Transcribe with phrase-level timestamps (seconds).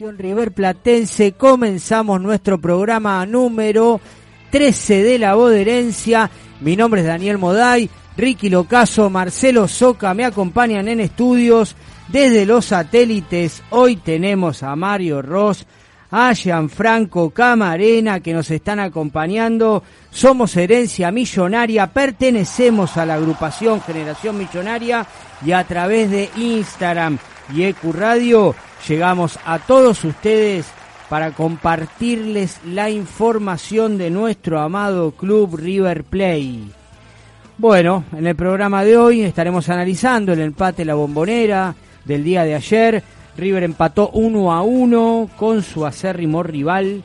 [0.00, 4.00] River Platense comenzamos nuestro programa número
[4.50, 6.30] 13 de la herencia.
[6.60, 11.74] Mi nombre es Daniel Moday, Ricky Locaso, Marcelo Soca me acompañan en estudios
[12.06, 13.64] desde los satélites.
[13.70, 15.66] Hoy tenemos a Mario Ross,
[16.12, 19.82] a Gianfranco Camarena que nos están acompañando.
[20.12, 25.04] Somos Herencia Millonaria, pertenecemos a la agrupación Generación Millonaria
[25.44, 27.18] y a través de Instagram
[27.52, 28.54] y EQ Radio
[28.88, 30.66] llegamos a todos ustedes
[31.08, 36.72] para compartirles la información de nuestro amado club River Play.
[37.58, 42.54] Bueno, en el programa de hoy estaremos analizando el empate La Bombonera del día de
[42.54, 43.02] ayer.
[43.36, 47.02] River empató 1 a 1 con su acérrimo rival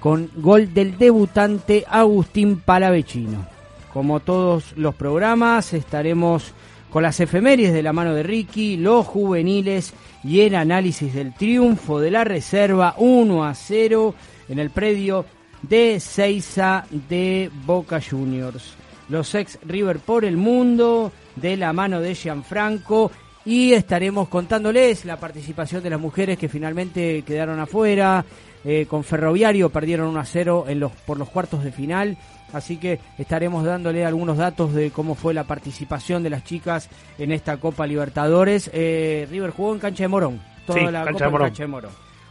[0.00, 3.46] con gol del debutante Agustín Palavecino.
[3.92, 6.52] Como todos los programas, estaremos
[6.94, 11.98] con las efemérides de la mano de Ricky, los juveniles y el análisis del triunfo
[11.98, 14.14] de la reserva 1 a 0
[14.48, 15.26] en el predio
[15.62, 18.76] de Seiza de Boca Juniors.
[19.08, 23.10] Los ex River por el mundo de la mano de Gianfranco
[23.44, 28.24] y estaremos contándoles la participación de las mujeres que finalmente quedaron afuera.
[28.64, 32.16] Eh, con Ferroviario perdieron 1 a 0 en los, por los cuartos de final
[32.54, 36.88] así que estaremos dándole algunos datos de cómo fue la participación de las chicas
[37.18, 38.70] en esta Copa Libertadores.
[38.72, 41.90] Eh, River jugó en cancha de Morón, toda la Copa en cancha de Morón.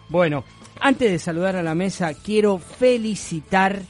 [0.10, 0.44] Bueno,
[0.80, 3.82] antes de saludar a la mesa, quiero felicitar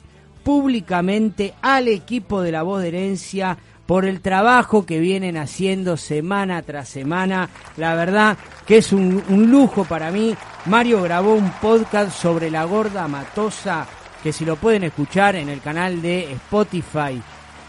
[0.44, 6.62] públicamente al equipo de la voz de herencia por el trabajo que vienen haciendo semana
[6.62, 7.50] tras semana.
[7.78, 10.36] La verdad que es un, un lujo para mí.
[10.66, 13.88] Mario grabó un podcast sobre la gorda matosa
[14.24, 17.22] que si lo pueden escuchar en el canal de Spotify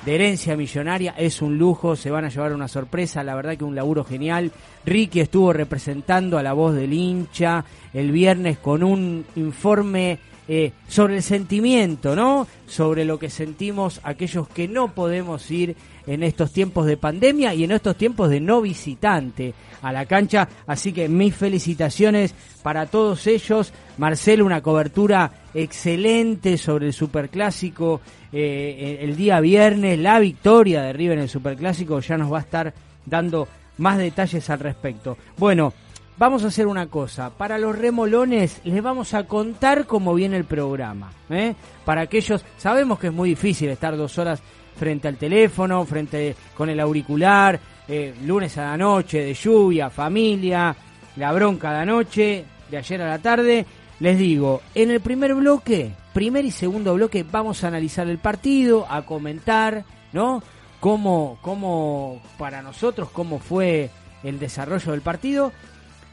[0.07, 3.65] de Herencia Millonaria es un lujo, se van a llevar una sorpresa, la verdad que
[3.65, 4.53] un laburo genial.
[4.87, 11.17] Ricky estuvo representando a la voz del hincha el viernes con un informe eh, sobre
[11.17, 12.47] el sentimiento, ¿no?
[12.67, 15.75] Sobre lo que sentimos aquellos que no podemos ir
[16.07, 20.49] en estos tiempos de pandemia y en estos tiempos de no visitante a la cancha.
[20.67, 23.73] Así que mis felicitaciones para todos ellos.
[23.99, 28.01] Marcelo, una cobertura excelente sobre el Superclásico
[28.33, 29.99] eh, el día viernes.
[29.99, 32.75] La victoria de River en el Superclásico ya nos va a estar
[33.07, 33.47] dando
[33.79, 35.17] más detalles al respecto.
[35.37, 35.73] Bueno,
[36.17, 37.31] vamos a hacer una cosa.
[37.31, 41.13] Para los remolones les vamos a contar cómo viene el programa.
[41.31, 41.55] ¿eh?
[41.85, 44.43] Para aquellos, sabemos que es muy difícil estar dos horas
[44.77, 50.75] frente al teléfono, frente con el auricular, eh, lunes a la noche, de lluvia, familia,
[51.17, 53.67] la bronca de anoche, de ayer a la tarde.
[54.01, 58.87] Les digo, en el primer bloque, primer y segundo bloque, vamos a analizar el partido,
[58.91, 60.43] a comentar, ¿no?
[60.81, 63.91] Cómo, cómo para nosotros, cómo fue
[64.23, 65.53] el desarrollo del partido.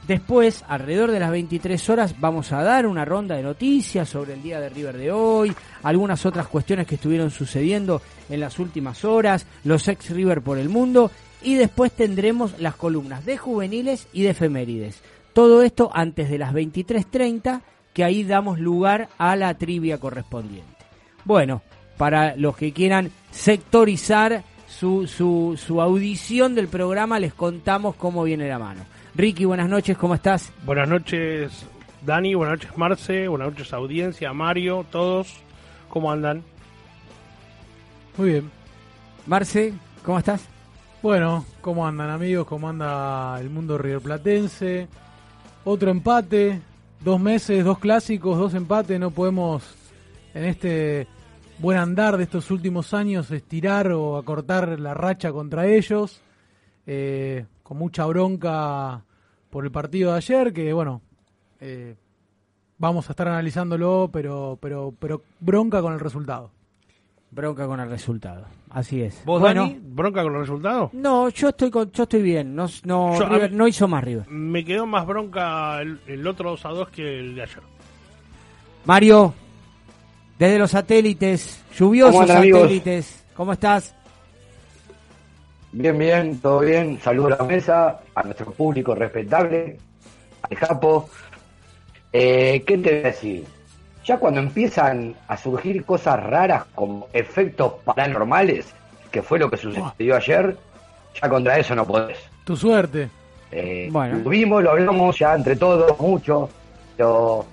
[0.08, 4.42] Después, alrededor de las 23 horas, vamos a dar una ronda de noticias sobre el
[4.42, 5.54] día de River de hoy,
[5.84, 10.70] algunas otras cuestiones que estuvieron sucediendo en las últimas horas, los ex River por el
[10.70, 11.12] mundo,
[11.44, 15.02] y después tendremos las columnas de juveniles y de efemérides.
[15.34, 17.62] Todo esto antes de las 23.30,
[17.94, 20.68] que ahí damos lugar a la trivia correspondiente.
[21.26, 21.62] Bueno,
[21.98, 28.50] para los que quieran sectorizar su, su, su audición del programa, les contamos cómo viene
[28.50, 28.82] la mano.
[29.14, 30.54] Ricky, buenas noches, ¿cómo estás?
[30.66, 31.66] Buenas noches,
[32.06, 35.36] Dani, buenas noches, Marce, buenas noches, audiencia, Mario, todos,
[35.90, 36.44] ¿cómo andan?
[38.18, 38.52] Muy bien.
[39.26, 39.74] Marce,
[40.04, 40.48] ¿cómo estás?
[41.02, 42.48] Bueno, ¿cómo andan amigos?
[42.48, 44.88] ¿Cómo anda el mundo rioplatense?
[45.66, 46.62] Otro empate,
[47.02, 49.64] dos meses, dos clásicos, dos empates, no podemos
[50.34, 51.08] en este
[51.60, 56.22] buen andar de estos últimos años estirar o acortar la racha contra ellos.
[56.88, 59.02] Eh, con mucha bronca
[59.50, 61.02] por el partido de ayer, que bueno,
[61.62, 61.96] eh,
[62.78, 66.52] vamos a estar analizándolo, pero, pero, pero bronca con el resultado.
[67.30, 69.24] Bronca con el resultado, así es.
[69.24, 70.90] ¿Vos, Dani, bronca con el resultado?
[70.92, 74.28] No, yo estoy con, yo estoy bien, no, no, no hizo más River.
[74.28, 77.64] Me quedó más bronca el, otro 2 a 2 que el de ayer.
[78.84, 79.34] Mario,
[80.38, 83.96] desde los satélites, lluviosos satélites, ¿cómo estás?
[85.74, 87.00] Bien, bien, todo bien.
[87.02, 89.78] Saludo a la mesa, a nuestro público respetable,
[90.42, 91.10] al Japo.
[92.12, 93.46] Eh, ¿Qué te voy a decir?
[94.04, 98.74] Ya cuando empiezan a surgir cosas raras como efectos paranormales,
[99.12, 100.58] que fue lo que sucedió ayer,
[101.22, 102.18] ya contra eso no podés.
[102.44, 103.10] Tu suerte.
[103.52, 104.20] Eh, bueno.
[104.24, 106.50] Lo vimos, lo hablamos ya entre todos, mucho,
[106.98, 107.46] pero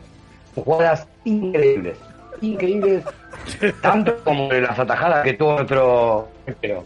[0.54, 1.98] jugadas increíbles,
[2.40, 3.04] increíbles,
[3.82, 6.28] tanto como las atajadas que tuvo nuestro
[6.60, 6.84] pero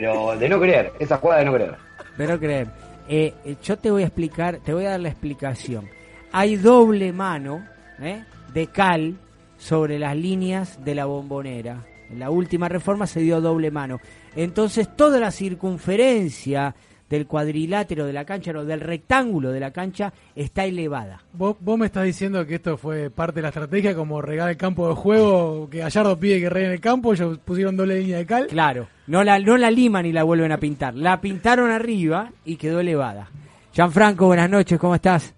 [0.00, 1.74] de no creer, esa jugada de no creer.
[2.16, 2.68] De no creer.
[3.08, 5.88] Eh, eh, yo te voy a explicar, te voy a dar la explicación.
[6.32, 7.66] hay doble mano
[8.00, 8.24] ¿eh?
[8.54, 9.16] de cal
[9.58, 11.84] sobre las líneas de la bombonera.
[12.10, 14.00] En la última reforma se dio doble mano.
[14.34, 16.74] Entonces toda la circunferencia
[17.12, 21.20] del cuadrilátero de la cancha, o del rectángulo de la cancha, está elevada.
[21.34, 24.88] ¿Vos, me estás diciendo que esto fue parte de la estrategia, como regar el campo
[24.88, 28.46] de juego, que Gallardo pide que reguen el campo, ellos pusieron doble línea de cal.
[28.46, 32.56] Claro, no la, no la liman y la vuelven a pintar, la pintaron arriba y
[32.56, 33.28] quedó elevada.
[33.74, 35.34] Gianfranco, buenas noches, ¿cómo estás?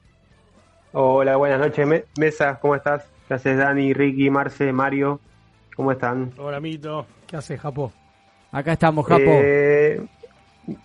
[0.93, 3.05] Hola, buenas noches, Mesa, ¿cómo estás?
[3.27, 5.19] ¿Qué haces, Dani, Ricky, Marce, Mario?
[5.75, 6.33] ¿Cómo están?
[6.39, 7.05] Hola, Mito.
[7.27, 7.93] ¿Qué haces, Japo?
[8.53, 9.25] Acá estamos, Japo.
[9.27, 10.01] Eh,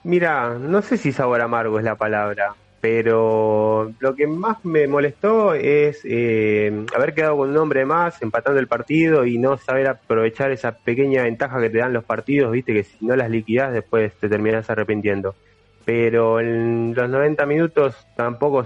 [0.03, 5.53] mira, no sé si sabor amargo es la palabra, pero lo que más me molestó
[5.53, 10.51] es eh, haber quedado con un hombre más, empatando el partido y no saber aprovechar
[10.51, 14.13] esa pequeña ventaja que te dan los partidos, viste, que si no las liquidas después
[14.13, 15.35] te terminas arrepintiendo.
[15.85, 18.65] Pero en los 90 minutos tampoco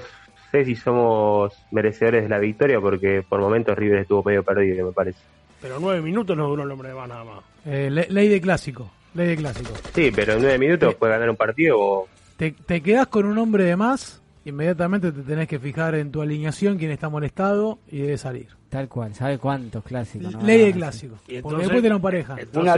[0.52, 4.94] sé si somos merecedores de la victoria porque por momentos River estuvo medio perdido, me
[4.94, 5.20] parece.
[5.62, 7.44] Pero nueve minutos no duró el hombre de más nada más.
[7.66, 9.72] Eh, ley de clásico, ley de clásico.
[9.94, 12.08] Sí, pero en nueve minutos puede ganar un partido o...
[12.38, 16.22] Te, te quedas con un hombre de más, inmediatamente te tenés que fijar en tu
[16.22, 18.48] alineación, quién está molestado y debe salir.
[18.70, 20.34] Tal cual, ¿sabe cuántos clásicos?
[20.44, 21.16] Ley de clásico.
[21.44, 22.36] porque después te lo pareja.
[22.54, 22.76] una,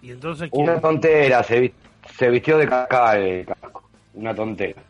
[0.00, 1.72] y entonces, una tontera, se,
[2.16, 3.82] se vistió de caca el casco.
[4.14, 4.80] Una tontera.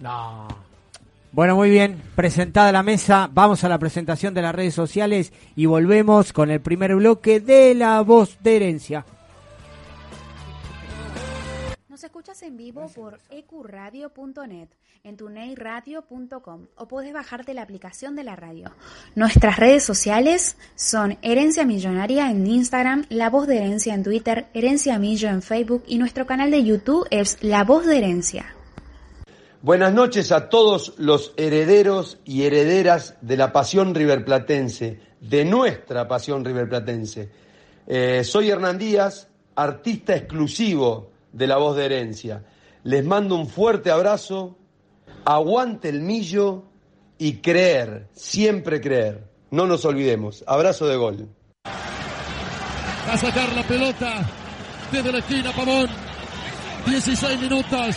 [0.00, 0.46] No.
[1.32, 5.66] Bueno, muy bien, presentada la mesa, vamos a la presentación de las redes sociales y
[5.66, 9.04] volvemos con el primer bloque de La Voz de Herencia.
[11.96, 14.68] Nos escuchas en vivo por ecuradio.net,
[15.02, 18.70] en tuneiradio.com o puedes bajarte la aplicación de la radio.
[19.14, 24.98] Nuestras redes sociales son Herencia Millonaria en Instagram, La Voz de Herencia en Twitter, Herencia
[24.98, 28.54] Millo en Facebook y nuestro canal de YouTube es La Voz de Herencia.
[29.62, 36.44] Buenas noches a todos los herederos y herederas de la pasión riverplatense, de nuestra pasión
[36.44, 37.30] riverplatense.
[37.86, 42.44] Eh, soy Hernán Díaz, artista exclusivo de La Voz de Herencia.
[42.82, 44.56] Les mando un fuerte abrazo,
[45.24, 46.64] aguante el millo
[47.18, 49.24] y creer, siempre creer.
[49.50, 50.44] No nos olvidemos.
[50.46, 51.28] Abrazo de gol.
[51.64, 54.28] A sacar la pelota
[54.90, 55.88] desde la esquina, Pavón.
[56.86, 57.96] 16 minutos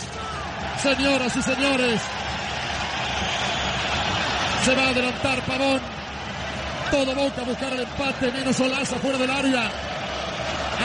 [0.80, 2.00] señoras y señores.
[4.64, 5.80] Se va a adelantar Pavón.
[6.90, 9.70] Todo Boca a buscar el empate, menos Olaza fuera del área.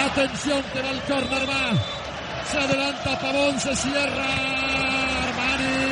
[0.06, 1.95] Atención que va el córner, va.
[2.52, 4.26] Se adelanta Pavón, se cierra
[5.24, 5.86] Armani.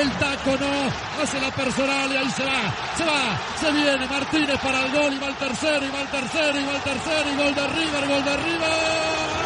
[0.00, 4.58] El taco no, hace la personal y ahí se va, se va, se viene Martínez
[4.60, 7.32] para el gol y va el tercero, y va el tercero, y va el tercero,
[7.32, 9.36] y gol de River, gol de River.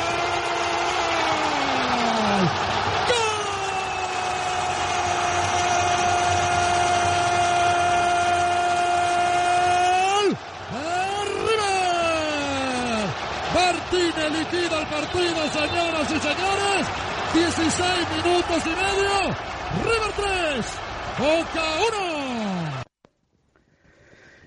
[13.90, 16.87] Martínez liquida el partido, señoras y señores.
[17.35, 19.35] 16 minutos y medio.
[19.82, 20.78] River 3,
[21.18, 22.82] Boca 1.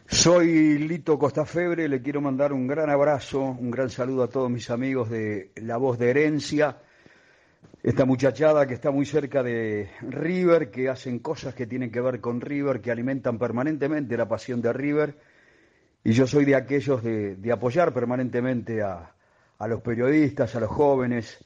[0.07, 4.69] Soy Lito Costafebre, le quiero mandar un gran abrazo, un gran saludo a todos mis
[4.69, 6.77] amigos de La Voz de Herencia,
[7.81, 12.21] esta muchachada que está muy cerca de River, que hacen cosas que tienen que ver
[12.21, 15.17] con River, que alimentan permanentemente la pasión de River,
[16.01, 19.12] y yo soy de aquellos de, de apoyar permanentemente a,
[19.63, 21.43] a los periodistas, a los jóvenes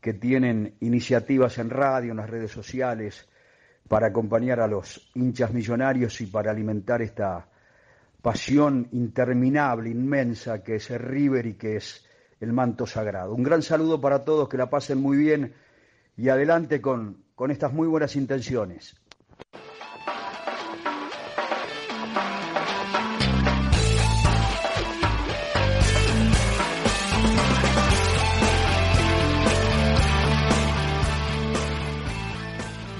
[0.00, 3.28] que tienen iniciativas en radio, en las redes sociales,
[3.86, 7.48] para acompañar a los hinchas millonarios y para alimentar esta
[8.22, 12.06] pasión interminable, inmensa, que es el River y que es
[12.40, 13.34] el manto sagrado.
[13.34, 15.52] Un gran saludo para todos, que la pasen muy bien
[16.16, 18.94] y adelante con, con estas muy buenas intenciones.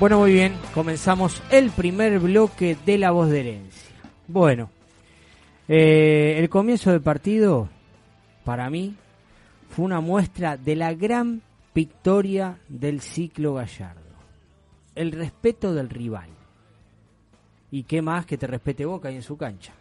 [0.01, 3.95] Bueno, muy bien, comenzamos el primer bloque de La Voz de Herencia.
[4.29, 4.71] Bueno,
[5.69, 7.69] eh, el comienzo del partido,
[8.43, 8.95] para mí,
[9.69, 11.43] fue una muestra de la gran
[11.75, 14.01] victoria del ciclo Gallardo.
[14.95, 16.31] El respeto del rival.
[17.71, 19.75] Y qué más que te respete Boca ahí en su cancha.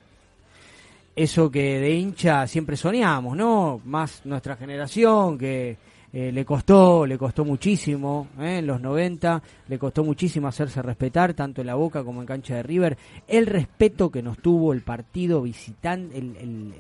[1.16, 3.80] Eso que de hincha siempre soñamos, ¿no?
[3.86, 5.78] Más nuestra generación, que
[6.12, 11.36] eh, le costó, le costó muchísimo, eh, en los 90, le costó muchísimo hacerse respetar,
[11.36, 12.98] tanto en la Boca como en cancha de River.
[13.28, 16.74] El respeto que nos tuvo el partido visitante, el,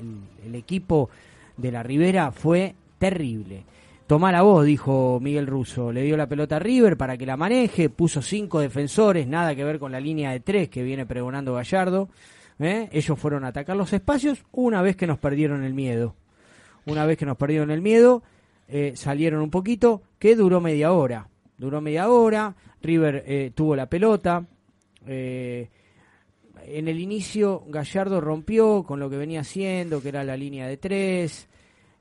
[0.43, 1.09] el, equipo
[1.57, 3.63] de la Ribera fue terrible.
[4.07, 5.91] Tomá la voz, dijo Miguel Russo.
[5.91, 9.63] Le dio la pelota a River para que la maneje, puso cinco defensores, nada que
[9.63, 12.09] ver con la línea de tres que viene pregonando Gallardo.
[12.57, 12.89] ¿eh?
[12.91, 16.15] Ellos fueron a atacar los espacios una vez que nos perdieron el miedo.
[16.87, 18.23] Una vez que nos perdieron el miedo,
[18.69, 21.27] eh, salieron un poquito, que duró media hora.
[21.57, 24.45] Duró media hora, River eh, tuvo la pelota.
[25.05, 25.67] en
[26.65, 31.49] el inicio Gallardo rompió con lo que venía haciendo, que era la línea de tres.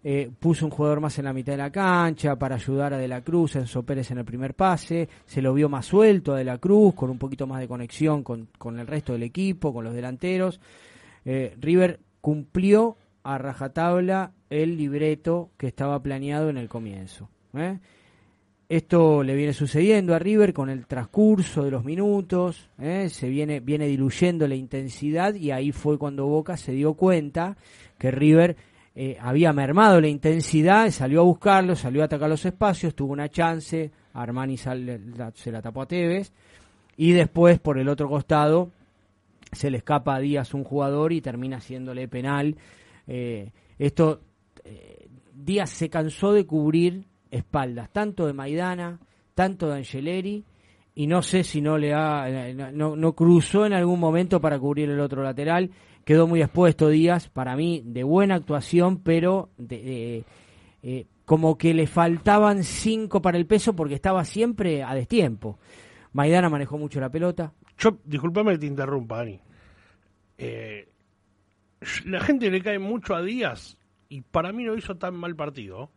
[0.04, 3.08] Eh, puso un jugador más en la mitad de la cancha para ayudar a De
[3.08, 6.44] la Cruz, Enzo Pérez en el primer pase, se lo vio más suelto a De
[6.44, 8.48] la Cruz, con un poquito más de conexión con,
[8.78, 10.60] el resto del equipo, con los delanteros.
[11.24, 17.28] Eh, River cumplió a rajatabla el libreto que estaba planeado en el comienzo.
[17.54, 17.78] ¿eh?
[18.68, 23.86] Esto le viene sucediendo a River con el transcurso de los minutos, se viene, viene
[23.86, 27.56] diluyendo la intensidad y ahí fue cuando Boca se dio cuenta
[27.96, 28.56] que River
[28.94, 33.30] eh, había mermado la intensidad, salió a buscarlo, salió a atacar los espacios, tuvo una
[33.30, 36.32] chance, Armani se la tapó a Tevez,
[36.98, 38.70] y después por el otro costado
[39.52, 42.56] se le escapa a Díaz un jugador y termina haciéndole penal.
[43.06, 44.20] Eh, esto,
[44.68, 49.00] eh, Díaz se cansó de cubrir espaldas, tanto de Maidana,
[49.34, 50.44] tanto de Angeleri,
[50.94, 52.26] y no sé si no le ha,
[52.72, 55.70] no, cruzó en algún momento para cubrir el otro lateral
[56.04, 60.24] quedó muy expuesto Díaz, para mí de buena actuación, pero de,
[60.82, 65.58] eh, como que le faltaban cinco para el peso porque estaba siempre a destiempo.
[66.14, 67.52] Maidana manejó mucho la pelota.
[67.76, 69.38] Yo, discúlpame que te interrumpa, Ani.
[70.38, 70.88] Eh,
[72.06, 73.77] la gente le cae mucho a Díaz
[74.08, 75.90] y para mí no hizo tan mal partido.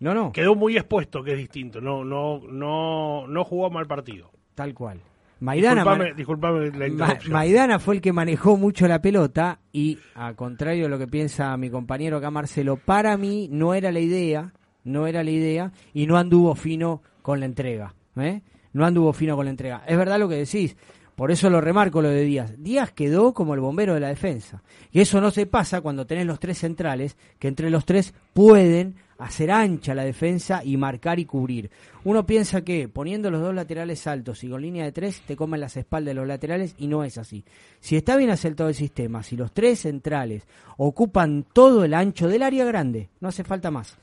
[0.00, 0.32] No, no.
[0.32, 1.80] Quedó muy expuesto, que es distinto.
[1.80, 4.30] No, no, no, no jugó mal partido.
[4.54, 5.00] Tal cual.
[5.40, 10.98] Maidana, la Maidana fue el que manejó mucho la pelota y, a contrario de lo
[10.98, 14.52] que piensa mi compañero acá Marcelo, para mí no era la idea,
[14.84, 17.94] no era la idea y no anduvo fino con la entrega.
[18.16, 18.42] ¿eh?
[18.74, 19.82] No anduvo fino con la entrega.
[19.86, 20.76] Es verdad lo que decís,
[21.20, 22.54] por eso lo remarco lo de Díaz.
[22.56, 24.62] Díaz quedó como el bombero de la defensa.
[24.90, 28.94] Y eso no se pasa cuando tenés los tres centrales, que entre los tres pueden
[29.18, 31.70] hacer ancha la defensa y marcar y cubrir.
[32.04, 35.60] Uno piensa que poniendo los dos laterales altos y con línea de tres te comen
[35.60, 37.44] las espaldas de los laterales y no es así.
[37.80, 40.44] Si está bien acertado el sistema, si los tres centrales
[40.78, 43.98] ocupan todo el ancho del área grande, no hace falta más.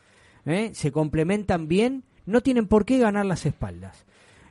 [0.45, 0.69] ¿eh?
[0.75, 4.05] Se complementan bien, no tienen por qué ganar las espaldas.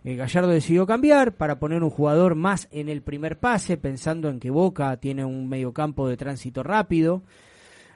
[0.07, 4.39] Eh, Gallardo decidió cambiar para poner un jugador más en el primer pase, pensando en
[4.39, 7.23] que Boca tiene un mediocampo de tránsito rápido.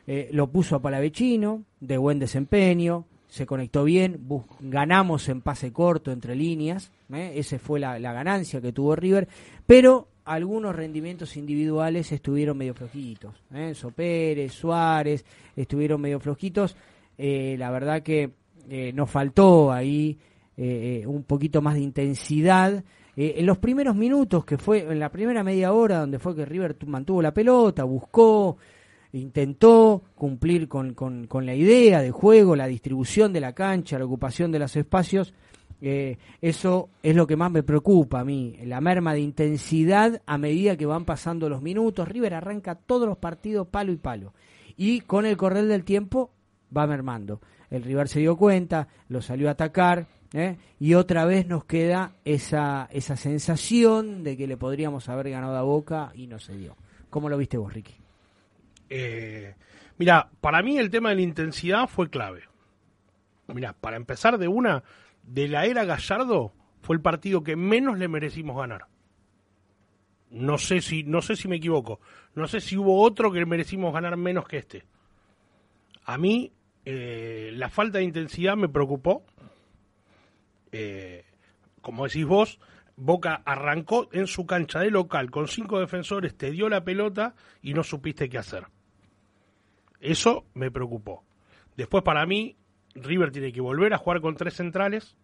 [0.08, 4.26] Eh, lo puso a Palavecino, de buen desempeño, se conectó bien,
[4.58, 7.34] ganamos en pase corto entre líneas, ¿eh?
[7.36, 9.28] esa fue la, ganancia que tuvo River,
[9.68, 13.36] pero algunos rendimientos individuales estuvieron medio flojitos.
[13.54, 13.72] ¿eh?
[13.94, 15.24] Pérez, Suárez,
[15.54, 16.76] estuvieron medio flojitos.
[17.16, 18.32] Eh, la verdad que
[18.94, 20.18] nos faltó ahí
[21.06, 22.84] un poquito más de intensidad.
[23.16, 26.76] en los primeros minutos, que fue en la primera media hora, donde fue que River
[26.86, 28.58] mantuvo la pelota, buscó,
[29.12, 34.52] intentó cumplir con, con, la idea de juego, la distribución de la cancha, la ocupación
[34.52, 35.34] de los espacios.
[35.82, 40.36] Eh, eso es lo que más me preocupa a mí, la merma de intensidad a
[40.36, 42.06] medida que van pasando los minutos.
[42.08, 44.34] River arranca todos los partidos palo y palo.
[44.76, 46.30] Y con el correr del tiempo
[46.76, 47.40] va mermando.
[47.70, 50.56] El River se dio cuenta, lo salió a atacar, ¿eh?
[50.78, 55.62] y otra vez nos queda esa, esa sensación de que le podríamos haber ganado a
[55.62, 56.76] Boca y no se dio.
[57.08, 57.94] ¿Cómo lo viste vos, Ricky?
[58.88, 59.54] Eh,
[59.98, 62.42] mira, para mí el tema de la intensidad fue clave.
[63.48, 64.84] Mira, para empezar de una,
[65.22, 68.86] de la era Gallardo fue el partido que menos le merecimos ganar.
[70.30, 72.00] No sé si, no sé si me equivoco.
[72.34, 74.84] No sé si hubo otro que merecimos ganar menos que este.
[76.04, 76.52] A mí
[76.84, 79.24] eh, la falta de intensidad me preocupó.
[80.72, 81.24] Eh,
[81.80, 82.60] como decís vos,
[82.96, 87.72] Boca arrancó en su cancha de local con cinco defensores, te dio la pelota y
[87.72, 88.66] no supiste qué hacer.
[90.00, 91.24] Eso me preocupó.
[91.76, 92.56] Después, para mí,
[92.94, 95.16] River tiene que volver a jugar con tres centrales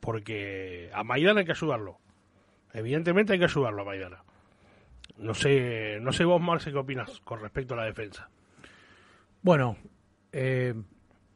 [0.00, 1.98] porque a Maidana hay que ayudarlo.
[2.72, 4.24] Evidentemente hay que ayudarlo a Maidana.
[5.18, 8.28] No sé, no sé vos, Marce, qué opinas con respecto a la defensa.
[9.42, 9.76] Bueno,
[10.32, 10.74] eh,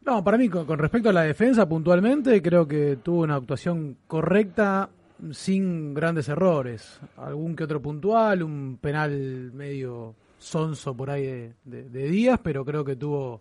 [0.07, 4.89] no, para mí, con, respecto a la defensa puntualmente, creo que tuvo una actuación correcta,
[5.33, 7.01] sin grandes errores.
[7.17, 12.95] Algún que otro puntual, un penal medio sonso por ahí de, días, pero creo que
[12.95, 13.41] tuvo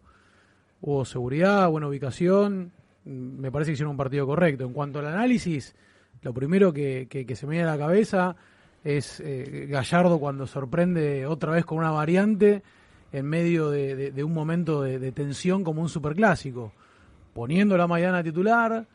[0.81, 2.71] hubo seguridad, buena ubicación.
[3.03, 4.65] Me parece que hicieron un partido correcto.
[4.65, 5.75] En cuanto al análisis,
[6.23, 8.35] lo primero que, se me viene a la cabeza
[8.83, 12.63] es eh, Gallardo cuando sorprende otra vez con una variante
[13.15, 16.73] en medio de, un momento de, tensión como un superclásico.
[17.33, 18.85] poniendo la Maidana titular, a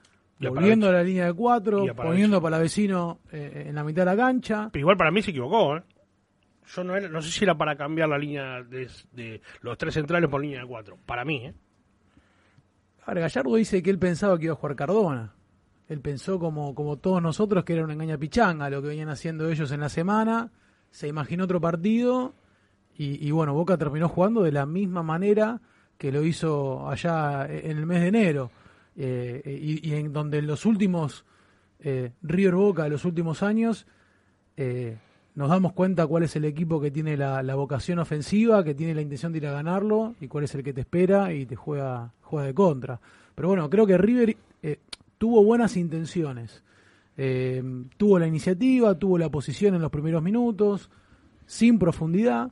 [0.48, 4.06] volviendo a la línea de cuatro, a poniendo a Palavecino eh, en la mitad de
[4.06, 4.68] la cancha.
[4.72, 5.82] Pero igual para mí se equivocó, ¿eh?
[6.66, 10.28] Yo no, era- no sé si era para cambiar la línea de, los tres centrales
[10.28, 10.98] por línea de cuatro.
[11.06, 11.54] Para mí, ¿eh?
[13.06, 15.32] Ahora, Gallardo dice que él pensaba que iba a jugar Cardona.
[15.88, 19.48] Él pensó como, como todos nosotros que era una engaña pichanga lo que venían haciendo
[19.48, 20.52] ellos en la semana.
[20.90, 22.34] Se imaginó otro partido
[23.02, 25.58] y, bueno, Boca terminó jugando de la misma manera
[25.96, 28.50] que lo hizo allá en el mes de enero.
[28.94, 31.24] Eh, y, en donde en los últimos
[31.78, 33.86] eh, River Boca de los últimos años
[34.58, 34.98] eh,
[35.34, 39.00] nos damos cuenta cuál es el equipo que tiene la, vocación ofensiva, que tiene la
[39.00, 42.12] intención de ir a ganarlo y cuál es el que te espera y te juega,
[42.20, 43.00] juega de contra.
[43.34, 44.78] Pero bueno, creo que River eh,
[45.16, 46.62] tuvo buenas intenciones.
[47.96, 50.90] Tuvo la iniciativa, tuvo la posición en los primeros minutos,
[51.46, 52.50] sin profundidad.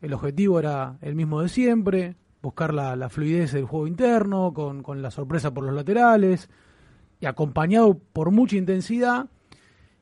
[0.00, 5.02] El objetivo era el mismo de siempre, buscar la, fluidez del juego interno, con, con
[5.02, 6.48] la sorpresa por los laterales,
[7.20, 9.26] y acompañado por mucha intensidad,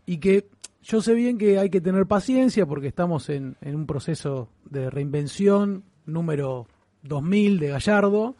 [0.06, 0.48] y que
[0.82, 4.88] yo sé bien que hay que tener paciencia porque estamos en, en un proceso de
[4.88, 6.66] reinvención número
[7.02, 8.36] 2000 de Gallardo,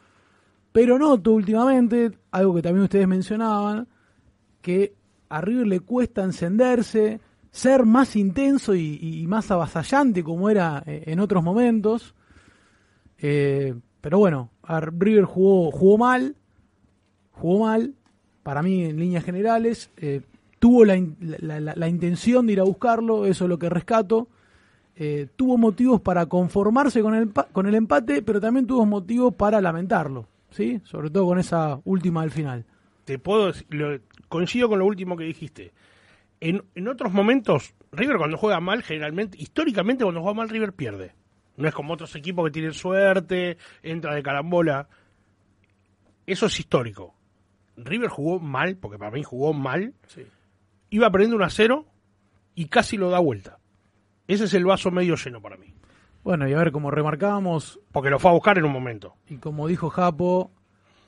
[0.72, 3.88] pero noto últimamente, algo que también ustedes mencionaban,
[4.62, 4.94] que
[5.28, 11.20] a River le cuesta encenderse, ser más intenso y, más avasallante como era eh, en
[11.20, 12.14] otros momentos.
[13.18, 16.36] Eh, pero bueno, River jugó, jugó mal,
[17.32, 17.94] jugó mal,
[18.42, 20.22] para mí en líneas generales, eh,
[20.58, 24.28] tuvo la, la- intención de ir a buscarlo, eso es lo que rescato.
[25.36, 30.26] Tuvo motivos para conformarse con el, con el empate, pero también tuvo motivos para lamentarlo,
[30.50, 30.80] ¿sí?
[30.82, 32.64] Sobre todo con esa última del final.
[33.04, 33.52] Te puedo
[34.28, 35.72] coincido con lo último que dijiste.
[36.40, 41.14] En, en otros momentos, River cuando juega mal, generalmente, históricamente cuando juega mal, River pierde.
[41.56, 44.88] No es como otros equipos que tienen suerte, entra de carambola.
[46.26, 47.14] Eso es histórico.
[47.76, 49.94] River jugó mal, porque para mí jugó mal.
[50.90, 51.86] Iba perdiendo 1 a 0
[52.54, 53.58] y casi lo da vuelta.
[54.26, 55.74] Ese es el vaso medio lleno para mí.
[56.22, 59.16] Bueno, y a ver, como remarcábamos, Porque lo fue a buscar en un momento.
[59.28, 60.50] y como dijo Japo,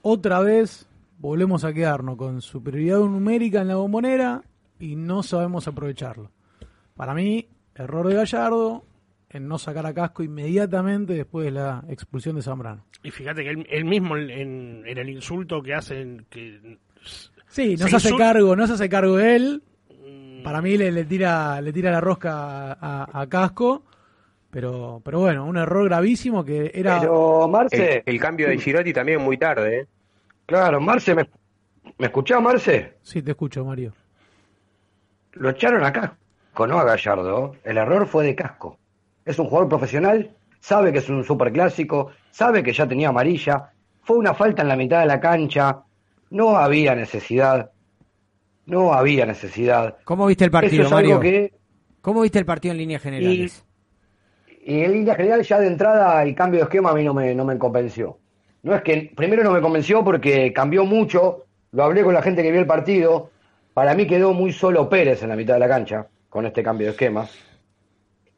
[0.03, 0.89] otra vez
[1.19, 4.43] volvemos a quedarnos con superioridad numérica en la bombonera
[4.81, 6.31] y no sabemos aprovecharlo.
[6.97, 8.85] Para mí, error de Gallardo
[9.31, 12.85] en no sacar a Casco inmediatamente después de la expulsión de Zambrano.
[13.05, 16.79] Y fíjate que él, él mismo en, el insulto que hacen, que
[17.47, 19.63] Sí, no Se se hace cargo, no se hace cargo él.
[20.05, 20.43] Mm.
[20.43, 22.73] Para mí le, le tira le tira la rosca a,
[23.05, 23.85] a- a Casco,
[24.51, 28.93] pero pero bueno, un error gravísimo que era Pero, Marce, El, el cambio de Girotti
[28.93, 29.87] también muy tarde, ¿eh?
[30.47, 31.29] claro, Marce, ¿me,
[31.99, 32.95] ¿me escuchás, Marce?
[33.03, 33.93] Sí, te escucho, Mario.
[35.33, 37.57] Lo echaron a Casco, no a Gallardo.
[37.65, 38.79] El error fue de Casco.
[39.25, 43.71] Es un jugador profesional, sabe que es un superclásico, sabe que ya tenía amarilla.
[44.03, 45.83] Fue una falta en la mitad de la cancha.
[46.31, 47.71] No había necesidad.
[48.67, 49.99] No había necesidad.
[50.05, 51.21] ¿Cómo viste el partido, es Mario?
[51.21, 51.53] que
[52.01, 53.65] ¿Cómo viste el partido en líneas generales?
[54.65, 57.35] Y en línea general, ya de entrada, el cambio de esquema a mí no me,
[57.35, 58.19] no me convenció.
[58.63, 62.43] No es que, primero no me convenció porque cambió mucho, lo hablé con la gente
[62.43, 63.31] que vio el partido,
[63.81, 66.89] para mí quedó muy solo Pérez en la mitad de la cancha con este cambio
[66.89, 67.27] de esquema.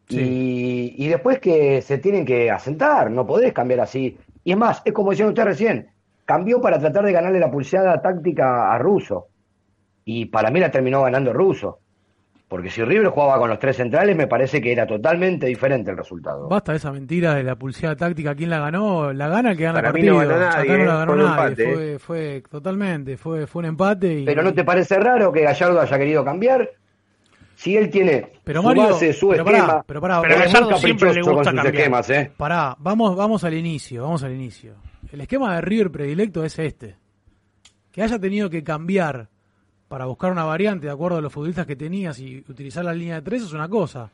[0.09, 4.17] Y, y después que se tienen que asentar, no podés cambiar así.
[4.45, 5.91] Y es más, es como decían ustedes recién,
[6.25, 9.31] cambió para tratar de ganarle la pulseada táctica a Russo.
[10.05, 11.81] Y para mí la terminó ganando Russo.
[12.53, 15.97] Porque si River jugaba con los tres centrales, me parece que era totalmente diferente el
[15.97, 16.49] resultado.
[16.51, 18.35] Basta de esa mentira de la pulseada táctica.
[18.35, 19.11] ¿Quién la ganó?
[19.11, 20.23] La gana el que gana Para el mí partido.
[20.23, 21.65] no ganó nadie, no la eh, ganó fue nadie.
[21.65, 21.67] eh.
[21.67, 24.19] Fue, fue totalmente, fue, fue un empate.
[24.21, 26.69] Y, Pero ¿no te parece raro que Gallardo haya querido cambiar?
[27.55, 30.77] Si él tiene Pero su Mario, base, su pero esquema, pero pará, Pero pará, Gallardo
[30.77, 31.75] siempre le gusta con sus cambiar.
[31.75, 32.33] esquemas, ¿eh?
[32.37, 34.75] pará, vamos, vamos al inicio, vamos al inicio.
[35.11, 36.97] El esquema de River predilecto es este.
[37.91, 39.29] Que haya tenido que cambiar
[39.93, 43.17] para buscar una variante de acuerdo a los futbolistas que tenías y utilizar la línea
[43.17, 44.11] de tres es una cosa.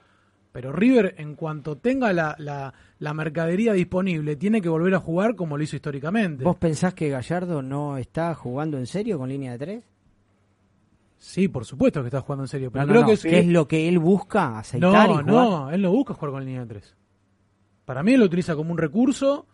[0.51, 5.37] Pero River, en cuanto tenga la, la, la mercadería disponible, tiene que volver a jugar
[5.37, 6.43] como lo hizo históricamente.
[6.43, 9.85] ¿Vos pensás que Gallardo no está jugando en serio con línea de tres?
[11.17, 12.73] Sí, por supuesto que está jugando en serio.
[12.73, 13.07] Pero No, creo no.
[13.07, 14.59] que es, ¿Qué es lo que él busca?
[14.59, 16.97] ¿Aceitar No, no, él no busca jugar con línea de tres.
[17.85, 19.47] Para mí él lo utiliza como un recurso.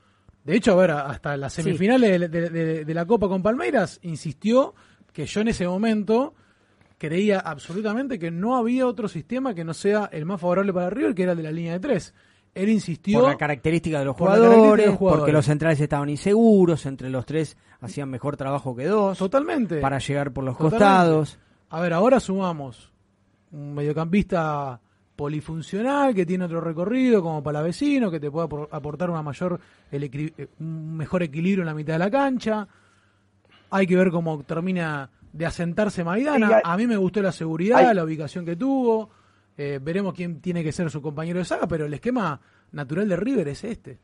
[0.42, 3.98] De hecho, a ver, hasta las semifinales de, de- de- de la Copa con Palmeiras
[4.02, 4.74] insistió
[5.14, 6.34] que yo en ese momento
[6.98, 11.14] creía absolutamente que no había otro sistema que no sea el más favorable para River,
[11.14, 12.12] que era el de la línea de tres.
[12.54, 17.08] Él insistió Por la característica de los de jugadores, porque los centrales estaban inseguros, entre
[17.10, 20.78] los tres hacían mejor trabajo que dos, totalmente para llegar por los Totalmente.
[20.84, 21.38] costados.
[21.70, 22.92] A ver, ahora sumamos
[23.50, 24.80] un mediocampista
[25.16, 29.60] polifuncional que tiene otro recorrido como Palavecino, que te puede apor- aportar una mayor
[30.60, 32.66] un mejor equilibrio en la mitad de la cancha.
[33.74, 36.48] Hay que ver cómo termina de asentarse Maidana.
[36.48, 39.10] Sí, A mí me gustó la seguridad, Hay- la ubicación que tuvo.
[39.56, 42.40] Eh, veremos quién tiene que ser su compañero de saga, pero el esquema
[42.72, 43.98] natural de River es este.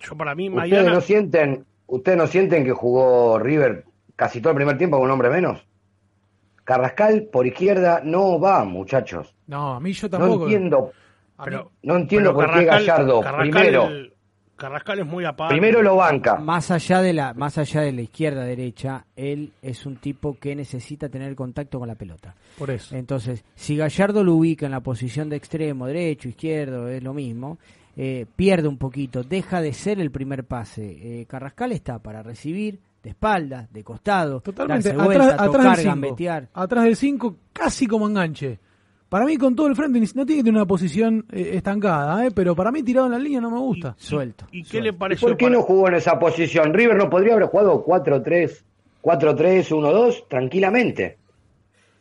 [0.00, 3.84] Yo para mí, ¿Ustedes Maidana, no sienten, ustedes no sienten que jugó River
[4.16, 5.66] casi todo el primer tiempo con un hombre menos?
[6.64, 9.34] Carrascal por izquierda no va, muchachos.
[9.46, 10.44] No, a mí yo No tampoco.
[10.44, 10.92] entiendo,
[11.36, 13.88] A mí- pero, no entiendo pero por qué Gallardo Carrascal- primero,
[14.56, 15.54] Carrascal es muy aparte.
[15.54, 16.36] primero lo banca.
[16.36, 20.54] Más allá de la, más allá de la izquierda derecha, él es un tipo que
[20.54, 22.34] necesita tener contacto con la pelota.
[22.58, 22.94] por eso.
[22.96, 27.58] Entonces, si Gallardo lo ubica en la posición de extremo, derecho, izquierdo, es lo mismo,
[27.96, 31.20] eh, pierde un poquito, deja de ser el primer pase.
[31.20, 34.88] Eh, Carrascal está para recibir de espaldas, de costado, Totalmente.
[34.88, 35.88] darse vuelta, Atrás, atrás tocar, del 5.
[35.90, 36.48] gambetear.
[36.54, 38.58] Atrás del 5, casi como enganche.
[39.08, 42.30] Para mí, con todo el frente, no tiene que tener una posición eh, estancada, ¿eh?
[42.34, 43.94] pero para mí, tirado en la línea no me gusta.
[43.98, 44.46] Suelto.
[44.50, 44.84] ¿Y qué suelto.
[44.86, 45.28] le pareció?
[45.28, 46.74] ¿Por qué para- no jugó en esa posición?
[46.74, 48.64] River no podría haber jugado 4-3,
[49.02, 51.18] 4-3-1-2 tranquilamente.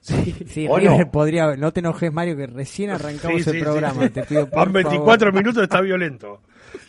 [0.02, 1.12] Sí, ¿O River no?
[1.12, 4.10] podría, no te enojes Mario que recién arrancamos Sí, el sí, programa, sí.
[4.10, 5.34] te pido por Van 24 favor.
[5.42, 6.42] minutos, está violento.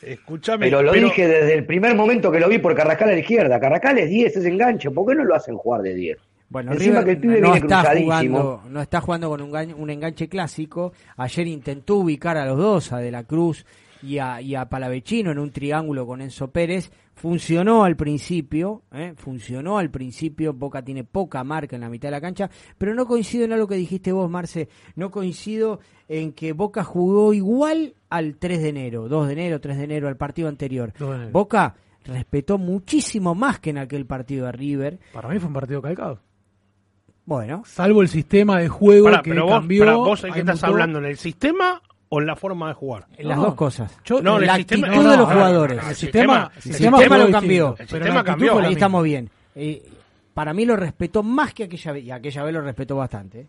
[0.03, 0.67] Escúchame.
[0.67, 3.61] Pero lo dije desde el primer momento que lo vi por Carrascal a la izquierda.
[3.61, 4.91] Carrascal es 10, es enganche.
[4.91, 6.19] ¿Por qué no lo hacen jugar de 10?
[6.55, 9.91] Bueno, Encima River que el pibe no viene está jugando, no está jugando con un,
[9.91, 10.93] enganche clásico.
[11.17, 13.67] Ayer intentó ubicar a los dos, a De la Cruz
[14.05, 16.93] y a, y a Palavecino en un triángulo con Enzo Pérez.
[17.13, 19.15] Funcionó al principio, ¿eh?
[19.17, 20.53] funcionó al principio.
[20.53, 23.67] Boca tiene poca marca en la mitad de la cancha, pero no coincido en algo
[23.67, 24.69] que dijiste vos, Marce.
[24.95, 29.77] No coincido en que Boca jugó igual al 3 de enero, 2 de enero, 3
[29.77, 30.93] de enero, al partido anterior.
[30.97, 31.33] 2 de enero.
[31.33, 35.01] Boca respetó muchísimo más que en aquel partido de River.
[35.13, 36.21] Para mí fue un partido calcado.
[37.27, 39.85] Bueno, Salvo el sistema de juego Pará, que pero vos, cambió.
[39.85, 42.75] pará, vos en qué ahí estás hablando, ¿en el sistema o en la forma de
[42.75, 43.07] jugar?
[43.17, 43.45] En las No.
[43.45, 43.99] dos cosas.
[44.05, 45.77] Yo- No, la el sistema- actitud no, de no, los no, jugadores.
[45.79, 47.69] no, El el sistema, sistema- el sistema sistema lo cambió.
[47.71, 48.59] El pero sistema cambió.
[48.59, 49.31] Ahí estamos bien.
[49.55, 49.83] Eh,
[50.35, 52.05] para mí lo respetó más que aquella vez.
[52.05, 53.41] Y aquella vez lo respetó bastante.
[53.41, 53.47] ¿eh?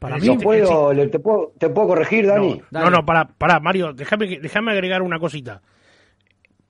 [0.00, 2.60] Para mí, sistema- puedo, le- te, puedo, ¿Te puedo corregir, Dani?
[2.70, 5.60] No, no, no, pará, pará, Mario, déjame, que- déjame agregar una cosita.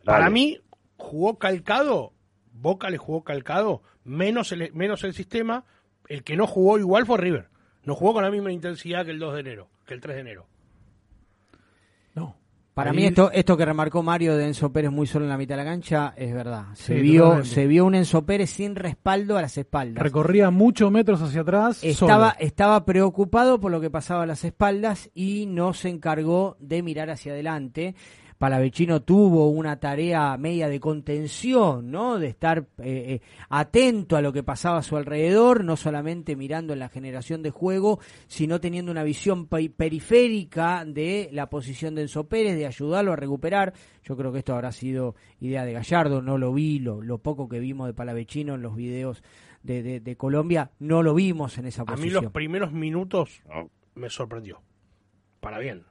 [0.04, 0.58] Para mí,
[0.96, 2.12] jugó calcado,
[2.60, 5.64] Boca le jugó calcado, menos el, menos el sistema,
[6.08, 7.48] el que no jugó igual fue River.
[7.84, 10.20] No jugó con la misma intensidad que el 2 de enero, que el 3 de
[10.20, 10.46] enero.
[12.14, 12.36] no.
[12.74, 15.36] Para Ahí- mí esto, esto que remarcó Mario de Enzo Pérez muy solo en la
[15.36, 16.66] mitad de la cancha es verdad.
[16.74, 17.48] Se Sí, vio, totalmente.
[17.54, 20.02] se vio un Enzo Pérez sin respaldo a las espaldas.
[20.02, 21.82] recorría muchos metros hacia atrás.
[21.82, 22.46] Estaba, solo.
[22.46, 27.10] estaba preocupado por lo que pasaba a las espaldas y no se encargó de mirar
[27.10, 27.96] hacia adelante.
[28.40, 32.18] Palavecino tuvo una tarea media de contención, ¿no?
[32.18, 36.72] De estar eh, eh, atento a lo que pasaba a su alrededor, no solamente mirando
[36.72, 42.00] en la generación de juego, sino teniendo una visión pe- periférica de la posición de
[42.00, 43.74] Enzo Pérez, de ayudarlo a recuperar.
[44.04, 47.46] Yo creo que esto habrá sido idea de Gallardo, no lo vi, lo, lo poco
[47.46, 49.22] que vimos de Palavecino en los videos
[49.62, 52.24] de, de- de Colombia, no lo vimos en esa A mí posición.
[52.24, 53.42] los primeros minutos
[53.94, 54.62] me sorprendió.
[55.40, 55.82] Para bien.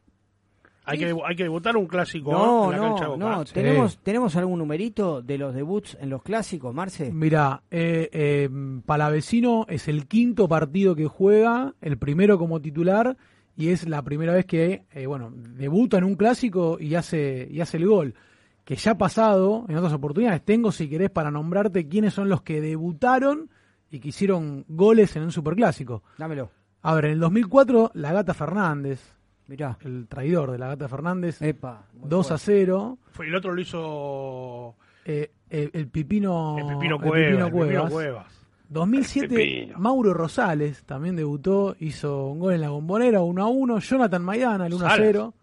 [0.89, 3.36] Hay, que, hay que debutar un clásico No, en la cancha de no, Boca.
[3.38, 3.45] no.
[3.45, 3.54] Sí.
[3.54, 7.12] ¿Tenemos, ¿Tenemos algún numerito de los debuts en los clásicos, Marce?
[7.12, 8.49] Mira, eh, eh,
[8.86, 13.17] Palavecino es el quinto partido que juega, el primero como titular,
[13.56, 17.62] y es la primera vez que, eh, bueno, debuta en un clásico y hace, y
[17.62, 18.15] hace el gol.
[18.63, 20.43] Que ya ha pasado en otras oportunidades.
[20.43, 23.49] Tengo, si querés, para nombrarte quiénes son los que debutaron
[23.91, 26.04] y que hicieron goles en un superclásico.
[26.17, 26.52] Dámelo.
[26.82, 29.02] A ver, en el 2004, la Gata Fernández,
[29.49, 29.77] Mirá.
[29.81, 31.88] el traidor de la Gata Fernández, Epa.
[31.93, 32.43] muy 2 a fuerte.
[32.65, 32.97] 0.
[33.12, 37.27] Fue, el otro lo hizo Eh, el, el Pipino, el Pepino el Cuevas.
[37.27, 37.91] Pipino el Cuevas.
[37.91, 38.45] Cuevas.
[38.69, 39.79] 2007, Pepino.
[39.79, 43.79] Mauro Rosales también debutó, hizo un gol en la bombonera, 1 a 1.
[43.79, 45.05] Jonathan Maidana, el 1 a Salas.
[45.07, 45.33] 0.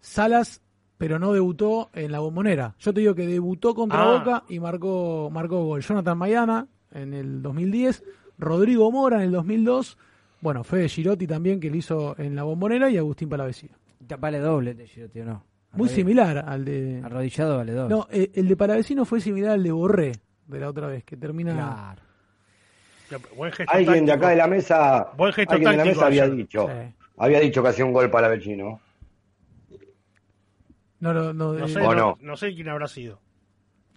[0.00, 0.62] Salas,
[0.96, 2.74] pero no debutó en la bombonera.
[2.78, 4.18] Yo te digo que debutó contra Ah.
[4.18, 5.82] Boca y marcó, marcó gol.
[5.82, 8.02] Jonathan Maidana en el 2010,
[8.38, 9.98] Rodrigo Mora en el 2002.
[10.40, 13.74] Bueno, Fede Girotti también, que lo hizo en la bombonera, y Agustín Palavecino.
[14.18, 15.44] Vale doble, te digo, tío, no.
[15.72, 17.00] Muy similar al de.
[17.04, 17.94] Arrodillado vale doble.
[17.94, 20.12] No, eh, el de Palavecino fue similar al de Borré
[20.46, 21.52] de la otra vez, que termina.
[23.08, 23.28] Claro.
[23.36, 26.24] Buen gesto Alguien de acá de la mesa, Buen gesto alguien de la mesa había
[26.24, 26.36] ayer.
[26.36, 26.94] dicho, Sí.
[27.18, 28.80] había dicho que hacía un gol para Vecino.
[31.00, 32.18] No, no, no, No eh, sé, ¿O no, no?
[32.20, 33.20] no sé quién habrá sido.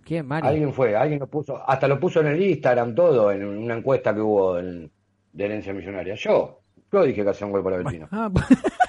[0.04, 0.50] ¿Quién, Mario?
[0.50, 4.14] Alguien fue, alguien lo puso, hasta lo puso en el Instagram todo, en una encuesta
[4.14, 4.92] que hubo en-
[5.34, 6.16] de herencia millonaria.
[6.16, 6.60] Yo,
[6.92, 8.08] yo dije que hacía un gol para Vecino.
[8.12, 8.30] Ah,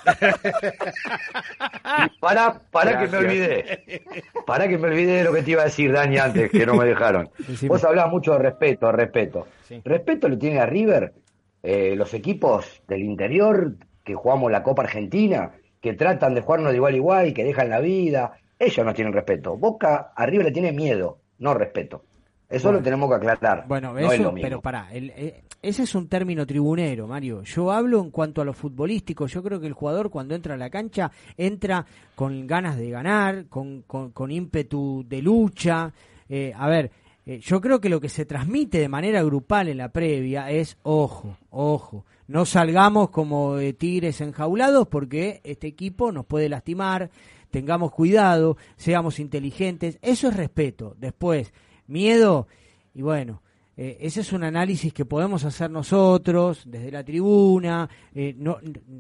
[2.21, 4.03] Para, para que me olvidé.
[4.47, 6.75] Para que me olvidé de lo que te iba a decir, Dani, antes, que no
[6.75, 7.31] me dejaron.
[7.39, 7.69] Decime.
[7.69, 9.47] Vos hablabas mucho de respeto, respeto.
[9.63, 9.81] Sí.
[9.85, 11.15] Respeto le tiene a River
[11.63, 16.77] eh, los equipos del interior que jugamos la Copa Argentina, que tratan de jugarnos de
[16.77, 18.35] igual a igual, que dejan la vida.
[18.59, 19.57] Ellos no tienen respeto.
[19.57, 22.05] Boca a River le tiene miedo, no respeto.
[22.49, 23.65] Eso lo tenemos que aclarar.
[23.67, 24.43] Bueno, no eso, es lo mismo.
[24.47, 27.43] pero pará, el- eh, ese es un término tribunero, Mario.
[27.43, 29.27] Yo hablo en cuanto a lo futbolístico.
[29.27, 33.47] Yo creo que el jugador cuando entra a la cancha entra con ganas de ganar,
[33.49, 35.93] con, con, con ímpetu de lucha.
[36.29, 36.91] Eh, a ver,
[37.27, 40.77] eh, yo creo que lo que se transmite de manera grupal en la previa es,
[40.83, 47.11] ojo, ojo, no salgamos como eh, tigres enjaulados porque este equipo nos puede lastimar,
[47.51, 50.95] tengamos cuidado, seamos inteligentes, eso es respeto.
[50.99, 51.53] Después,
[51.87, 52.47] miedo,
[52.95, 53.43] y bueno,
[53.77, 57.89] eh, ese es un análisis que podemos hacer nosotros desde la tribuna.
[58.15, 58.59] eh, no,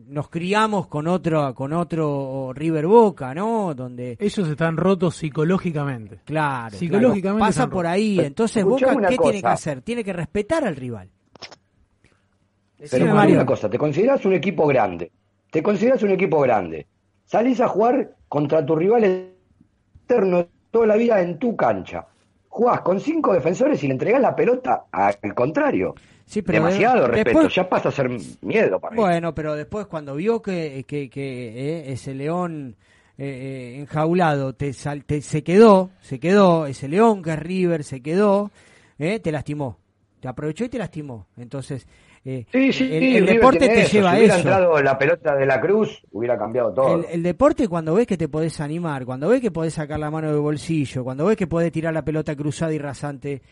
[0.08, 3.72] nos criamos con otro, con otro River Boca, ¿no?
[3.74, 6.18] Donde Ellos están rotos psicológicamente.
[6.24, 8.16] Claro, Psicológicamente claro, pasa por ahí.
[8.16, 9.82] Pero, Entonces, Boca, ¿qué tiene que hacer?
[9.82, 11.08] Tiene que respetar al rival.
[12.76, 13.36] Pero Decime, Mario.
[13.36, 15.12] una cosa, te consideras un equipo grande.
[15.50, 16.88] Te consideras un equipo grande.
[17.24, 19.04] Salís a jugar contra tu rival
[20.04, 22.08] eterno toda la vida en tu cancha.
[22.56, 25.94] Jugás con cinco defensores y le entregás la pelota al contrario.
[26.24, 28.08] Sí, pero Demasiado de- respeto, después- ya pasa a ser
[28.42, 29.00] miedo para mí.
[29.02, 32.76] Bueno, pero después cuando vio que, que, que, eh, ese león
[33.18, 33.24] eh,
[33.76, 38.00] eh, enjaulado te, sal- te- se quedó, se quedó, ese león que es River se
[38.00, 38.50] quedó,
[38.98, 39.76] eh, te lastimó.
[40.20, 41.26] Te aprovechó y te lastimó.
[41.36, 41.86] Entonces,
[42.24, 43.92] eh, Sí, sí, el, sí, el River deporte te eso.
[43.92, 44.48] lleva si a hubiera eso.
[44.48, 46.98] entrado la pelota de la Cruz, hubiera cambiado todo.
[47.00, 50.10] El, el deporte cuando ves que te podés animar, cuando ves que podés sacar la
[50.10, 53.42] mano del bolsillo, cuando ves que podés tirar la pelota cruzada y rasante,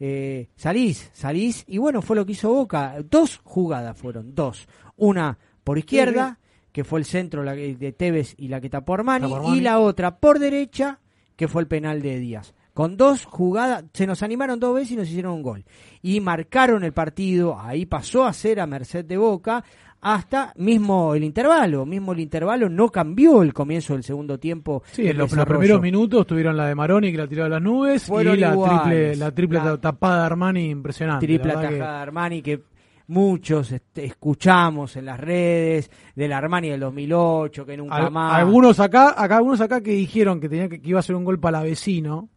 [0.00, 2.96] eh, salís, salís, y bueno, fue lo que hizo Boca.
[3.08, 4.66] Dos jugadas fueron, dos.
[4.96, 6.38] Una por izquierda,
[6.72, 9.58] que fue el centro la que- de Tevez y la que tapó Armani, Tapó Armani.
[9.58, 10.98] y la otra por derecha,
[11.36, 12.54] que fue el penal de Díaz.
[12.74, 15.64] Con dos jugadas, se nos animaron dos veces y nos hicieron un gol.
[16.00, 19.62] Y marcaron el partido, ahí pasó a ser a merced de Boca,
[20.00, 21.84] hasta mismo el intervalo.
[21.86, 24.82] Mismo el intervalo no cambió el comienzo del segundo tiempo.
[24.90, 28.04] Sí, en los, primeros minutos tuvieron la de Maroni que la tiró a las nubes
[28.06, 28.80] Fueron y la iguales.
[28.82, 31.26] triple, la triple La- tapada de Armani impresionante.
[31.26, 32.62] triple la verdad que- Armani que
[33.08, 38.80] muchos este, escuchamos en las redes del Armani del 2008 que nunca Al- más algunos
[38.80, 41.38] acá, acá algunos acá que dijeron que tenía que, que iba a ser un gol
[41.38, 42.28] palavecino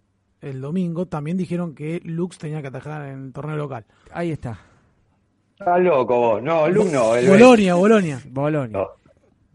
[0.46, 3.86] el domingo, también dijeron que Lux tenía que atajar en el torneo local.
[4.12, 4.60] ahí está
[5.60, 6.44] Estás loco vos.
[6.44, 7.16] No, Luz no.
[7.16, 8.20] El Bolonia, Bolonia.
[8.30, 8.88] Bolonia No.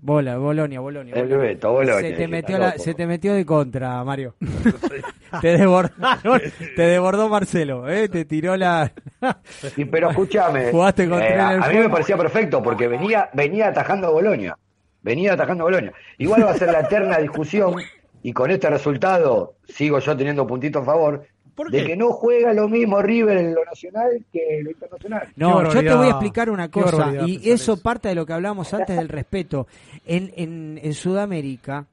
[0.02, 1.14] Bola, Bolonia, Bolonia.
[1.14, 1.28] El.
[1.28, 2.78] Beto, Bolonia, se, te metió la- loco.
[2.78, 4.34] se te metió de contra, Mario.
[5.42, 6.40] te desbordaron,
[6.74, 8.08] te desbordó Marcelo, ¿eh?
[8.08, 8.90] te tiró la...
[9.74, 10.68] Sí, pero escúchame.
[10.68, 14.10] eh, Jugaste contra a, el a mí me parecía perfecto porque venía, venía atajando a
[14.10, 14.56] Bolonia.
[15.02, 15.92] Venía atajando a Bolonia.
[16.16, 17.74] Igual va a ser la eterna discusión,
[18.22, 22.54] y con este resultado sigo yo teniendo puntito a favor, ¿Por de que no juega
[22.54, 25.28] lo mismo River en lo nacional que en lo internacional.
[25.36, 27.82] No, yo te voy a explicar una cosa, y eso eso.
[27.82, 29.66] parte de lo que hablamos antes del respeto.
[30.06, 31.86] En, en, en Sudamérica,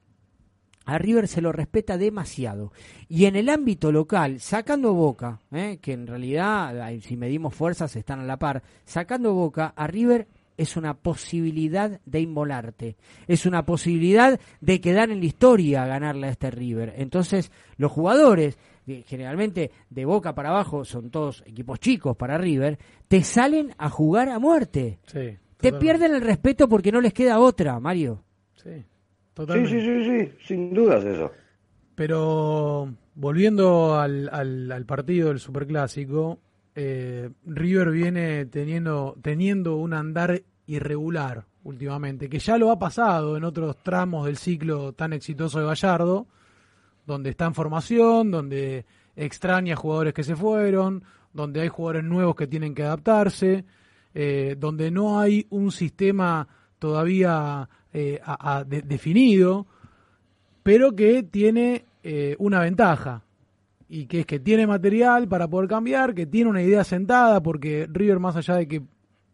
[0.88, 2.72] a River se lo respeta demasiado.
[3.10, 5.78] Y en el ámbito local, sacando Boca, ¿eh?
[5.82, 10.26] que en realidad, si medimos fuerzas, están a la par, sacando Boca, a River
[10.58, 16.30] es una posibilidad de inmolarte, es una posibilidad de quedar en la historia ganarle a
[16.30, 16.92] este River.
[16.98, 18.58] Entonces, los jugadores,
[19.06, 24.28] generalmente de Boca para abajo, son todos equipos chicos para River, te salen a jugar
[24.28, 24.98] a muerte.
[25.06, 25.38] Sí, Te
[25.70, 25.78] totalmente.
[25.78, 28.22] pierden el respeto porque no les queda otra, Mario.
[28.56, 28.84] Sí, Sí,
[29.34, 29.70] totalmente.
[29.70, 31.30] sí, sí, sí, sin dudas eso.
[31.94, 36.38] Pero volviendo al, al, al partido del Superclásico,
[36.80, 43.42] eh, River viene teniendo, teniendo un andar irregular últimamente, que ya lo ha pasado en
[43.42, 46.28] otros tramos del ciclo tan exitoso de Gallardo,
[47.04, 48.86] donde está en formación, donde
[49.16, 53.64] extraña jugadores que se fueron, donde hay jugadores nuevos que tienen que adaptarse,
[54.14, 56.46] eh, donde no hay un sistema
[56.78, 58.20] todavía eh,
[58.84, 59.66] definido,
[60.62, 63.24] pero que tiene eh, una ventaja
[63.88, 67.86] y que es que tiene material para poder cambiar, que tiene una idea sentada, porque
[67.90, 68.82] River más allá de que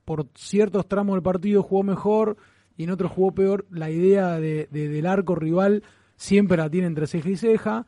[0.04, 2.36] por ciertos tramos del partido jugó mejor
[2.76, 5.82] y en otros jugó peor, la idea de, de- del arco rival
[6.16, 7.86] siempre la tiene entre ceja y ceja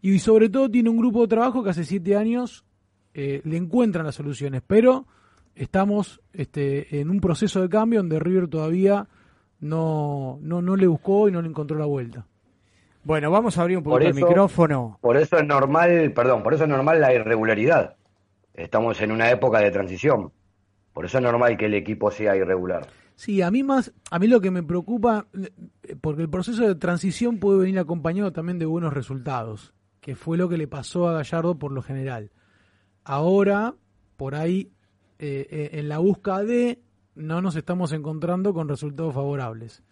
[0.00, 2.64] y sobre todo tiene un grupo de trabajo que hace siete años
[3.12, 5.06] eh, le encuentran las soluciones, pero
[5.54, 9.08] estamos este, en un proceso de cambio donde River todavía
[9.58, 12.26] no, no, no le buscó y no le encontró la vuelta.
[13.02, 14.98] Bueno, vamos a abrir un Por poquito el micrófono.
[15.00, 17.96] Por eso es normal, perdón, por eso es normal la irregularidad.
[18.54, 20.32] Estamos en una época de transición.
[20.92, 22.88] Por eso es normal que el equipo sea irregular.
[23.16, 26.74] Sí, a mí más, a mí lo que me preocupa, eh, porque el proceso de
[26.74, 31.12] transición puede venir acompañado también de buenos resultados, que fue lo que le pasó a
[31.12, 32.30] Gallardo por lo general.
[33.04, 33.74] Ahora,
[34.16, 34.72] por ahí,
[35.18, 36.78] eh, eh, en la búsqueda de,
[37.14, 39.82] no nos estamos encontrando con resultados favorables.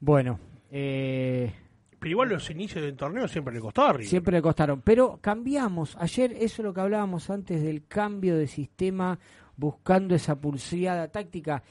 [0.00, 0.38] Bueno,
[0.70, 1.52] eh,
[1.98, 4.08] Pero igual los inicios del torneo siempre le costó a River.
[4.08, 4.82] Siempre le costaron.
[4.82, 5.96] Pero cambiamos.
[5.98, 9.18] Ayer, eso es lo que hablábamos antes del cambio de sistema,
[9.56, 11.62] buscando esa pulseada táctica.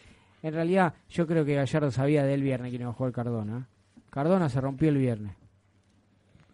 [0.42, 3.68] En realidad, yo creo que Gallardo sabía del viernes que iba a jugar Cardona.
[4.10, 5.36] Cardona se rompió el viernes.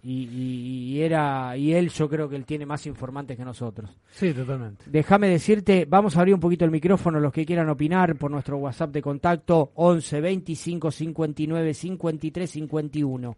[0.02, 3.90] Y, y- y era y él yo creo que él tiene más informantes que nosotros.
[4.12, 4.86] Sí, totalmente.
[4.88, 8.58] Déjame decirte, vamos a abrir un poquito el micrófono los que quieran opinar por nuestro
[8.58, 13.38] WhatsApp de contacto 11 25 59 53 51.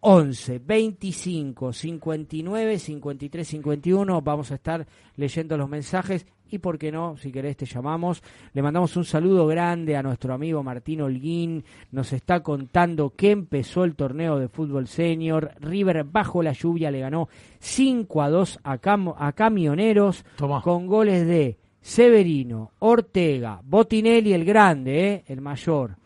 [0.00, 4.22] 11 25 59 53 51.
[4.22, 8.22] Vamos a estar leyendo los mensajes y, por qué no, si querés, te llamamos.
[8.52, 11.64] Le mandamos un saludo grande a nuestro amigo Martín Holguín.
[11.92, 15.52] Nos está contando que empezó el torneo de fútbol senior.
[15.60, 17.28] River, bajo la lluvia, le ganó
[17.60, 20.62] 5 a 2 a, Cam- a Camioneros Tomá.
[20.62, 25.96] con goles de Severino, Ortega, Botinelli, el grande, eh, el mayor,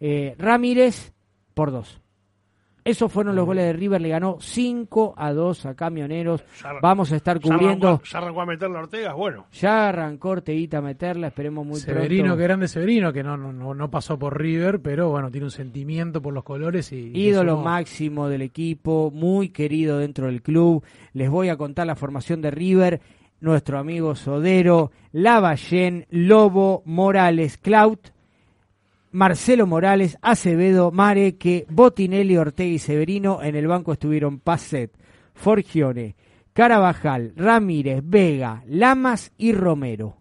[0.00, 1.12] eh, Ramírez
[1.54, 2.00] por dos.
[2.88, 6.42] Esos fueron los goles de River, le ganó 5 a 2 a Camioneros.
[6.62, 8.00] Ya- Vamos a estar cubriendo.
[8.02, 9.46] ya arrancó a meterle a Ortega, bueno.
[9.52, 12.36] Ya arrancó Orteguita a meterla, esperemos muy Severino, pronto.
[12.38, 16.22] que grande Severino, que no, no, no, pasó por River, pero bueno, tiene un sentimiento
[16.22, 17.10] por los colores y...
[17.14, 20.82] ídolo máximo del equipo, muy querido dentro del club.
[21.12, 23.00] Les voy a contar la formación de River.
[23.40, 28.08] Nuestro amigo Sodero, Lavallén, Lobo, Morales, Clout,
[29.10, 33.42] Marcelo Morales, Acevedo, Mareque, Botinelli, Ortega y Severino.
[33.42, 34.92] En el banco estuvieron Pacet,
[35.34, 36.16] Forgione,
[36.52, 40.16] Carabajal, Ramírez, Vega, Lamas y Romero.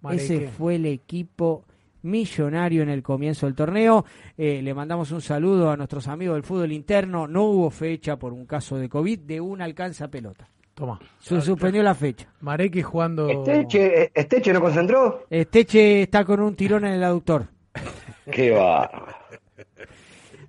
[0.00, 0.22] Mareque.
[0.22, 1.64] Ese fue el equipo
[2.02, 4.04] millonario en el comienzo del torneo.
[4.36, 7.26] Eh, le mandamos un saludo a nuestros amigos del fútbol interno.
[7.26, 10.48] No hubo fecha por un caso de COVID de una alcanza pelota.
[10.74, 10.98] Toma.
[11.18, 12.26] Se suspendió la fecha.
[12.40, 13.28] Mareque jugando...
[13.28, 15.26] Esteche, Esteche no concentró.
[15.28, 17.48] Esteche está con un tirón en el aductor.
[18.30, 18.90] Qué va.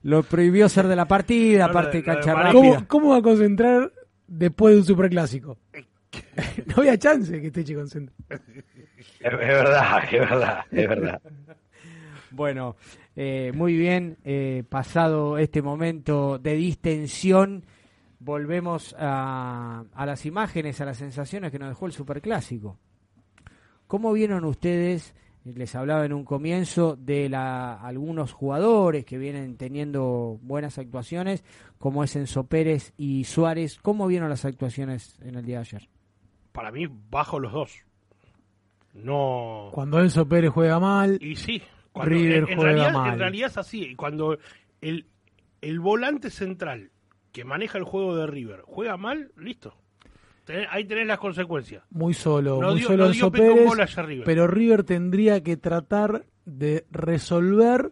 [0.03, 2.51] Lo prohibió ser de la partida, No, aparte de cancha rápida.
[2.51, 3.91] ¿Cómo, ¿Cómo va a concentrar
[4.27, 5.57] después de un superclásico?
[6.65, 8.15] no había chance que este chico concentre.
[8.29, 8.39] Es,
[9.19, 11.21] es verdad, es verdad, es verdad.
[12.31, 12.77] Bueno,
[13.15, 17.65] eh, muy bien, eh, pasado este momento de distensión,
[18.19, 22.77] volvemos a, a las imágenes, a las sensaciones que nos dejó el Superclásico.
[23.87, 25.13] ¿Cómo vieron ustedes?
[25.43, 31.43] Les hablaba en un comienzo de la, algunos jugadores que vienen teniendo buenas actuaciones,
[31.79, 33.79] como es Enzo Pérez y Suárez.
[33.81, 35.89] ¿Cómo vieron las actuaciones en el día de ayer?
[36.51, 37.73] Para mí, bajo los dos.
[38.93, 39.69] No.
[39.71, 43.13] Cuando Enzo Pérez juega mal, Y sí, cuando, River en, en juega realidad, mal.
[43.13, 43.95] en realidad es así.
[43.95, 44.37] Cuando
[44.81, 45.07] el,
[45.61, 46.91] el volante central
[47.31, 49.73] que maneja el juego de River juega mal, listo.
[50.45, 51.83] Tenés- ahí tenés las consecuencias.
[51.91, 54.25] muy solo, No muy dio- solo no dio Enzo Pérez, River.
[54.25, 57.91] pero River tendría que tratar de resolver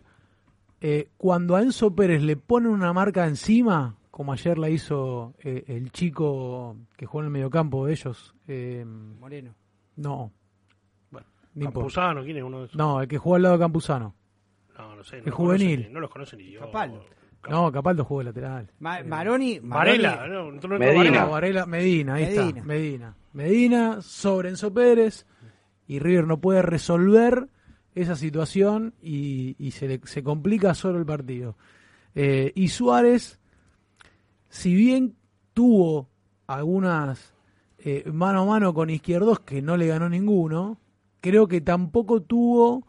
[0.81, 5.63] eh, cuando a Enzo Pérez le ponen una marca encima, como ayer la hizo eh,
[5.67, 8.33] el chico que jugó en el mediocampo de ellos.
[8.47, 9.53] eh, Moreno.
[9.97, 10.31] no,
[11.11, 11.27] Bueno.
[11.61, 12.77] Campuzano, ¿quién es uno de esos?
[12.77, 14.15] No, el que jugó al lado de Campuzano.
[14.77, 15.17] No, no sé.
[15.17, 15.75] No el juvenil.
[15.75, 16.65] conocen no los conocen ni Dios.
[16.65, 17.03] Capaldo.
[17.47, 18.69] No, Capaldo jugó de lateral.
[18.79, 20.17] Ma- Maroni, Varela.
[20.17, 21.25] Maroni- no, no, no, Medina.
[21.25, 21.65] Varela.
[21.65, 22.47] Medina, ahí Medina.
[22.49, 22.63] está.
[22.63, 23.15] Medina.
[23.33, 25.25] Medina sobre Enzo Pérez
[25.87, 27.47] y River no puede resolver
[27.95, 31.55] esa situación y, y se, le- se complica solo el partido.
[32.15, 33.39] Eh, y Suárez,
[34.49, 35.15] si bien
[35.53, 36.09] tuvo
[36.47, 37.33] algunas
[37.77, 40.79] eh, mano a mano con Izquierdos que no le ganó ninguno,
[41.21, 42.85] creo que tampoco tuvo,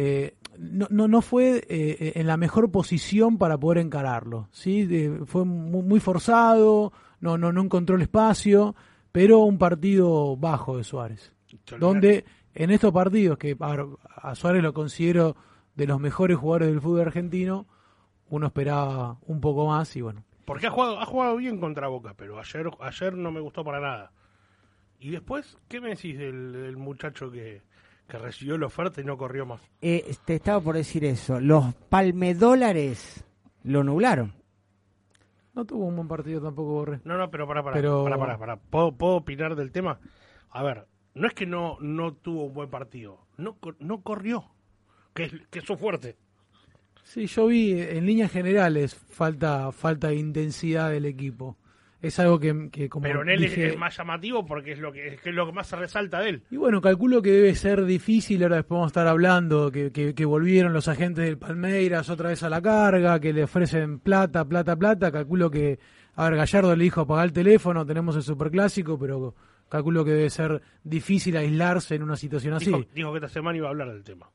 [0.00, 4.48] eh, no, no, no fue eh, en la mejor posición para poder encararlo.
[4.52, 4.86] ¿sí?
[4.86, 8.76] De- fue mu- muy forzado, no, no, no encontró el espacio,
[9.10, 11.32] pero un partido bajo de Suárez.
[11.80, 12.24] Donde
[12.54, 15.34] en estos partidos, que a, Suárez lo considero
[15.74, 17.66] de los mejores jugadores del fútbol argentino,
[18.30, 20.24] uno esperaba un poco más y bueno.
[20.44, 23.80] Porque ha jugado, ha jugado bien contra Boca, pero ayer, ayer no me gustó para
[23.80, 24.12] nada.
[25.00, 27.62] Y después, ¿qué me decís del, del muchacho que,
[28.08, 29.60] que recibió la oferta y no corrió más?
[29.82, 31.38] Eh, te estaba por decir eso.
[31.40, 33.24] Los palmedólares
[33.64, 34.32] lo nublaron.
[35.54, 37.00] No tuvo un buen partido tampoco Borré.
[37.04, 38.56] No, no, pero para, para, Pero- para, para, para.
[38.56, 39.98] ¿Puedo, ¿Puedo opinar del tema?
[40.50, 44.44] A ver, no es que no, no tuvo un buen partido, no, co- no corrió,
[45.14, 46.16] que, es- que eso fuerte.
[47.02, 51.56] Sí, yo vi en líneas generales falta falta de intensidad del equipo.
[52.00, 54.78] Es algo que, que como Pero en él es- dije- es, más llamativo porque es
[54.78, 56.42] lo que, es que es lo que más se resalta de él.
[56.50, 60.14] Y bueno, calculo que debe ser difícil, ahora después vamos a estar hablando, que, que,
[60.14, 64.44] que volvieron los agentes del Palmeiras otra vez a la carga, que le ofrecen plata,
[64.44, 65.80] plata, plata, calculo que,
[66.14, 69.34] a ver, Gallardo le dijo apagar el teléfono, tenemos el superclásico, pero
[69.68, 72.66] calculo que debe ser difícil aislarse en una situación así.
[72.66, 74.30] Dijo, dijo que esta semana iba a hablar del tema.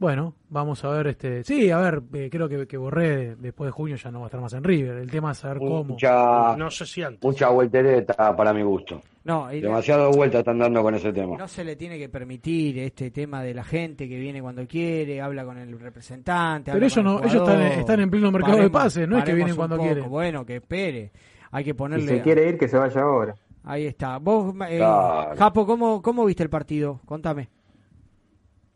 [0.00, 1.42] Bueno, vamos a ver este.
[1.42, 4.28] Sí, a ver, eh, creo que, que Borré después de junio ya no va a
[4.28, 4.96] estar más en River.
[4.98, 5.82] El tema es saber cómo.
[5.82, 7.20] Mucha, No sé si antes.
[7.24, 9.02] mucha voltereta para mi gusto.
[9.24, 11.36] No, y Demasiado vuelta están dando con ese tema.
[11.36, 15.20] no se le tiene que permitir este tema de la gente que viene cuando quiere,
[15.20, 16.70] habla con el representante.
[16.70, 19.56] Pero ellos el no- ellos están- en pleno mercado de pases, no es que vienen
[19.56, 20.08] cuando quieren.
[20.08, 21.10] Bueno, que espere.
[21.50, 22.06] Hay que Si ponerle.
[22.06, 23.34] se quiere ir, que se vaya ahora.
[23.64, 24.18] Ahí está.
[24.18, 25.36] Vos, eh, Claro.
[25.36, 27.00] Japo, ¿cómo, ¿cómo viste el partido?
[27.04, 27.48] Contame.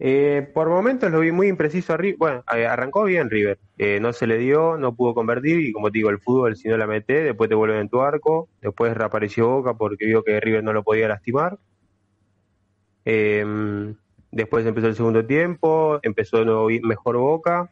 [0.05, 2.19] Eh, por momentos lo vi muy impreciso a River.
[2.19, 3.61] Bueno, eh, arrancó bien River.
[3.79, 6.67] Eh, no se le dio, no pudo convertir y como te digo, el fútbol si
[6.67, 8.49] no la mete, después te vuelven en tu arco.
[8.61, 11.57] Después reapareció Boca porque vio que River no lo podía lastimar.
[13.05, 13.95] Eh,
[14.33, 17.71] después empezó el segundo tiempo, empezó de nuevo mejor Boca.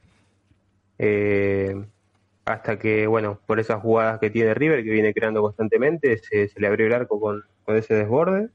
[2.45, 6.61] Hasta que, bueno, por esas jugadas que tiene River, que viene creando constantemente, se, se
[6.61, 7.43] le abrió el arco con
[7.77, 8.51] ese desborde.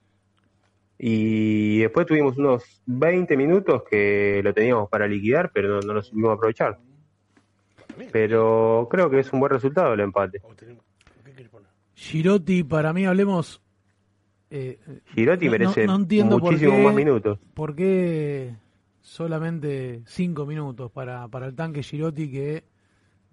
[0.98, 6.02] Y después tuvimos unos 20 minutos que lo teníamos para liquidar, pero no, no lo
[6.02, 6.80] supimos aprovechar.
[8.12, 10.42] Pero creo que es un buen resultado el empate.
[11.94, 13.62] Girotti, para mí, hablemos.
[14.52, 14.80] eh,
[15.16, 17.40] Girotti no- merece no- no entiendo por muchísimo qué- más minutos.
[17.54, 18.56] ¿Por qué
[19.02, 22.64] solamente cinco minutos para, para el tanque Girotti que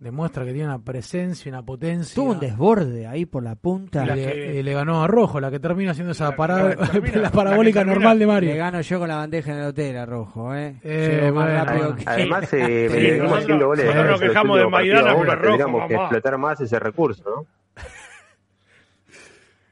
[0.03, 2.15] demuestra que tiene una presencia, una potencia?
[2.15, 4.05] Tuvo un desborde ahí por la punta.
[4.05, 6.69] Y La le, que- le ganó a Rojo, la que termina haciendo esa La- parada,
[6.75, 8.57] la que termina- la la parabólica normal de Le Mario.
[8.57, 10.75] gano yo con la bandeja en el hotel a Rojo, ¿eh?
[10.83, 11.97] Eh, más bueno, rápido bueno.
[11.97, 13.85] que- Además, eh, Sí, venimos nosotros- haciendo goles.
[13.87, 17.47] nosotros nos quejamos de Maidana, pero Rojo, Tendríamos que explotar más ese recurso, ¿no?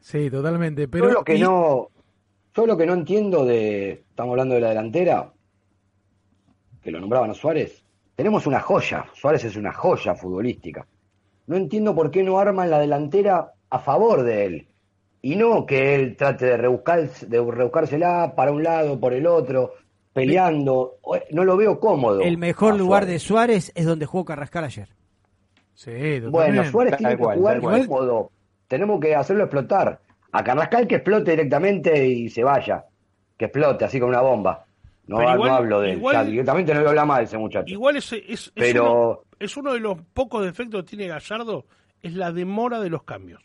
[0.01, 0.89] Sí, totalmente.
[0.89, 1.89] Pero yo lo que y- no,
[2.55, 5.33] yo lo que no entiendo de, estamos hablando de la delantera,
[6.83, 7.80] que lo nombraban a Suárez,
[8.21, 10.87] tenemos una joya, Suárez es una joya futbolística.
[11.47, 14.69] No entiendo por qué no arman la delantera a favor de él.
[15.23, 19.73] Y no que él trate de, rebuscar, de rebuscársela para un lado, por el otro,
[20.13, 20.99] peleando.
[21.31, 22.21] No lo veo cómodo.
[22.21, 23.09] El mejor lugar Suárez.
[23.09, 24.89] de Suárez es donde jugó Carrascal ayer.
[25.73, 26.29] Sí, totalmente.
[26.29, 28.33] Bueno, Suárez tiene que jugar cómodo.
[28.69, 29.99] Tenemos que hacerlo explotar.
[30.31, 32.85] A Carrascal que explote directamente y se vaya.
[33.39, 34.67] Que explote, así como una bomba.
[35.11, 35.99] No, no hablo de él.
[35.99, 37.73] igual- directamente no le habla mal ese muchacho.
[37.73, 41.67] Igual es, es, es Pero- uno, es uno de los pocos defectos que tiene Gallardo,
[42.03, 43.41] es la demora de los cambios.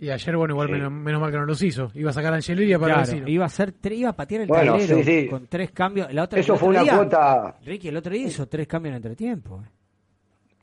[0.00, 0.72] Y ayer, bueno, igual Sí.
[0.74, 1.90] menos, menos mal que no los hizo.
[1.94, 4.72] Iba a sacar a Angeleri para Claro, iba a hacer iba a patear el Bueno,
[4.74, 5.26] tablero sí, sí.
[5.28, 6.12] con tres cambios.
[6.14, 7.56] La otra, Eso fue una día- cuota.
[7.64, 9.60] Ricky, el otro día hizo tres cambios en entretiempo.
[9.66, 9.68] eh.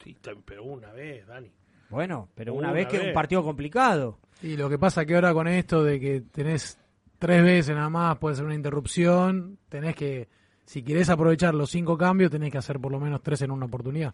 [0.03, 1.51] Sí, pero una vez, Dani.
[1.89, 3.09] Bueno, pero una, Una vez que es vez.
[3.09, 4.19] un partido complicado.
[4.41, 6.77] Y lo que pasa que ahora con esto de que tenés
[7.19, 10.27] tres veces nada más, puede ser una interrupción, tenés que,
[10.65, 13.65] si querés aprovechar los cinco cambios, tenés que hacer por lo menos tres en una
[13.65, 14.13] oportunidad.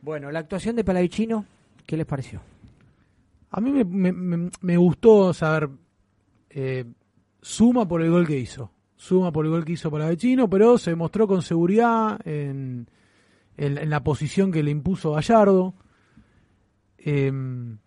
[0.00, 1.44] Bueno, la actuación de Palavicino,
[1.86, 2.40] ¿qué les pareció?
[3.50, 5.68] A mí me, me- me- me gustó saber,
[6.50, 6.84] eh,
[7.40, 10.78] suma por el gol que hizo, suma por el gol que hizo para Vecino, pero
[10.78, 12.88] se mostró con seguridad en,
[13.56, 15.74] en- en la posición que le impuso Gallardo.
[16.98, 17.78] Em,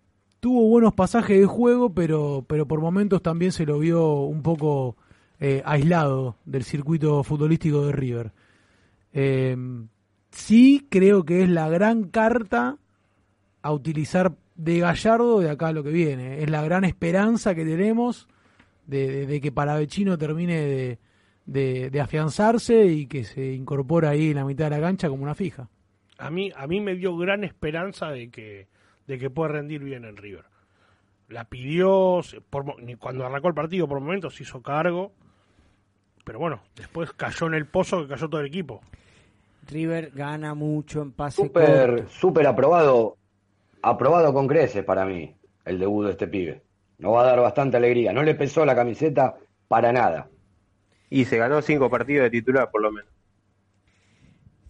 [0.46, 4.96] tuvo buenos pasajes de juego, pero, pero por momentos también se lo vio un poco
[5.40, 8.32] eh, aislado del circuito futbolístico de River.
[9.12, 9.88] Em,
[10.30, 12.78] sí creo que es la gran carta
[13.64, 16.44] a utilizar de Gallardo de acá a lo que viene.
[16.44, 18.28] Es la gran esperanza que tenemos
[18.86, 21.00] de, que Paravecino termine
[21.48, 25.34] de afianzarse y que se incorpore ahí en la mitad de la cancha como una
[25.34, 25.70] fija.
[26.20, 28.68] A mí, a mí me dio gran esperanza de que,
[29.08, 30.46] de que pueda rendir bien en River.
[31.28, 35.12] La pidió, por, cuando arrancó el partido por momentos se hizo cargo,
[36.24, 38.82] pero bueno, después cayó en el pozo que cayó todo el equipo.
[39.68, 43.18] River gana mucho en pase Súper, súper aprobado.
[43.82, 45.36] Aprobado con creces para mí
[45.66, 46.62] el debut de este pibe.
[46.98, 48.14] Nos va a dar bastante alegría.
[48.14, 49.36] No le pesó la camiseta
[49.68, 50.30] para nada.
[51.10, 53.10] Y se ganó cinco partidos de titular, por lo menos.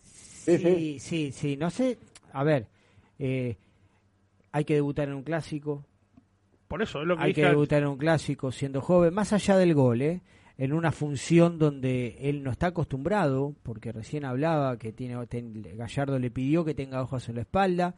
[0.01, 1.97] Sí, Sí, sí, sí, no sé.
[2.33, 2.67] A ver,
[3.17, 3.55] eh,
[4.55, 5.83] hay que debutar en un clásico,
[6.67, 9.33] Por eso es lo que hay dije que debutar en un clásico siendo joven, más
[9.33, 10.21] allá del gol, ¿eh?
[10.57, 16.17] en una función donde él no está acostumbrado, porque recién hablaba que tiene ten- Gallardo
[16.19, 17.95] le pidió que tenga ojos en la espalda,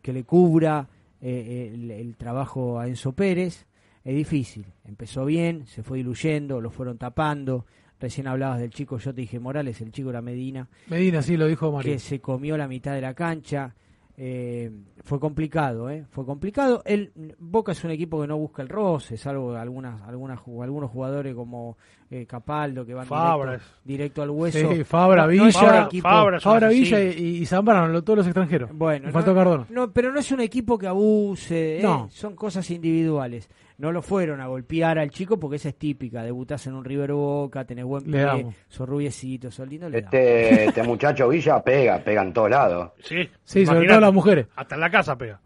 [0.00, 0.88] que le cubra
[1.20, 3.66] eh, el, el trabajo a Enzo Pérez.
[4.04, 7.66] Es difícil, empezó bien, se fue diluyendo, lo fueron tapando.
[7.98, 11.46] Recién hablabas del chico, yo te dije Morales, el chico era Medina Medina sí lo
[11.48, 11.92] dijo Mario.
[11.94, 13.74] que se comió la mitad de la cancha.
[14.18, 14.70] Eh,
[15.04, 16.04] fue complicado, ¿eh?
[16.10, 16.82] Fue complicado.
[16.86, 21.34] El Boca es un equipo que no busca el roce, salvo algunas, algunas, algunos jugadores
[21.34, 21.76] como
[22.10, 24.72] eh, Capaldo que van Fabra directo, directo al hueso.
[24.72, 25.52] Sí, Fabra, No- no Villa,
[26.00, 28.70] Fabra un Fabra Villa y, y Zambrano, todos los extranjeros.
[28.72, 29.66] Bueno, no, Cardona.
[29.68, 31.82] no, pero no es un equipo que abuse, ¿eh?
[31.82, 32.08] No.
[32.10, 33.50] son cosas individuales.
[33.78, 36.22] No lo fueron a golpear al chico porque esa es típica.
[36.22, 39.98] Debutás en un River Boca, tenés buen pie, sos rubiecito, sos lindo, le.
[39.98, 42.92] Este, este muchacho Villa pega, pega en todos lados.
[43.02, 44.46] Sí, Sí, sobre todo las mujeres.
[44.56, 45.40] Hasta en la casa pega.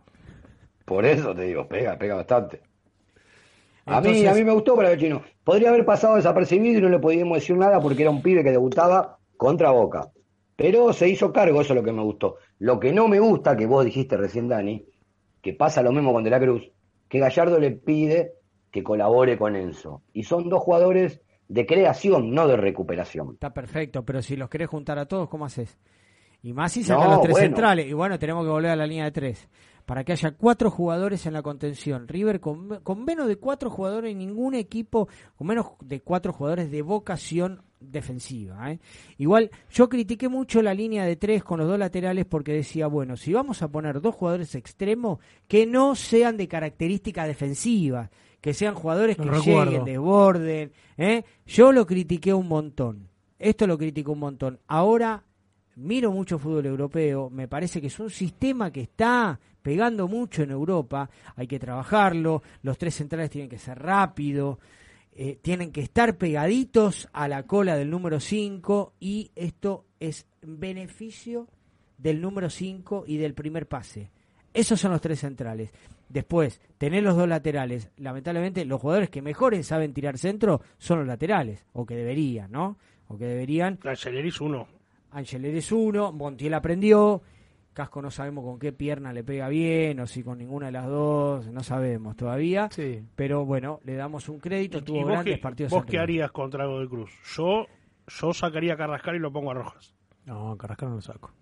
[0.84, 2.60] Por eso te digo, pega, pega bastante.
[3.86, 5.22] A mí, a mí me gustó para el chino.
[5.42, 8.50] Podría haber pasado desapercibido y no le podíamos decir nada porque era un pibe que
[8.52, 10.10] debutaba contra Boca.
[10.54, 12.36] Pero se hizo cargo, eso es lo que me gustó.
[12.58, 14.84] Lo que no me gusta, que vos dijiste recién, Dani,
[15.40, 16.70] que pasa lo mismo con De la Cruz,
[17.10, 18.32] que Gallardo le pide
[18.70, 20.02] que colabore con Enzo.
[20.14, 23.32] Y son dos jugadores de creación, no de recuperación.
[23.34, 25.76] Está perfecto, pero si los querés juntar a todos, ¿cómo haces?
[26.42, 27.46] Y más si sacan No, los tres bueno.
[27.48, 27.86] centrales.
[27.88, 29.48] Y bueno, tenemos que volver a la línea de tres.
[29.90, 32.06] Para que haya cuatro jugadores en la contención.
[32.06, 36.80] River con, con menos de cuatro jugadores, ningún equipo con menos de cuatro jugadores de
[36.82, 38.70] vocación defensiva.
[38.70, 38.78] ¿eh?
[39.18, 43.16] Igual, yo critiqué mucho la línea de tres con los dos laterales porque decía, bueno,
[43.16, 45.18] si vamos a poner dos jugadores extremos
[45.48, 48.10] que no sean de características defensivas,
[48.40, 49.72] que sean jugadores que recuerdo.
[49.72, 50.72] lleguen, desborden.
[50.98, 51.24] ¿eh?
[51.46, 53.08] Yo lo critiqué un montón.
[53.40, 54.60] Esto lo critico un montón.
[54.68, 55.24] Ahora
[55.80, 60.50] miro mucho fútbol europeo, me parece que es un sistema que está pegando mucho en
[60.50, 64.58] Europa, hay que trabajarlo, los tres centrales tienen que ser rápidos,
[65.12, 71.48] eh, tienen que estar pegaditos a la cola del número 5 y esto es beneficio
[71.98, 74.10] del número 5 y del primer pase.
[74.52, 75.70] Esos son los tres centrales.
[76.08, 77.90] Después, tener los dos laterales.
[77.96, 82.78] Lamentablemente, los jugadores que mejores saben tirar centro son los laterales, o que deberían, ¿no?
[83.06, 83.78] O que deberían.
[83.84, 84.66] Angeleris uno.
[85.12, 87.22] Angeler es uno, Montiel aprendió,
[87.72, 90.86] Casco no sabemos con qué pierna le pega bien o si con ninguna de las
[90.86, 92.68] dos, no sabemos todavía.
[92.70, 93.02] Sí.
[93.16, 95.72] Pero bueno, le damos un crédito, ¿Y tuvo grandes qué, partidos.
[95.72, 97.10] vos qué harías contra algo de Cruz?
[97.36, 97.66] Yo,
[98.08, 99.94] yo sacaría a Carrascal y lo pongo a Rojas.
[100.26, 101.32] No, Carrascal no lo saco.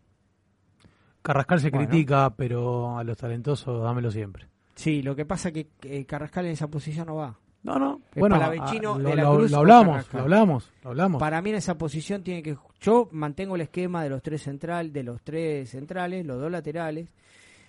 [1.23, 1.89] Carrascal se Bueno.
[1.89, 4.47] critica, pero a los talentosos dámelo siempre.
[4.75, 7.39] Sí, lo que pasa que eh, Carrascal en esa posición no va.
[7.63, 8.01] No, no.
[8.15, 10.91] Es Bueno, Palavecino ah, de lo, la lo- Cruz lo o hablamos, lo hablamos, lo
[10.91, 11.21] hablamos.
[11.21, 14.93] Para mí en esa posición tiene que yo mantengo el esquema de los tres central,
[14.93, 17.11] de los tres centrales, los dos laterales.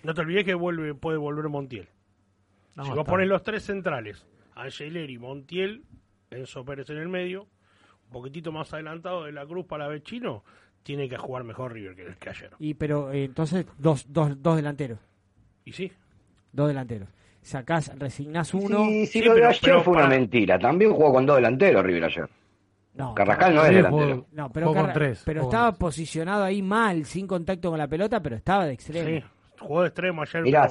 [0.02, 1.88] No te olvides que vuelve, puede volver Montiel.
[2.76, 4.24] No, si vos pones los tres centrales,
[4.54, 5.84] Angeleri, Montiel,
[6.30, 7.42] Enzo Pérez en el medio,
[8.06, 10.44] un poquitito más adelantado de la Cruz para Vecino,
[10.84, 12.50] tiene que jugar mejor River que, que ayer.
[12.58, 15.00] Y pero eh, entonces dos, dos, dos delanteros,
[15.64, 15.92] Y sí,
[16.52, 17.08] dos delanteros.
[17.42, 18.84] Sacás, resignás uno.
[18.84, 20.58] Sí, sí, Sí, lo de pero- ayer pero fue para- una mentira.
[20.58, 22.28] También jugó con dos delanteros River ayer.
[22.94, 24.06] No, Carrascal no es delantero.
[24.16, 25.78] jugó- No, pero, jugó con Carra- tres, pero estaba tres.
[25.78, 29.08] posicionado ahí mal, sin contacto con la pelota, pero estaba de extremo.
[29.08, 29.24] sí,
[29.58, 30.42] jugó de extremo ayer.
[30.42, 30.68] Mirá,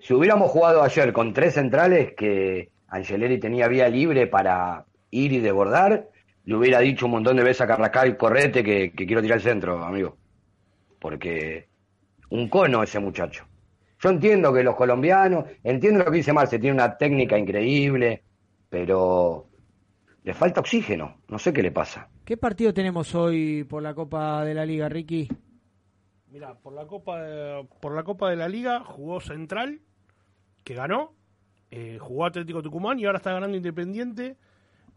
[0.00, 5.38] si hubiéramos jugado ayer con tres centrales que Angeleri tenía vía libre para ir y
[5.38, 6.08] desbordar,
[6.44, 9.44] le hubiera dicho un montón de veces a Carrascal, correte que, que quiero tirar el
[9.44, 10.16] centro, amigo.
[10.98, 11.68] Porque
[12.30, 13.44] un cono ese muchacho.
[14.00, 18.22] Yo entiendo que los colombianos, entiendo lo que dice Marce, tiene una técnica increíble,
[18.68, 19.46] pero
[20.22, 21.16] le falta oxígeno.
[21.28, 22.08] No sé qué le pasa.
[22.24, 25.28] ¿Qué partido tenemos hoy por la Copa de la Liga, Ricky?
[26.30, 29.80] Mira, por la Copa de, por la Copa de la Liga jugó Central,
[30.62, 31.14] que ganó,
[31.70, 34.36] eh, jugó Atlético Tucumán y ahora está ganando Independiente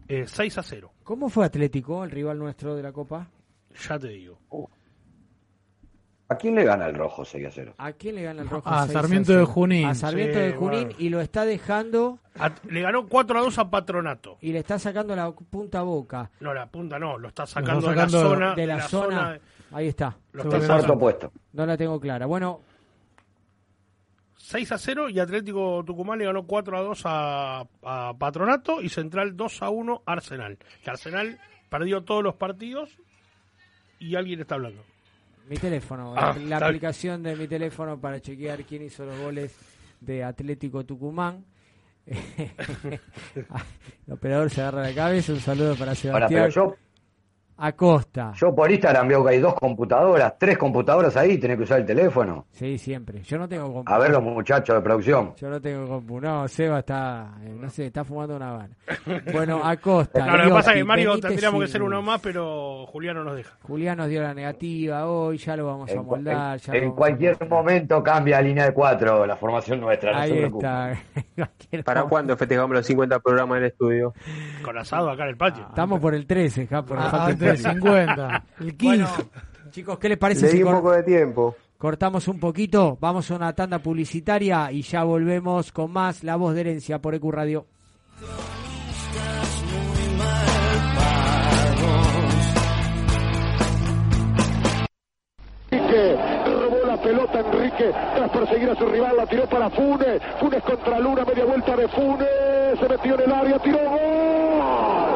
[0.07, 0.91] eh, 6 a 0.
[1.03, 3.29] ¿Cómo fue Atlético, el rival nuestro de la Copa?
[3.87, 4.37] Ya te digo.
[6.31, 7.73] ¿A quién le gana el rojo 6 a 0?
[7.77, 8.69] ¿A quién le gana el rojo?
[8.69, 9.45] A 6 Sarmiento de 0?
[9.47, 9.85] Junín.
[9.87, 10.95] A Sarmiento Sí, de Junín bueno.
[10.99, 14.37] y lo está dejando At- le ganó 4 a 2 a Patronato.
[14.41, 18.17] y le está sacando la punta boca No, la punta no, lo está sacando, sacando
[18.17, 18.55] de la zona.
[18.55, 19.33] de la, zona.
[19.33, 19.41] de-
[19.73, 20.15] Ahí está.
[20.31, 20.57] lo está.
[20.57, 20.99] Cuarto sacando.
[20.99, 21.31] puesto.
[21.53, 22.25] No la tengo clara.
[22.25, 22.61] Bueno,
[24.37, 28.89] 6 a 0 y Atlético Tucumán le ganó 4 a 2 a, a Patronato y
[28.89, 30.57] Central 2 a 1 a Arsenal.
[30.83, 32.89] Que Arsenal perdió todos los partidos
[33.99, 34.83] y alguien está hablando.
[35.49, 39.55] Mi teléfono, Ah, la aplicación de mi teléfono para chequear quién hizo los goles
[39.99, 41.45] de Atlético Tucumán.
[42.07, 45.33] el operador se agarra la cabeza.
[45.33, 46.75] Un saludo para Ahora, Sebastián pero yo,
[47.63, 48.33] Acosta.
[48.37, 51.85] Yo por Instagram veo que hay dos computadoras, tres computadoras ahí, tenés que usar el
[51.85, 52.47] teléfono.
[52.53, 53.21] Sí, siempre.
[53.21, 53.93] Yo no tengo compu.
[53.93, 55.35] A ver los muchachos de producción.
[55.35, 56.19] Yo no tengo compu.
[56.19, 58.75] No, Seba está, eh, no sé, está fumando una habana.
[59.31, 60.25] Bueno, Acosta.
[60.25, 63.23] no, lo que pasa es que Mario tendríamos que ser uno más, pero Julián no
[63.23, 63.55] nos deja.
[63.61, 66.59] Julián nos dio la negativa hoy, ya lo vamos a moldar.
[66.59, 70.19] Ya en, cualquier momento cambia a línea de cuatro la formación nuestra.
[70.19, 70.99] Ahí no está.
[71.85, 74.13] ¿Para cuándo festejamos los 50 programas en el estudio?
[74.63, 75.67] Con asado acá en el patio.
[75.69, 77.50] Estamos por el 13, ja, por el 13.
[77.57, 78.43] el 50.
[78.59, 79.23] El 15.
[79.71, 80.45] Chicos, ¿qué les parece?
[80.47, 81.55] Le si un poco de tiempo.
[81.77, 86.53] Cortamos un poquito, vamos a una tanda publicitaria y ya volvemos con más La Voz
[86.53, 87.65] de Herencia por EQ Radio.
[97.01, 101.45] pelota Enrique tras perseguir a su rival, la tiró para Funes, Funes contra Luna, media
[101.45, 105.10] vuelta de Funes, se metió en el área, tiró gol.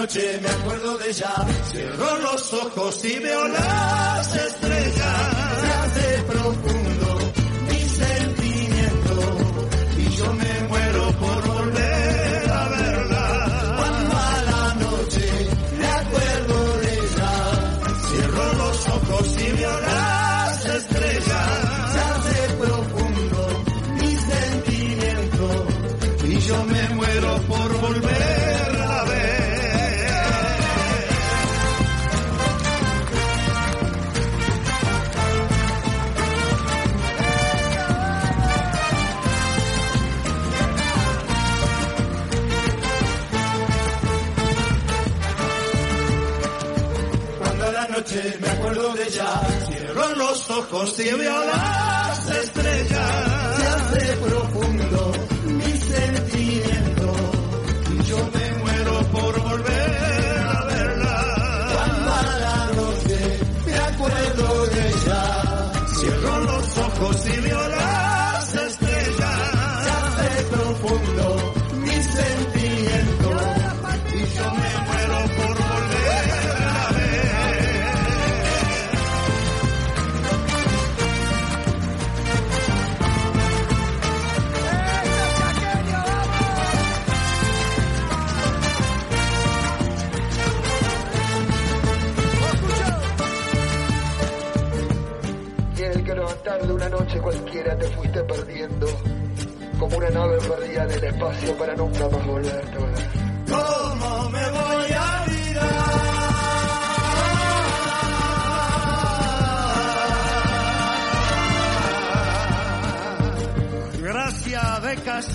[0.00, 1.30] Noche me acuerdo de ella,
[1.70, 4.69] cierro los ojos y veo las estrellas.
[50.40, 53.56] Los ojos y veo las estrellas.
[53.56, 55.12] Se hace profundo
[55.46, 57.14] mi sentimiento
[57.92, 61.68] y yo me muero por volver a verla.
[61.74, 67.68] Cuando a la noche me acuerdo de ella, cierro los ojos y veo
[98.24, 98.86] perdiendo,
[99.78, 102.94] como una nave perdida en el espacio para nunca más volverte a ver.
[103.48, 105.70] ¿Cómo me voy a olvidar?
[114.02, 115.26] Gracias, becas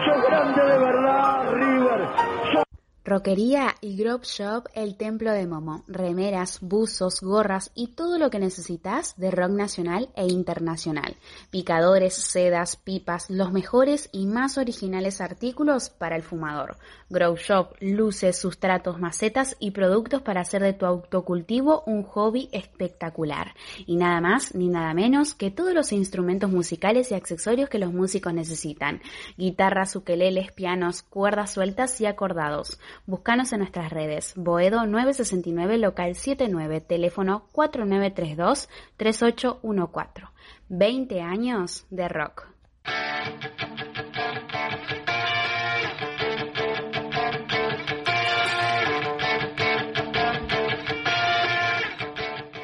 [0.04, 2.71] Sos grande de verdad, River.
[3.04, 5.82] Roquería y Grove Shop El Templo de Momo.
[5.88, 11.16] Remeras, buzos, gorras y todo lo que necesitas de rock nacional e internacional.
[11.50, 16.76] Picadores, sedas, pipas, los mejores y más originales artículos para el fumador.
[17.10, 23.56] Grove Shop, luces, sustratos, macetas y productos para hacer de tu autocultivo un hobby espectacular.
[23.84, 27.92] Y nada más ni nada menos que todos los instrumentos musicales y accesorios que los
[27.92, 29.02] músicos necesitan.
[29.36, 32.78] Guitarras, ukeleles, pianos, cuerdas sueltas y acordados.
[33.06, 34.34] Búscanos en nuestras redes.
[34.36, 40.28] Boedo 969 local 79, teléfono 4932 3814.
[40.68, 42.48] 20 años de rock.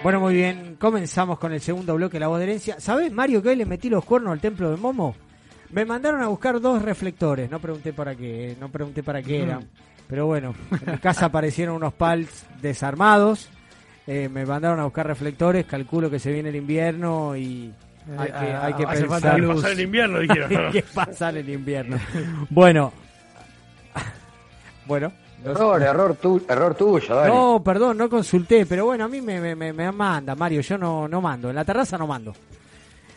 [0.03, 2.79] Bueno, muy bien, comenzamos con el segundo bloque de la voz de herencia.
[2.79, 5.15] ¿Sabes, Mario, que hoy le metí los cuernos al templo de Momo?
[5.71, 9.69] Me mandaron a buscar dos reflectores, no pregunté para qué, no pregunté para qué eran.
[10.09, 10.55] Pero bueno,
[10.87, 13.49] en mi casa aparecieron unos pals desarmados,
[14.07, 17.73] eh, me mandaron a buscar reflectores, calculo que se viene el invierno y
[18.17, 19.33] hay que, hay que hace pensar...
[19.39, 19.55] falta.
[19.55, 20.57] Pasar el invierno, dijeron.
[20.67, 21.99] Hay que pasar el invierno.
[22.49, 22.91] Bueno,
[24.87, 25.13] bueno.
[25.45, 25.51] no.
[25.51, 27.29] Error, error, tu- error tuyo, dale.
[27.35, 30.79] No, perdón, no consulté, pero bueno, a mí me, me, me- me manda, Mario, yo
[30.79, 32.35] no, no mando, en la terraza no mando.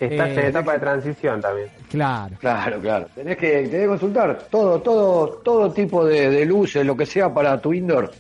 [0.06, 1.68] Estás Eh, en etapa de transición también.
[1.90, 2.36] Claro.
[2.40, 3.08] Claro, claro.
[3.14, 7.34] Tenés que, tenés que consultar todo, todo, todo tipo de, de luces, lo que sea
[7.34, 8.12] para tu indoor,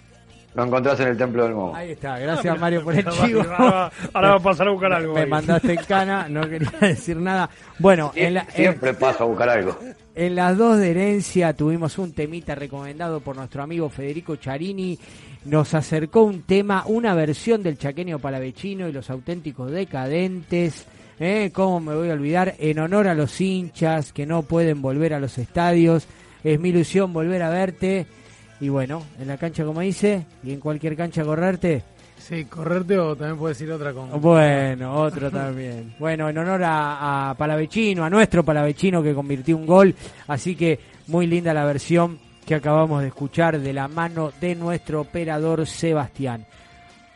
[0.53, 1.75] lo encontrás en el Templo del Momo.
[1.75, 3.43] Ahí está, gracias Mario por el Ahora chivo.
[3.49, 5.13] va- ahora va a pasar a buscar algo.
[5.13, 5.29] Me ahí.
[5.29, 7.49] mandaste en cana, no quería decir nada.
[7.79, 9.77] Bueno, en, la- en- Siempre paso a buscar algo.
[10.13, 14.99] en las dos de herencia tuvimos un temita recomendado por nuestro amigo Federico Charini.
[15.45, 20.85] Nos acercó un tema, una versión del chaqueño palavecino y los auténticos decadentes.
[21.21, 21.51] ¿Eh?
[21.53, 22.55] ¿Cómo me voy a olvidar?
[22.57, 26.07] En honor a los hinchas que no pueden volver a los estadios.
[26.43, 28.07] Es mi ilusión volver a verte.
[28.59, 31.83] Y bueno, en la cancha como dice, y en cualquier cancha correrte.
[32.17, 34.19] Sí, correrte o también puedes decir otra con.
[34.21, 35.95] Bueno, otro también.
[35.97, 39.95] Bueno, en honor a, a Palavecino, a nuestro Palavecino que convirtió un gol.
[40.27, 45.01] Así que muy linda la versión que acabamos de escuchar de la mano de nuestro
[45.01, 46.45] operador Sebastián.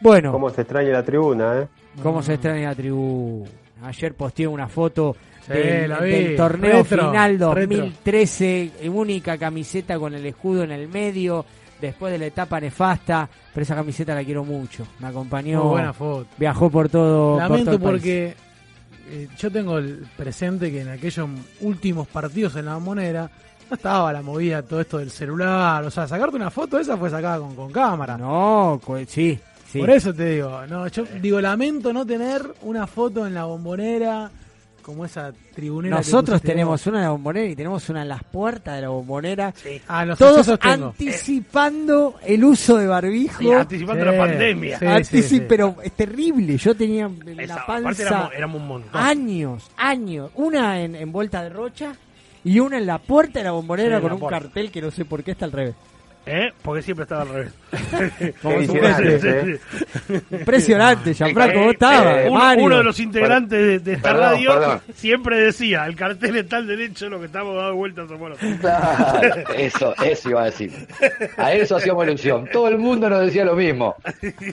[0.01, 1.67] Bueno, ¿Cómo se extraña la tribuna, eh?
[2.01, 3.45] ¿cómo se extraña la tribu?
[3.83, 5.15] Ayer posteé una foto
[5.45, 7.47] Sí, del, torneo Retro, final retro.
[7.49, 11.45] 2013, única camiseta con el escudo en el medio,
[11.79, 14.87] después de la etapa nefasta, pero esa camiseta la quiero mucho.
[14.99, 16.27] Me acompañó, Muy buena foto.
[16.37, 17.91] viajó por todo, por todo Lamento el país.
[17.91, 18.33] porque
[19.11, 21.29] eh, yo tengo el presente que en aquellos
[21.61, 23.29] últimos partidos en la monera
[23.69, 25.83] no estaba la movida, todo esto del celular.
[25.83, 28.17] O sea, sacarte una foto esa fue sacada con, con cámara.
[28.17, 29.39] No, sí,
[29.71, 29.79] sí.
[29.79, 34.29] Por eso te digo, no, yo digo, lamento no tener una foto en la bombonera
[34.81, 35.95] como esa tribunera.
[35.97, 39.51] Nosotros tenemos una en la bombonera y tenemos una en las puertas de la bombonera.
[39.87, 43.39] Ah, los Todos anticipando el uso de barbijo.
[43.39, 44.79] Sí, anticipando Sí, la pandemia.
[44.79, 44.85] sí.
[44.85, 46.57] Anticip- Pero es terrible.
[46.57, 49.01] Yo tenía en Esa, la panza éramos, éramos un montón.
[49.01, 50.29] años, años.
[50.35, 51.95] Una en, en vuelta de rocha
[52.43, 54.39] y una en la puerta de la bombonera Sí, con la un puerta.
[54.39, 55.75] cartel que no sé por qué está al revés.
[56.27, 56.51] ¿Eh?
[56.63, 57.53] Porque siempre estaba al revés.
[58.43, 59.51] Impresionante.
[59.51, 59.59] ¿eh?
[60.31, 62.17] Impresionante, Gianfranco, Eh, vos estabas.
[62.17, 62.65] eh, uno, Mario.
[62.65, 64.81] uno de los integrantes de, de esta Perdón, radio perdón.
[64.95, 68.57] siempre decía, el cartel está al derecho, lo que estamos dando vueltas somos nosotros.
[68.59, 70.71] Claro, eso, eso iba a decir.
[71.37, 72.49] A eso hacíamos ilusión.
[72.51, 73.95] Todo el mundo nos decía lo mismo.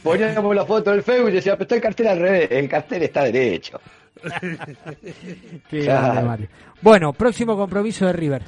[0.03, 3.03] Poníamos la foto del Facebook y decía, pero está el cartel al revés, el cartel
[3.05, 3.81] está derecho.
[5.71, 6.03] Qué Claro.
[6.13, 6.49] grande, Mario.
[6.81, 8.43] Bueno, próximo compromiso de River.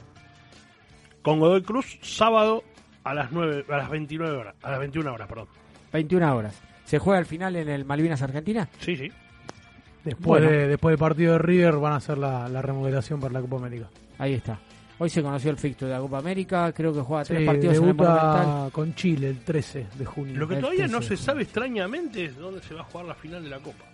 [1.23, 2.63] Con Godoy Cruz, sábado
[3.05, 5.47] a las 9, a las 29 horas, a las 21 horas, perdón.
[5.93, 6.61] 21 horas.
[6.85, 8.69] ¿Se juega al final en el Malvinas Argentina?
[8.81, 9.11] Sí, sí.
[10.05, 10.51] Después, Bueno.
[10.51, 13.57] de- después del partido de River van a hacer la, la remodelación para la Copa
[13.57, 13.89] América.
[14.19, 14.59] Ahí está.
[14.99, 17.85] Hoy se conoció el fixto de la Copa América, creo que juega tres partidos en
[17.89, 18.71] el Monumental.
[18.71, 20.37] con Chile el 13 de junio.
[20.39, 23.07] Lo que El todavía no 13 se sabe extrañamente es dónde se va a jugar
[23.07, 23.85] la final de la Copa.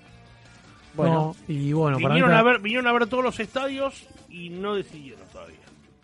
[0.94, 4.50] Bueno, No, y bueno, para vinieron, a ver, vinieron a ver todos los estadios y
[4.50, 5.56] no decidieron todavía.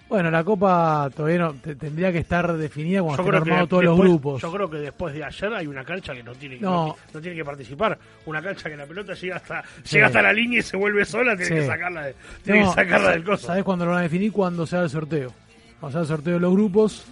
[0.09, 3.85] Bueno, la Copa todavía no, te- tendría que estar definida cuando estén que armados todos
[3.85, 4.41] los grupos.
[4.41, 6.71] yo creo que después de ayer hay una cancha que no tiene, No.
[6.89, 6.97] no.
[7.13, 7.99] no tiene que participar.
[8.27, 9.97] Una cancha que la pelota llega hasta Sí.
[9.97, 11.55] llega hasta la línea y se vuelve sola, tiene Sí.
[11.55, 13.49] que sacarla, de, tiene No, que sacarla del coso.
[13.49, 14.31] ¿Sabés cuándo lo van a definir?
[14.31, 15.33] Cuando sea el sorteo.
[15.81, 17.05] Cuando sea el sorteo de los grupos,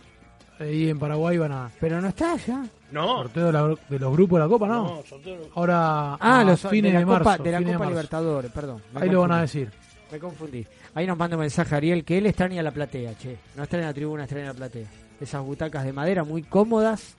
[0.60, 1.70] ahí en Paraguay van a...
[1.80, 2.64] Pero no está ya.
[2.92, 3.22] No.
[3.24, 4.68] ¿Sorteo de, la- de los grupos de la Copa?
[4.68, 4.84] No.
[4.84, 7.24] No, sorteo- Ahora, Ah, a los fines de la de, marzo.
[7.24, 7.86] Copa, de la Copa.
[7.90, 8.82] Libertadores, perdón.
[8.94, 9.68] Ahí lo van a decir.
[10.12, 10.64] Me confundí.
[10.94, 13.36] Ahí nos manda un mensaje Ariel que él extraña la platea, che.
[13.56, 14.86] No extraña la tribuna, extraña la platea.
[15.20, 17.16] Esas butacas de madera muy cómodas.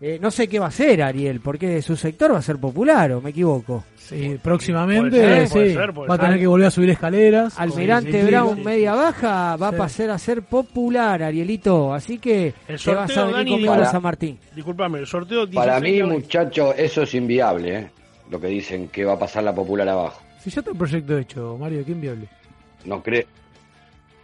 [0.00, 3.10] Eh, no sé qué va a hacer Ariel, porque su sector va a ser popular,
[3.12, 3.82] o me equivoco.
[3.96, 6.40] Sí, próximamente ser, sí, puede ser, puede va a tener ser.
[6.40, 7.58] que volver a subir escaleras.
[7.58, 8.62] Almirante Brown, sí.
[8.62, 9.74] media baja, va Sí.
[9.74, 11.92] a pasar a ser popular, Arielito.
[11.92, 14.38] Así que El te vas a sorteo, venir Dani, conmigo a para- San Martín.
[14.54, 17.90] Disculpame, el sorteo 16 Para mí, muchachos, eso es inviable, ¿eh?
[18.30, 20.22] Lo que dicen que va a pasar la popular abajo.
[20.40, 22.28] Si ya está el proyecto hecho, Mario, ¿qué inviable?
[22.84, 23.24] No creo.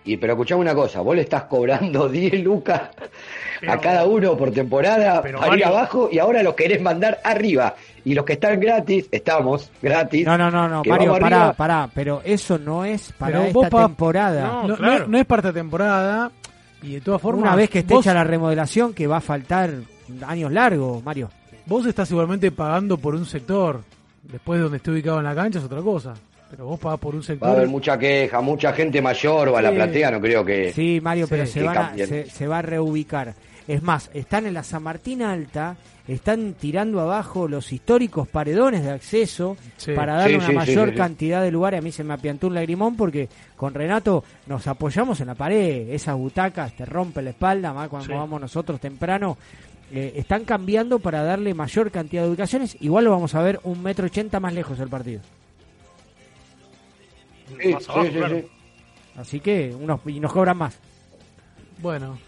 [0.06, 2.82] Y pero escuchame una cosa, vos le estás cobrando 10 lucas
[3.66, 7.18] a cada uno por temporada Pero, para ir Mario- abajo y ahora los querés mandar
[7.24, 7.74] arriba.
[8.04, 10.26] Y los que están gratis, estamos gratis.
[10.26, 11.52] No, no, no, no, Mario, pará, arriba.
[11.54, 11.88] pará.
[11.94, 14.62] Pero eso no es para Pero esta pa- temporada.
[14.66, 15.04] No, claro.
[15.04, 16.30] es- no es parte de temporada
[16.82, 17.44] y de todas formas...
[17.44, 19.70] Una vez que esté vos, hecha la remodelación, que va a faltar
[20.26, 21.30] años largos, Mario.
[21.64, 23.80] vos estás igualmente pagando por un sector.
[24.30, 26.14] Después de donde esté ubicado en la cancha es otra cosa.
[26.50, 27.48] Pero vos pagás por un sector.
[27.48, 30.72] Va a haber mucha queja, mucha gente mayor va a la platea, no creo que...
[30.72, 33.34] Sí, Mario, Sí, pero se, van a- se, se va a reubicar.
[33.66, 35.74] Es más, están en la San Martín Alta,
[36.06, 39.92] están tirando abajo los históricos paredones de acceso Sí.
[39.92, 40.98] para darle Sí, una sí, mayor sí, sí.
[40.98, 41.78] cantidad de lugares.
[41.78, 45.88] A mí se me apiantó un lagrimón porque con Renato nos apoyamos en la pared.
[45.88, 48.12] Esas butacas te rompen la espalda, más cuando Sí.
[48.12, 49.38] vamos nosotros temprano.
[49.96, 52.76] Eh, están cambiando para darle mayor cantidad de ubicaciones.
[52.80, 55.20] Igual lo vamos a ver un metro ochenta más lejos el partido.
[57.62, 58.36] Sí, Más sí, abajo, sí, claro.
[58.40, 58.46] sí.
[59.16, 60.76] Así que unos, y nos cobran más.
[61.80, 62.18] Bueno.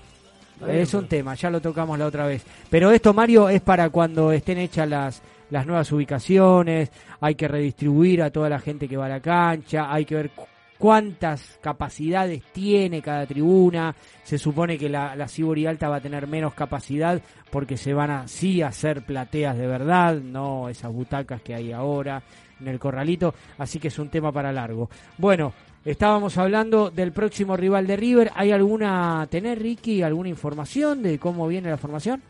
[0.67, 2.45] Es un tema, ya lo tocamos la otra vez.
[2.71, 6.91] Pero esto, Mario, es para cuando estén hechas las, las nuevas ubicaciones,
[7.21, 10.31] hay que redistribuir a toda la gente que va a la cancha, hay que ver
[10.79, 13.95] cuántas capacidades tiene cada tribuna.
[14.23, 17.21] Se supone que la, la Sibori Alta va a tener menos capacidad
[17.51, 21.73] porque se van a sí a hacer plateas de verdad, no esas butacas que hay
[21.73, 22.23] ahora
[22.61, 23.35] en el corralito.
[23.59, 24.91] Así que es un tema para largo.
[25.19, 25.53] Bueno,
[25.87, 28.33] Estábamos hablando del próximo rival de River.
[28.35, 32.21] ¿Hay alguna, tener Ricky, alguna información de cómo viene la formación?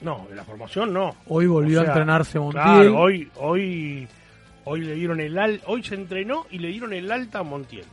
[0.00, 1.16] No, de la formación no.
[1.26, 2.62] Hoy volvió O a entrenarse Montiel.
[2.62, 4.08] Claro, hoy, hoy,
[4.68, 7.86] hoy le dieron el hoy se entrenó y le dieron el alta a Montiel.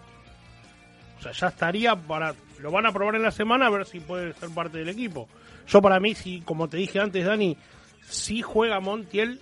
[1.17, 4.01] O sea, ya estaría para, lo van a probar en la semana a ver si
[4.01, 5.29] puede ser parte del equipo.
[5.67, 7.57] Yo para mí, si, como te dije antes, Dani,
[8.01, 9.39] si juega Montiel,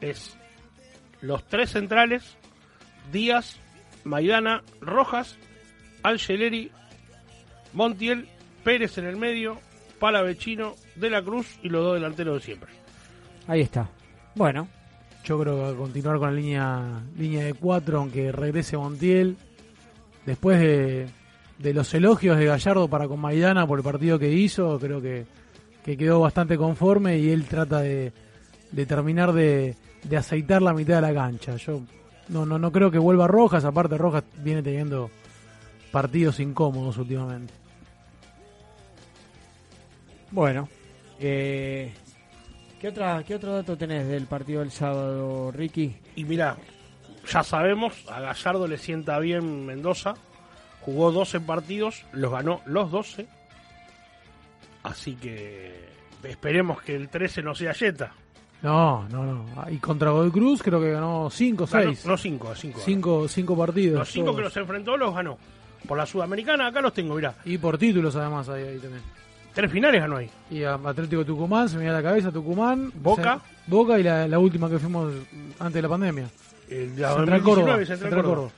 [0.00, 0.38] es
[1.20, 2.36] los tres centrales,
[3.10, 3.58] Díaz,
[4.04, 5.36] Maidana, Rojas,
[6.04, 6.70] Angeleri,
[7.72, 8.28] Montiel,
[8.62, 9.58] Pérez en el medio,
[9.98, 12.72] Palavecino, De la Cruz y los dos delanteros de siempre.
[13.48, 13.90] Ahí está.
[14.36, 14.68] Bueno,
[15.24, 19.36] Yo creo que va a continuar con la línea, línea de cuatro, aunque regrese Montiel.
[20.26, 21.08] Después de,
[21.58, 25.26] de los elogios de Gallardo para con Maidana por el partido que hizo, creo que,
[25.84, 28.12] que quedó bastante conforme y él trata de,
[28.70, 31.56] de terminar de, de aceitar la mitad de la cancha.
[31.56, 31.82] Yo
[32.28, 35.10] no, no, no creo que vuelva Rojas, aparte Rojas viene teniendo
[35.90, 37.52] partidos incómodos últimamente.
[40.32, 40.68] bueno.
[41.20, 41.92] Eh,
[42.82, 45.96] ¿qué, otra, ¿Qué otro dato tenés del partido del sábado, Ricky?
[46.16, 46.56] Y mira,
[47.32, 50.12] ya sabemos, a Gallardo le sienta bien Mendoza.
[50.82, 53.26] Jugó 12 partidos, los ganó los 12.
[54.82, 55.88] Así que
[56.24, 58.12] esperemos que el 13 no sea Jetta.
[58.62, 59.70] No, no, no.
[59.70, 62.06] Y contra Godoy Cruz creo que ganó 5 o Ganó- 6.
[62.06, 62.80] No 5, 5.
[62.84, 63.98] Cinco, cinco partidos.
[64.00, 64.36] Los 5 todos.
[64.38, 65.38] que los enfrentó los ganó.
[65.86, 67.34] Por la Sudamericana, acá los tengo, mirá.
[67.44, 69.02] Y por títulos además ahí, ahí también.
[69.54, 70.30] Tres finales ganó ahí.
[70.50, 72.90] Y a Atlético Tucumán, se me da la cabeza Tucumán.
[72.94, 73.40] Boca.
[73.44, 75.12] Se- Boca y la, la última que fuimos
[75.58, 76.28] antes de la pandemia.
[76.68, 77.76] El de la Central 2019, Córdoba.
[77.78, 78.34] Central Central Córdoba.
[78.34, 78.52] Córdoba.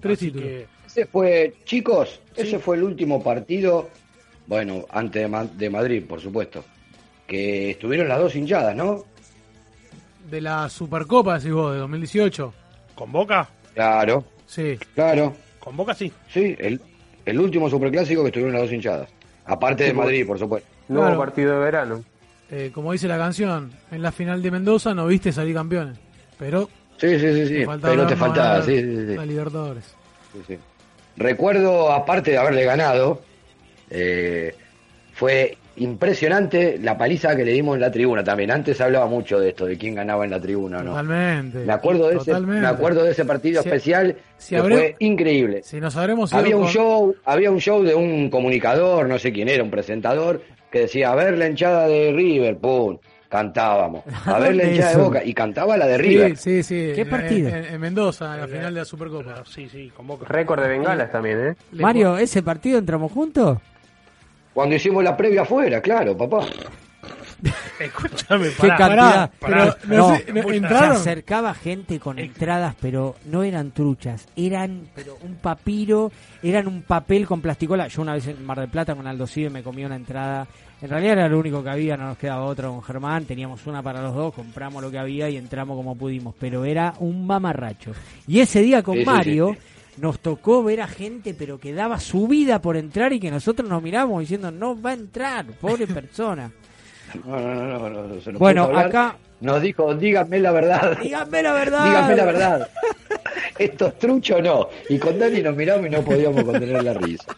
[0.00, 0.48] Tres Así títulos.
[0.48, 2.42] que, Ese fue, chicos, Sí.
[2.42, 3.90] ese fue el último partido,
[4.46, 6.64] bueno, antes de, Ma- de Madrid, por supuesto,
[7.26, 9.04] que estuvieron las dos hinchadas, ¿no?
[10.30, 12.52] De la Supercopa, decís vos, de 2018.
[12.94, 13.48] ¿Con Boca?
[13.74, 14.78] Claro, Sí.
[14.94, 16.10] claro, Con Boca sí.
[16.32, 16.80] sí, el,
[17.24, 19.08] el último superclásico que estuvieron las dos hinchadas.
[19.46, 20.68] Aparte de Madrid, por supuesto.
[20.88, 21.20] Nuevo Claro.
[21.20, 22.04] partido de verano.
[22.50, 25.98] Eh, como dice la canción, en la final de Mendoza no viste salir campeones.
[26.38, 26.68] Pero
[26.98, 29.14] Sí, sí, sí, sí, pero te faltaba, sí, sí, sí.
[29.16, 29.84] la Libertadores.
[30.32, 30.58] Sí, sí.
[31.16, 33.20] Recuerdo, aparte de haberle ganado,
[33.90, 34.54] eh,
[35.12, 38.50] fue impresionante la paliza que le dimos en la tribuna también.
[38.50, 40.90] Antes se hablaba mucho de esto, de quién ganaba en la tribuna o no.
[40.90, 41.58] Totalmente.
[41.64, 44.96] Me acuerdo de ese, me acuerdo de ese partido Si- especial si que habré- fue
[45.00, 45.62] increíble.
[45.62, 49.32] Si nos habremos Había un con- show, había un show de un comunicador, no sé
[49.32, 52.98] quién era, un presentador, que decía, a ver la hinchada de River, pum,
[53.28, 54.04] cantábamos.
[54.26, 55.02] A ver la ¿Dónde hinchada de?
[55.02, 56.36] Boca, y cantaba la de Sí, River.
[56.36, 56.92] sí, sí.
[56.94, 57.48] ¿Qué en- partido?
[57.48, 59.42] En, en Mendoza, en la final de la Supercopa.
[59.46, 60.26] Sí, sí, con Boca.
[60.28, 61.54] Récord de bengalas también, ¿eh?
[61.72, 63.58] Mario, ¿ese partido entramos juntos?
[64.56, 66.46] Cuando hicimos la previa afuera, claro, papá.
[67.78, 68.76] Escúchame, ¿Qué pará.
[68.78, 69.30] cantidad?
[69.38, 74.26] Pará, pero no, no sé, no, se acercaba gente con entradas, pero no eran truchas,
[74.34, 76.10] eran pero un papiro,
[76.42, 77.86] eran un papel con plasticola.
[77.88, 80.46] Yo una vez en Mar del Plata con Aldo Cibe me comí una entrada,
[80.80, 83.82] en realidad era lo único que había, no nos quedaba otra con Germán, teníamos una
[83.82, 87.92] para los dos, compramos lo que había y entramos como pudimos, pero era un mamarracho.
[88.26, 91.72] Y ese día con Sí, sí, Mario sí, nos tocó ver a gente pero que
[91.72, 95.46] daba su vida por entrar y que nosotros nos miramos diciendo no va a entrar,
[95.60, 96.50] pobre persona.
[97.24, 100.98] No, no, no, no, no, se nos Bueno, acá- Nos dijo, díganme la verdad.
[101.00, 101.84] Díganme la verdad.
[101.86, 102.70] Díganme la verdad.
[103.58, 104.68] Esto es trucho o no.
[104.88, 107.34] Y con Dani nos miramos y no podíamos contener la risa.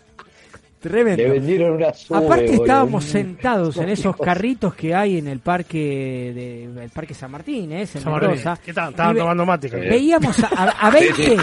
[0.80, 1.22] Tremendo.
[1.22, 2.62] Le vendieron una sube, Aparte boludo.
[2.64, 7.72] estábamos sentados en esos carritos que hay en el parque de el parque San Martín,
[7.72, 7.80] ¿eh?
[7.80, 8.28] en San Martín.
[8.30, 8.58] Mendoza.
[8.64, 8.90] ¿Qué tal?
[8.90, 9.68] Estaban tomando mate.
[9.68, 11.36] Veíamos a, a- a 20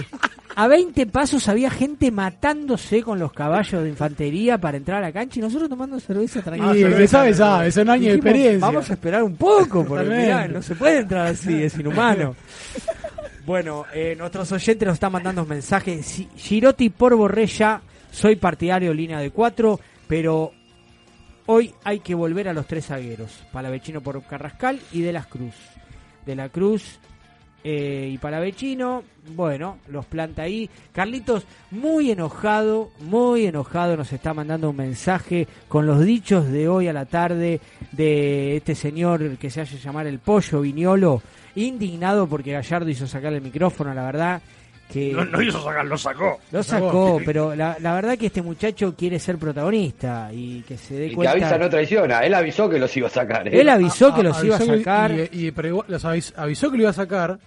[0.55, 5.11] a 20 pasos había gente matándose con los caballos de infantería para entrar a la
[5.11, 6.75] cancha y nosotros tomando cerveza tranquila.
[6.75, 8.65] Y el que sabe, sabe, son años de Dijimos, experiencia.
[8.65, 12.35] Vamos a esperar un poco, porque mirá, no se puede entrar así, es inhumano.
[13.45, 16.23] Bueno, eh, nuestros oyentes nos están mandando mensajes.
[16.35, 17.79] Girotti por Borrella,
[18.09, 20.51] soy partidario de línea de cuatro, pero
[21.45, 23.43] hoy hay que volver a los tres zagueros.
[23.51, 25.53] Palavecino por Carrascal y De las Cruz.
[26.25, 26.99] De la Cruz
[27.67, 29.03] eh, y Palavecino,
[29.35, 30.69] bueno, los planta ahí.
[30.93, 36.87] Carlitos, muy enojado, muy enojado, nos está mandando un mensaje con los dichos de hoy
[36.87, 37.59] a la tarde
[37.91, 41.23] de este señor que se hace llamar el Pollo Viñolo,
[41.55, 44.41] indignado porque Gallardo hizo sacar el micrófono, la verdad
[44.91, 45.11] que...
[45.13, 46.39] No, no hizo sacar, lo sacó.
[46.51, 50.93] Lo sacó, pero la, la verdad que este muchacho quiere ser protagonista y que se
[50.93, 51.31] dé Y que cuenta...
[51.31, 52.19] avisa no traiciona.
[52.19, 53.47] Él avisó que los iba a sacar.
[53.47, 53.59] ¿eh?
[53.59, 55.11] Él avisó que los A- iba a que- sacar.
[55.11, 57.39] Y, y- pero igual- los avis- avisó que lo iba a sacar.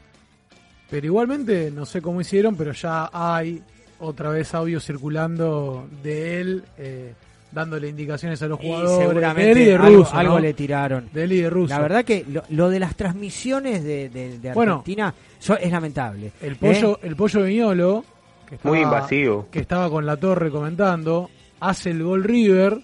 [0.91, 3.62] Pero igualmente, no sé cómo hicieron, pero ya hay
[4.01, 7.12] otra vez audio circulando de él eh,
[7.53, 9.07] dándole indicaciones a los Y jugadores.
[9.09, 10.41] seguramente de él y de algo, Russo, algo ¿no?
[10.41, 11.09] le tiraron.
[11.12, 11.74] De él y de Russo.
[11.74, 14.51] La verdad que lo, lo de las transmisiones de, de-.
[14.51, 15.14] Argentina
[15.61, 16.32] es lamentable.
[16.41, 17.07] El pollo, ¿eh?
[17.07, 18.05] el pollo Viñolo,
[18.49, 19.49] que estaba, Muy invasivo.
[19.51, 21.28] que estaba con la torre comentando,
[21.61, 22.78] hace el gol River,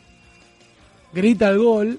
[1.12, 1.98] grita el gol,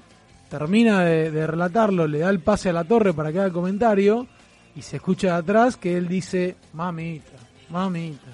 [0.49, 3.53] termina de, de relatarlo, le da el pase a la torre para que haga el
[3.53, 4.27] comentario,
[4.75, 7.31] y se escucha de atrás que él dice, mamita,
[7.69, 8.27] mamita.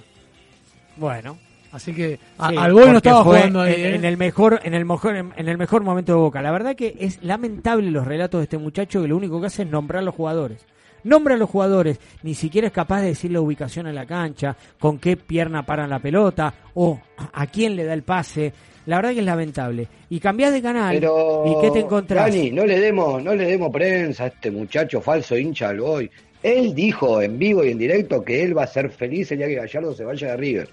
[0.97, 1.37] Bueno.
[1.71, 3.73] Así que a- Sí, al gol no estaba jugando ahí.
[3.75, 3.95] en, ¿eh?
[3.95, 6.41] en el mejor en el mejor en el mejor momento de Boca.
[6.41, 9.61] La verdad que es lamentable los relatos de este muchacho que lo único que hace
[9.63, 10.65] es nombrar a los jugadores.
[11.05, 14.55] Nombra a los jugadores, ni siquiera es capaz de decir la ubicación en la cancha,
[14.79, 16.99] con qué pierna paran la pelota o
[17.33, 18.51] a quién le da el pase.
[18.85, 19.87] La verdad que es lamentable.
[20.09, 22.25] Y cambiás de canal Pero, y qué te encontrás.
[22.29, 26.11] Dani, no le demos, no le demos prensa a este muchacho falso hincha al boy.
[26.43, 29.47] Él dijo en vivo y en directo que él va a ser feliz el día
[29.47, 30.69] que Gallardo se vaya de River.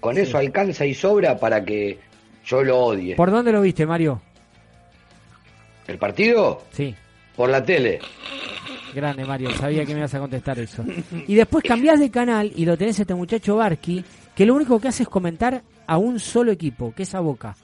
[0.00, 1.98] Con eso alcanza y sobra para que
[2.44, 3.16] yo lo odie.
[3.16, 4.20] ¿Por dónde lo viste, Mario?
[5.86, 6.62] ¿El partido?
[6.72, 6.94] Sí.
[7.36, 8.00] Por la tele.
[8.94, 10.84] Grande, Mario, sabía que me ibas a contestar eso.
[11.26, 14.80] Y después cambiás de canal y lo tenés a este muchacho Barky, que lo único
[14.80, 17.56] que hace es comentar a un solo equipo, que es a Boca.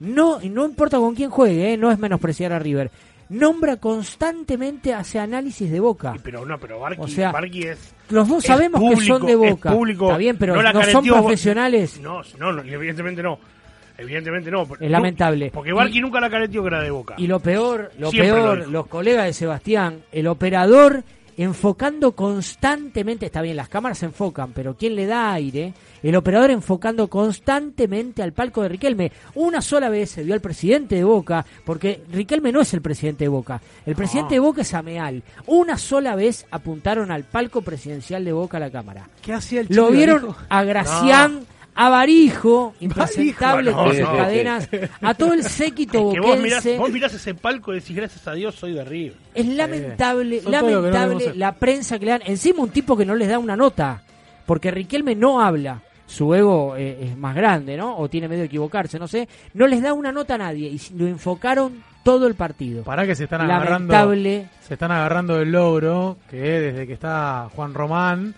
[0.00, 1.76] No, y no importa con quién juegue, ¿eh?
[1.76, 2.90] no es menospreciar a River.
[3.30, 6.14] Nombra constantemente, hace análisis de Boca.
[6.22, 7.94] Pero no, pero Barqui, O sea, Barqui es.
[8.08, 9.70] Los dos sabemos que son de es Boca.
[9.70, 12.00] público, Está bien, pero la no son profesionales.
[12.00, 13.38] No, no, no, evidentemente no.
[13.98, 14.66] Evidentemente no.
[14.80, 15.50] Es lamentable.
[15.52, 17.14] Porque Barqui nunca la careteó que era de Boca.
[17.18, 21.02] Y lo peor, lo Siempre peor, los colegas de Sebastián, el operador
[21.38, 25.72] enfocando constantemente, está bien, las cámaras se enfocan, pero ¿quién le da aire?
[26.02, 29.12] El operador enfocando constantemente al palco de Riquelme.
[29.36, 33.24] Una sola vez se vio al presidente de Boca, porque Riquelme no es el presidente
[33.24, 33.62] de Boca.
[33.86, 35.22] El presidente de Boca es Ameal.
[35.46, 39.08] Una sola vez apuntaron al palco presidencial de Boca la cámara.
[39.22, 41.57] ¿Qué hacía el Lo vieron a Gracián, a
[41.88, 44.16] Barijo, impresentable con no, sus no.
[44.16, 44.68] cadenas,
[45.00, 46.78] a todo el séquito que vos mirás, boquense.
[46.78, 49.16] vos mirás ese palco y decís, gracias a Dios soy de River.
[49.34, 52.22] Es lamentable, no lamentable la prensa que le dan.
[52.26, 54.02] Encima un tipo que no les da una nota.
[54.48, 55.82] Porque Riquelme no habla.
[56.06, 57.98] Su ego eh, es más grande, ¿no?
[57.98, 59.28] O tiene medio de equivocarse, no sé.
[59.52, 60.68] No les da una nota a nadie.
[60.68, 62.82] Y lo enfocaron todo el partido.
[62.82, 63.92] Para que se están agarrando.
[63.92, 64.48] Lamentable.
[64.66, 68.34] Se están agarrando del logro que desde que está Juan Román,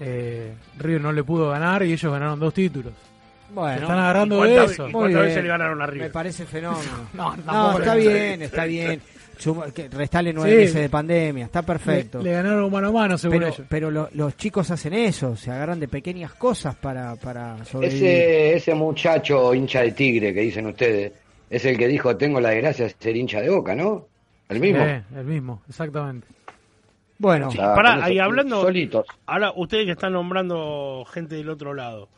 [0.00, 2.92] eh, River no le pudo ganar y ellos ganaron dos títulos.
[3.54, 4.88] Bueno, Se están agarrando ¿Y de eso.
[4.90, 5.22] cuántas bien.
[5.26, 6.08] veces le ganaron a River?
[6.08, 6.90] Me parece fenómeno.
[7.14, 9.00] No, No, está bien, está bien.
[9.38, 10.56] Suma- que Restale nueve Sí.
[10.58, 12.18] meses de pandemia, está perfecto.
[12.18, 13.66] Le, le ganaron mano a mano, según pero ellos.
[13.68, 18.04] pero lo- los chicos hacen eso, se agarran de pequeñas cosas para, para sobrevivir.
[18.04, 21.12] Ese, ese muchacho hincha de tigre que dicen ustedes,
[21.50, 24.06] es el que dijo, tengo la desgracia de ser hincha de boca, ¿no?
[24.48, 24.82] El mismo.
[24.84, 26.26] Eh, el mismo, exactamente.
[27.18, 29.06] Bueno, con ahí hablando- Solitos.
[29.26, 32.08] Ahora, ustedes que están nombrando gente del otro lado,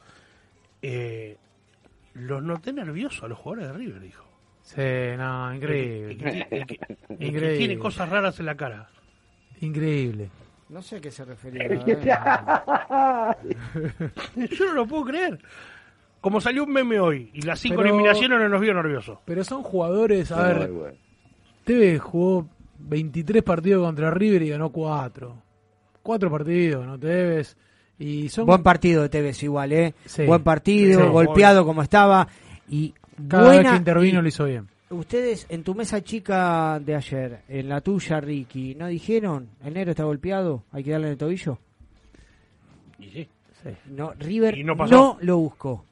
[0.83, 1.37] eh,
[2.15, 4.25] los noté nerviosos a los jugadores de River, dijo.
[4.63, 4.81] Sí,
[5.19, 6.13] no, increíble.
[6.13, 6.79] El que- el que- el que-
[7.09, 7.59] el que Increíble.
[7.59, 8.89] tiene cosas raras en la cara.
[9.61, 10.31] Increíble.
[10.69, 11.69] no sé a qué se refería.
[14.37, 15.39] Yo no lo puedo creer.
[16.21, 19.19] Como salió un meme hoy y las cinco Pero- eliminaciones no nos vio nerviosos.
[19.25, 20.97] Pero son jugadores, a No, ver, bueno.
[21.65, 25.43] Tevez jugó 23 partidos contra River y ganó 4.
[26.03, 26.99] 4 partidos, ¿no?
[26.99, 27.57] Tevez.
[27.99, 29.95] Y son Buen partido de Tevez igual, ¿eh?
[30.05, 30.25] Sí.
[30.27, 31.09] Buen partido, Sí.
[31.09, 32.29] golpeado como estaba.
[32.69, 32.93] Y
[33.29, 34.69] cada buena, vez que intervino y lo hizo bien.
[34.91, 39.49] Ustedes, en tu mesa chica de ayer, en la tuya, Ricky, ¿no dijeron?
[39.65, 40.63] ¿El negro está golpeado?
[40.71, 41.59] ¿Hay que darle en el tobillo?
[43.01, 43.29] Y sí.
[43.91, 44.95] No, River Y no pasó.
[44.95, 45.85] no lo buscó.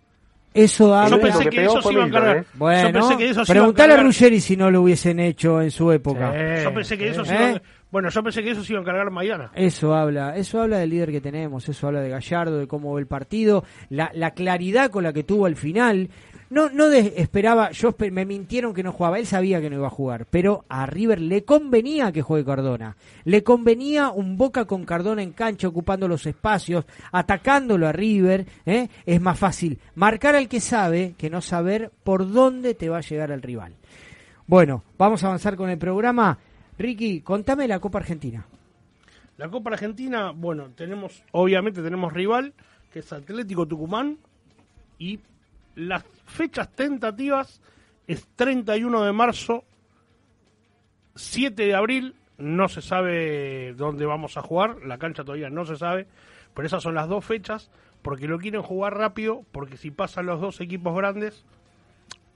[0.55, 1.17] Eso habla...
[1.17, 2.37] Yo pensé que eso se iba a encargar.
[2.39, 2.45] ¿eh?
[2.55, 5.73] Bueno, Yo pensé que eso se iba a Ruggeri si no lo hubiesen hecho en
[5.73, 6.33] su época.
[6.33, 6.63] Sí.
[6.65, 7.37] Yo pensé que eso se ¿Eh?
[7.37, 9.51] iba a- Bueno, yo pensé que eso se iba a encargar mañana.
[9.55, 13.01] Eso habla, eso habla del líder que tenemos, eso habla de Gallardo, de cómo ve
[13.01, 16.09] el partido, la, la claridad con la que tuvo al final.
[16.55, 19.91] No, no esperaba, yo me mintieron que no jugaba, él sabía que no iba a
[19.91, 25.21] jugar, pero a River le convenía que juegue Cardona, le convenía un Boca con Cardona
[25.21, 28.89] en cancha ocupando los espacios, atacándolo a River, ¿eh?
[29.05, 33.01] es más fácil marcar al que sabe que no saber por dónde te va a
[33.01, 33.75] llegar el rival.
[34.47, 36.39] Bueno, vamos a avanzar con el programa.
[36.79, 38.47] Ricky, contame la Copa Argentina.
[39.39, 42.55] La Copa Argentina, bueno, tenemos, obviamente tenemos rival,
[42.93, 44.19] que es Atlético Tucumán,
[45.01, 45.19] y
[45.75, 47.61] las fechas tentativas
[48.07, 49.65] es 31 de marzo,
[51.15, 55.77] 7 de abril, no se sabe dónde vamos a jugar, la cancha todavía no se
[55.77, 56.07] sabe,
[56.55, 57.71] pero esas son las dos fechas,
[58.03, 61.45] porque lo quieren jugar rápido, porque si pasan los dos equipos grandes,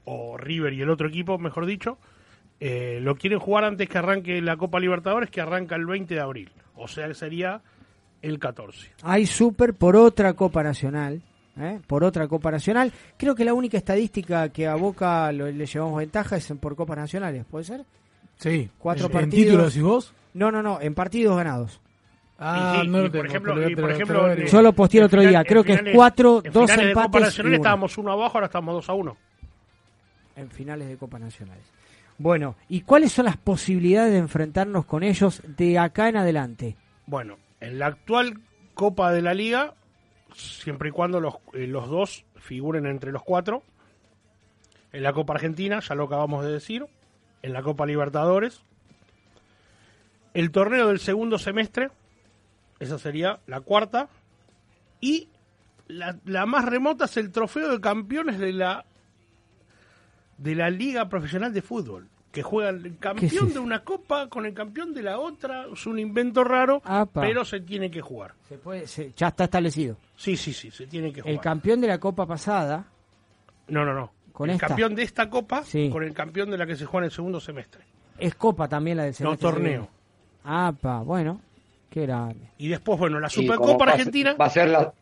[0.05, 1.97] o River y el otro equipo, mejor dicho,
[2.59, 6.19] eh, lo quieren jugar antes que arranque la Copa Libertadores, que arranca el 20 de
[6.19, 6.51] abril.
[6.75, 7.61] O sea que sería
[8.21, 8.91] el 14.
[9.03, 11.21] Hay super por otra Copa Nacional.
[11.59, 11.79] ¿Eh?
[11.87, 12.91] Por otra Copa Nacional.
[13.17, 16.75] Creo que la única estadística que a Boca lo- le llevamos ventaja es en por
[16.75, 17.45] Copas Nacionales.
[17.49, 17.85] ¿Puede ser?
[18.37, 18.69] Sí.
[18.77, 19.45] Cuatro ¿En partidos.
[19.45, 20.13] títulos y vos?
[20.33, 20.79] No, no, no.
[20.81, 21.81] En partidos ganados.
[22.41, 24.45] Ah, Y sí, no y lo por tengo, ejemplo- por lo- ejemplo, en-.
[24.47, 25.39] Yo lo posteé el otro En día.
[25.39, 27.55] final- Creo en que es finales- cuatro, en dos finales de Copa empates Nacional uno.
[27.57, 29.17] estábamos 1 abajo, ahora estamos 2 a 1.
[30.37, 31.63] En finales de Copa Nacionales.
[32.17, 36.75] Bueno, ¿y cuáles son las posibilidades de enfrentarnos con ellos de acá en adelante?
[37.05, 38.39] Bueno, en la actual
[38.73, 39.73] Copa de la Liga,
[40.39, 43.63] siempre y cuando los, eh, los dos figuren entre los cuatro,
[44.91, 46.85] en la Copa Argentina, ya lo acabamos de decir,
[47.41, 48.61] en la Copa Libertadores,
[50.33, 51.89] el torneo del segundo semestre,
[52.79, 54.09] esa sería la cuarta,
[55.01, 55.29] y
[55.87, 58.85] la, la más remota es el trofeo de campeones de la
[60.37, 64.53] de la Liga Profesional de Fútbol, que juega el campeón de una copa con el
[64.53, 67.21] campeón de la otra, es un invento raro, Apa.
[67.21, 68.33] pero se tiene que jugar.
[68.47, 69.97] Se puede, se- ya está establecido.
[70.15, 71.33] Sí, sí, sí, se tiene que jugar.
[71.33, 72.85] El campeón de la Copa pasada,
[73.67, 74.11] No, no, no.
[74.31, 74.67] Con el esta.
[74.67, 75.89] campeón de esta copa Sí.
[75.91, 77.83] con el campeón de la que se juega en el segundo semestre.
[78.17, 79.71] es Copa también la del No, semestre que torneo.
[79.81, 79.87] viene.
[80.43, 81.41] Apa, bueno,
[81.89, 82.49] qué grande.
[82.57, 84.93] Y después, bueno, la Supercopa Argentina, Va a ser la.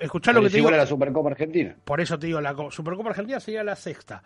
[0.00, 0.68] escuchá lo que te digo.
[0.68, 1.74] igual a la Supercopa Argentina.
[1.84, 4.22] Por eso te digo, la co- Supercopa Argentina sería la sexta.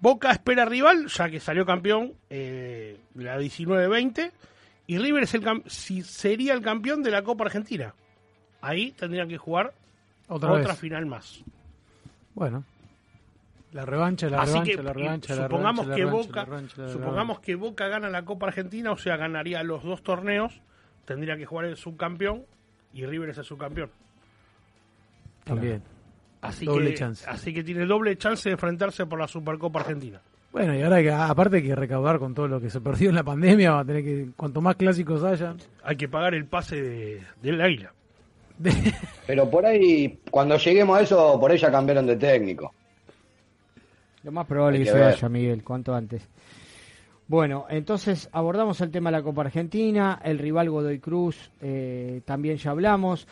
[0.00, 4.32] Boca espera rival, ya que salió campeón eh, la 19-20.
[4.88, 7.94] Y River es el si sería el campeón de la Copa Argentina.
[8.60, 9.72] Ahí tendrían que jugar
[10.28, 11.42] Otra otra, final más.
[12.34, 12.64] Bueno.
[13.72, 16.88] La revancha, la Así revancha, que la revancha, la supongamos revancha, que revancha, Boca, revancha,
[16.88, 20.60] supongamos que Boca gana la Copa Argentina, o sea, ganaría los dos torneos,
[21.04, 22.44] tendría que jugar el subcampeón
[22.94, 23.90] y River es el subcampeón.
[25.44, 25.82] También.
[26.40, 27.24] Así Doble que, chance.
[27.28, 30.20] Así que tiene doble chance de enfrentarse por la Supercopa Argentina.
[30.52, 33.16] Bueno, y ahora que aparte hay que recaudar con todo lo que se perdió en
[33.16, 35.54] la pandemia, va a tener que, cuanto más clásicos haya.
[35.82, 37.92] Hay que pagar el pase de, del águila.
[39.26, 42.72] Pero por ahí, cuando lleguemos a eso, por ahí ya cambiaron de técnico.
[44.22, 45.12] Lo más probable Hay que que se ver.
[45.12, 46.26] vaya, Miguel, cuanto antes.
[47.28, 52.56] Bueno, entonces abordamos el tema de la Copa Argentina, el rival Godoy Cruz, eh, también
[52.56, 53.26] ya hablamos.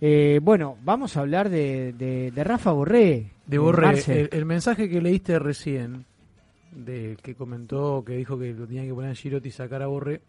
[0.00, 3.32] Eh, bueno, vamos a hablar de, de, de Rafa Borré.
[3.46, 6.04] De Borré, el, el mensaje que leíste recién,
[6.72, 9.86] de que comentó que dijo que lo tenía que poner a Girotti y sacar a
[9.86, 10.20] Borré,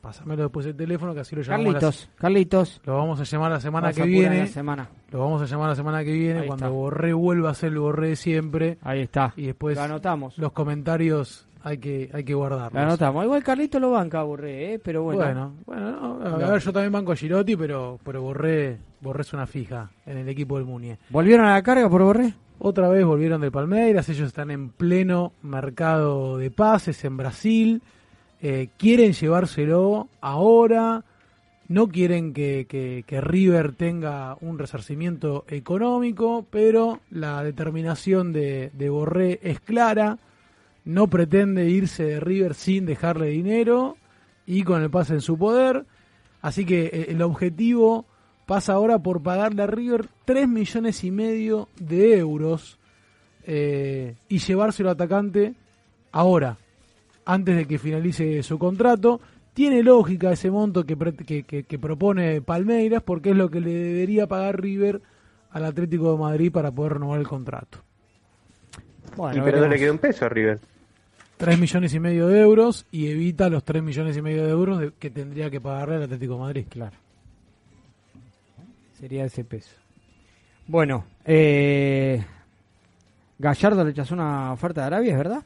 [0.00, 1.72] Pásamelo después el teléfono que así lo llamamos.
[1.72, 2.80] la- Carlitos, Carlitos.
[2.84, 4.40] lo vamos a llamar la semana que viene.
[4.40, 4.88] la semana.
[5.10, 6.76] Lo vamos a llamar la semana que viene Ahí cuando está.
[6.76, 8.76] Borré vuelva a ser el Borré de siempre.
[8.82, 9.32] Ahí está.
[9.34, 10.36] Y después Lo anotamos.
[10.36, 12.74] los comentarios hay que hay que guardarlos.
[12.74, 13.24] Lo anotamos.
[13.24, 14.78] Igual Carlitos lo banca, Borré, ¿eh?
[14.78, 15.20] pero bueno.
[15.24, 16.52] Bueno, bueno, no, a No.
[16.52, 20.28] ver, yo también banco a Girotti, pero, pero Borré, Borré es una fija en el
[20.28, 20.98] equipo del Munie.
[21.10, 22.34] ¿Volvieron a la carga por Borré?
[22.58, 27.82] Otra vez volvieron del Palmeiras, ellos están en pleno mercado de pases en Brasil,
[28.40, 31.02] eh, quieren llevárselo ahora,
[31.68, 38.88] no quieren que, que- que River tenga un resarcimiento económico, pero la determinación de, de
[38.90, 40.18] Borré es clara,
[40.84, 43.96] no pretende irse de River sin dejarle dinero
[44.46, 45.84] y con el pase en su poder,
[46.42, 48.04] así que eh, el objetivo
[48.46, 52.78] pasa ahora por pagarle a River 3 millones y medio de euros
[53.46, 55.54] eh, y llevárselo al atacante
[56.12, 56.58] ahora,
[57.24, 59.20] antes de que finalice su contrato.
[59.54, 63.70] Tiene lógica ese monto que, que, que- que propone Palmeiras porque es lo que le
[63.72, 65.00] debería pagar River
[65.52, 67.78] al Atlético de Madrid para poder renovar el contrato.
[69.16, 70.58] Bueno, y pero no le queda un peso a River.
[71.36, 74.78] 3 millones y medio de euros y evita los 3 millones y medio de euros
[74.80, 76.66] de- que tendría que pagarle al Atlético de Madrid.
[76.68, 76.96] Claro.
[78.98, 79.70] Sería ese peso.
[80.66, 82.24] Bueno, eh,
[83.38, 85.42] Gallardo rechazó una oferta de Arabia, ¿es verdad?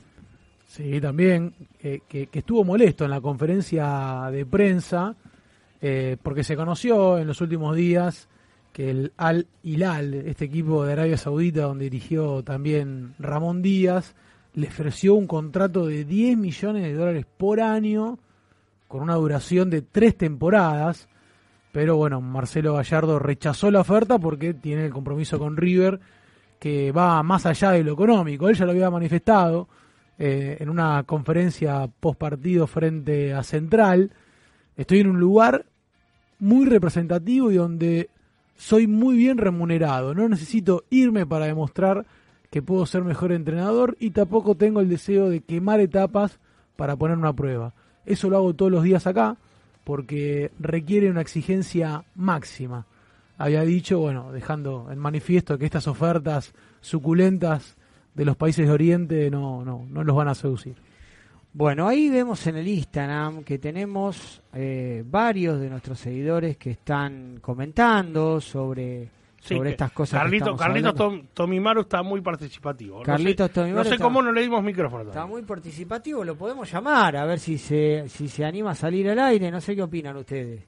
[0.69, 5.17] Sí, también, eh, que, que estuvo molesto en la conferencia de prensa,
[5.81, 8.29] eh, porque se conoció en los últimos días
[8.73, 14.15] que el Al Hilal, este equipo de Arabia Saudita donde dirigió también Ramón Díaz,
[14.55, 18.19] le ofreció un contrato de 10 millones de dólares por año,
[18.89, 21.09] con una duración de tres temporadas,
[21.73, 26.01] pero bueno, Marcelo Gallardo rechazó la oferta porque tiene el compromiso con River,
[26.59, 28.49] que va más allá de lo económico.
[28.49, 29.69] Él ya lo había manifestado
[30.19, 34.11] eh, en una conferencia post partido frente a Central.
[34.77, 35.67] Estoy en un lugar
[36.41, 38.11] muy representativo y donde
[38.57, 40.15] soy muy bien remunerado.
[40.15, 42.07] No necesito irme para demostrar
[42.51, 46.39] que puedo ser mejor entrenador y tampoco tengo el deseo de quemar etapas
[46.77, 47.75] para poner una prueba.
[48.07, 49.37] Eso lo hago todos los días acá
[49.85, 52.87] porque requiere una exigencia máxima.
[53.37, 57.77] Había dicho, bueno, dejando en manifiesto que estas ofertas suculentas
[58.15, 60.77] de los países de Oriente no, no, no los van a seducir.
[61.53, 67.39] Bueno, ahí vemos en el Instagram que tenemos eh, varios de nuestros seguidores que están
[67.41, 69.09] comentando sobre,
[69.41, 70.21] sobre estas cosas.
[70.21, 70.95] Carlito, Carlitos.
[70.95, 72.99] Tom- Tomimaru está muy participativo.
[72.99, 75.05] No Carlitos sé, Tomimaru No sé está- cómo no le dimos micrófono.
[75.05, 79.09] Está muy participativo, lo podemos llamar a ver si se, si se anima a salir
[79.11, 79.51] al aire.
[79.51, 80.63] No sé qué opinan ustedes.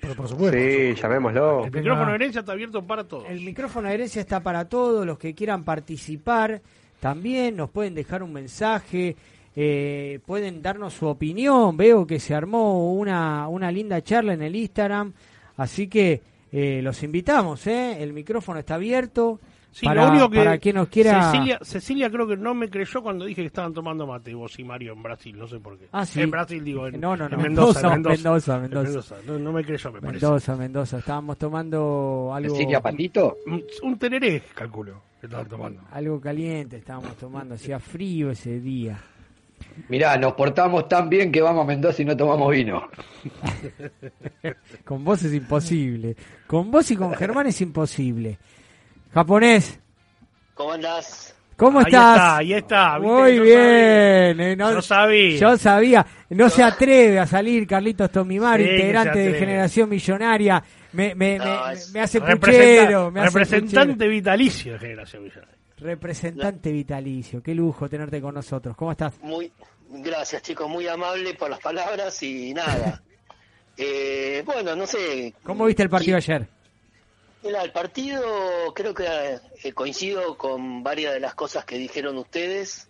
[0.00, 0.58] Pero por supuesto.
[0.58, 1.64] Sí, llamémoslo.
[1.64, 3.24] El micrófono de herencia está abierto para todos.
[3.30, 6.60] El micrófono de herencia está para todos, los que quieran participar
[7.00, 9.16] también nos pueden dejar un mensaje,
[9.56, 11.76] eh, pueden darnos su opinión.
[11.76, 15.12] Veo que se armó una, una linda charla en el Instagram,
[15.56, 16.20] así que
[16.52, 18.02] eh, los invitamos, ¿eh?
[18.02, 19.40] el micrófono está abierto.
[19.70, 21.30] Sí, para, lo único que para quien nos quiera...
[21.30, 24.64] Cecilia, Cecilia creo que no me creyó cuando dije que estaban tomando mate, vos y
[24.64, 25.88] Mario en Brasil, no sé por qué.
[25.92, 26.22] Ah, sí.
[26.22, 27.36] En Brasil digo, en, No, no, no.
[27.36, 29.16] en Mendoza, en Mendoza, Mendoza, en Mendoza, Mendoza.
[29.26, 30.24] No, no me creyó, me parece.
[30.24, 32.54] Mendoza, Mendoza, estábamos tomando algo...
[32.54, 33.36] Cecilia Patito.
[33.46, 35.82] Un, un tereré, calculo, que estaban tomando.
[35.92, 38.98] Algo caliente estábamos tomando, hacía frío ese día.
[39.88, 42.88] Mirá, nos portamos tan bien que vamos a Mendoza y no tomamos vino.
[44.84, 46.16] Con vos es imposible.
[46.46, 48.38] Con vos y con Germán es imposible.
[49.12, 49.80] Japonés,
[50.54, 51.34] ¿Cómo andás?
[51.56, 52.14] ¿cómo Ahí estás?
[52.16, 54.40] está, ahí está, viste, Muy yo bien.
[54.40, 55.38] eh, no- Yo sabía.
[55.38, 56.06] Yo sabía.
[56.30, 59.38] No se atreve a salir Carlitos Tomimar, Sí, integrante de.
[59.38, 60.62] Generación Millonaria.
[60.92, 61.50] Me, me, No, me-
[61.92, 63.10] me hace Representa- puchero.
[63.10, 64.10] Me hace representante puchero.
[64.10, 65.54] vitalicio de Generación Millonaria.
[65.80, 67.42] Representante vitalicio.
[67.42, 68.76] Qué lujo tenerte con nosotros.
[68.76, 69.14] ¿Cómo estás?
[69.20, 69.52] Muy,
[69.88, 73.02] gracias chicos, muy amable por las palabras y nada.
[73.80, 75.32] Eh, bueno, no sé.
[75.44, 76.48] ¿Cómo viste el partido ayer?
[77.44, 82.88] Mira, el partido creo que eh, coincido con varias de las cosas que dijeron ustedes.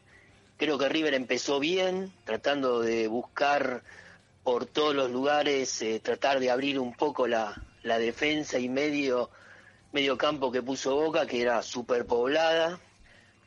[0.57, 3.83] Creo que River empezó bien, tratando de buscar
[4.43, 9.29] por todos los lugares, eh, tratar de abrir un poco la, la defensa y medio,
[9.93, 12.79] medio campo que puso Boca, que era superpoblada.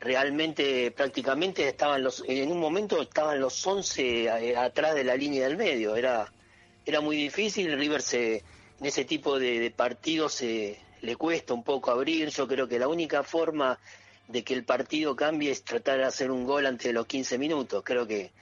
[0.00, 5.44] Realmente, prácticamente estaban los, en un momento estaban los 11 eh, atrás de la línea
[5.46, 5.94] del medio.
[5.94, 6.32] Era,
[6.84, 7.72] era muy difícil.
[7.78, 8.36] River se,
[8.80, 12.30] en ese tipo de, de partidos se le cuesta un poco abrir.
[12.30, 13.78] Yo creo que la única forma
[14.26, 17.38] de que el partido cambie es tratar de hacer un gol antes de los 15
[17.38, 17.82] minutos.
[17.84, 18.32] Creo que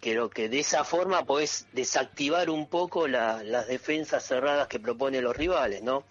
[0.00, 5.24] creo que de esa forma podés desactivar un poco la- las defensas cerradas que proponen
[5.24, 6.04] los rivales, ¿no?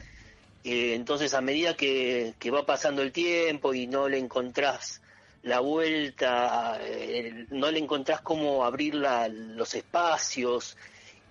[0.65, 4.99] Eh, entonces, a medida que, va pasando el tiempo y no le encontrás
[5.43, 10.75] la vuelta, eh, no le encontrás cómo abrir la- los espacios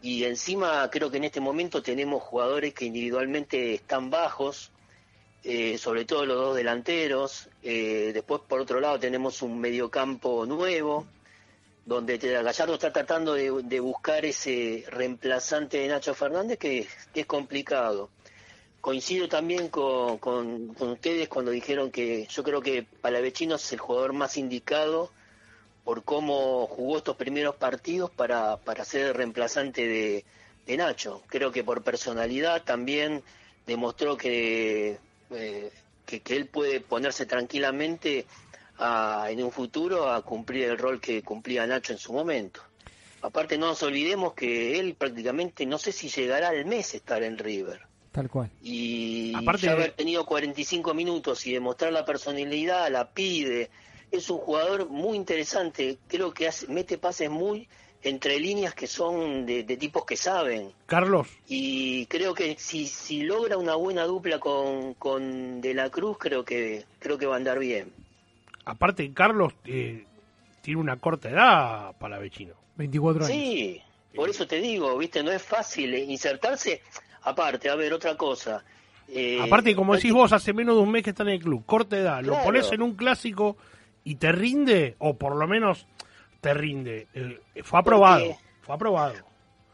[0.03, 4.71] y encima creo que en este momento tenemos jugadores que individualmente están bajos,
[5.43, 7.49] eh, sobre todo los dos delanteros.
[7.63, 11.07] Después, por otro lado, tenemos un mediocampo nuevo,
[11.85, 18.11] donde Gallardo está tratando de, buscar ese reemplazante de Nacho Fernández que es complicado.
[18.85, 24.13] Coincido también con, con- ustedes cuando dijeron que yo creo que Palavecino es el jugador
[24.13, 25.11] más indicado
[25.85, 30.27] por cómo jugó estos primeros partidos para, para ser el reemplazante de,
[30.67, 31.23] de Nacho.
[31.29, 33.23] Creo que por personalidad también
[33.67, 34.99] demostró que,
[35.31, 35.73] eh,
[36.05, 38.27] que, que él puede ponerse tranquilamente
[38.77, 42.61] a- en un futuro a cumplir el rol que cumplía Nacho en su momento.
[43.23, 47.39] Aparte no nos olvidemos que él prácticamente no sé si llegará al mes estar en
[47.39, 47.81] River
[48.15, 48.49] Tal cual.
[48.63, 53.71] y Aparte- ya haber tenido 45 minutos y demostrar la personalidad, la pide,
[54.13, 57.67] es un jugador muy interesante, creo que hace- mete pases muy
[58.05, 63.23] entre líneas que son de, de tipos que saben Carlos, y creo que si, si
[63.23, 67.39] logra una buena dupla con, con De la Cruz creo que creo que va a
[67.39, 67.91] andar bien.
[68.65, 70.05] aparte Carlos eh,
[70.63, 72.55] tiene una corta edad para vecino.
[72.77, 73.37] 24 años.
[73.37, 73.81] Sí,
[74.15, 76.81] por eso te digo, viste, no es fácil eh, insertarse.
[77.25, 78.65] Aparte, a ver, otra cosa.
[79.09, 81.65] eh, Aparte, como decís vos, hace menos de un mes que está en el club,
[81.67, 83.57] corta edad, lo pones en un clásico
[84.05, 85.87] y te rinde, o por lo menos
[86.41, 87.07] te rinde.
[87.15, 89.15] Eh, fue aprobado, Porque- fue aprobado.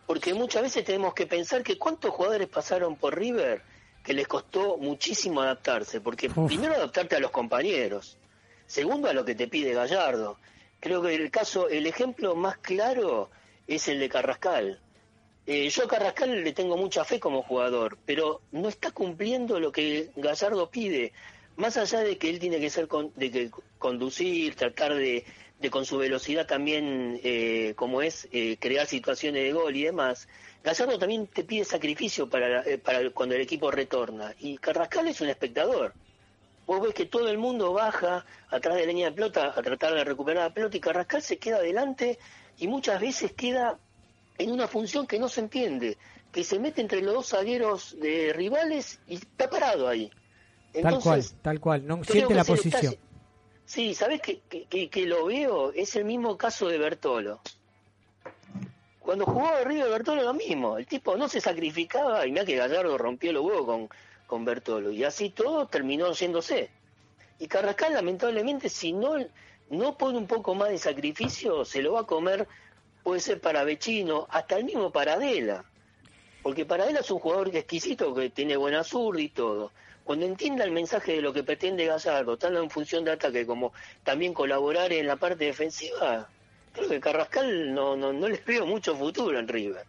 [0.07, 3.63] Porque muchas veces tenemos que pensar que cuántos jugadores pasaron por River
[4.03, 6.01] que les costó muchísimo adaptarse.
[6.01, 6.47] Porque Uf.
[6.49, 8.19] primero adaptarte a los compañeros,
[8.67, 10.39] segundo a lo que te pide Gallardo.
[10.81, 13.31] Creo que el caso, el ejemplo más claro
[13.69, 14.81] es el de Carrascal.
[15.53, 19.73] Eh, yo a Carrascal le tengo mucha fe como jugador, pero no está cumpliendo lo
[19.73, 21.13] que Gallardo pide.
[21.57, 25.25] Más allá de que él tiene que ser con- de que conducir, tratar de,
[25.69, 30.29] con su velocidad también, eh, como es, eh, crear situaciones de gol y demás.
[30.63, 34.33] Gallardo también te pide sacrificio para, para cuando el equipo retorna.
[34.39, 35.95] Y Carrascal es un espectador.
[36.65, 39.95] Vos ves que todo el mundo baja atrás de la línea de pelota a tratar
[39.95, 42.21] de recuperar la pelota y Carrascal se queda adelante
[42.57, 43.81] y muchas veces queda
[44.41, 45.99] en una función que no se entiende,
[46.33, 50.11] que se mete entre los dos zagueros de rivales y está parado ahí.
[50.73, 51.87] Tal cual, tal cual.
[51.87, 52.97] No siente la está- posición.
[53.65, 55.73] Sí, ¿sabés que, que, lo veo?
[55.73, 57.41] Es el mismo caso de Bertolo.
[58.99, 62.57] Cuando jugó de River Bertolo lo mismo, el tipo no se sacrificaba y mira que
[62.57, 63.89] Gallardo rompió los huevos con,
[64.27, 66.71] con Bertolo y así todo terminó yéndose.
[67.39, 69.15] Y Carrascal lamentablemente si no,
[69.71, 72.49] no pone un poco más de sacrificio se lo va a comer,
[73.03, 75.65] puede ser para Vecino, hasta el mismo Paradela.
[76.43, 79.73] Porque Paradela es un jugador exquisito que tiene buena zurda y todo.
[80.05, 83.73] Cuando entienda el mensaje de lo que pretende Gallardo, tanto en función de ataque como
[84.03, 86.29] también colaborar en la parte defensiva,
[86.73, 89.85] creo que Carrascal no, no, no les veo mucho futuro en River.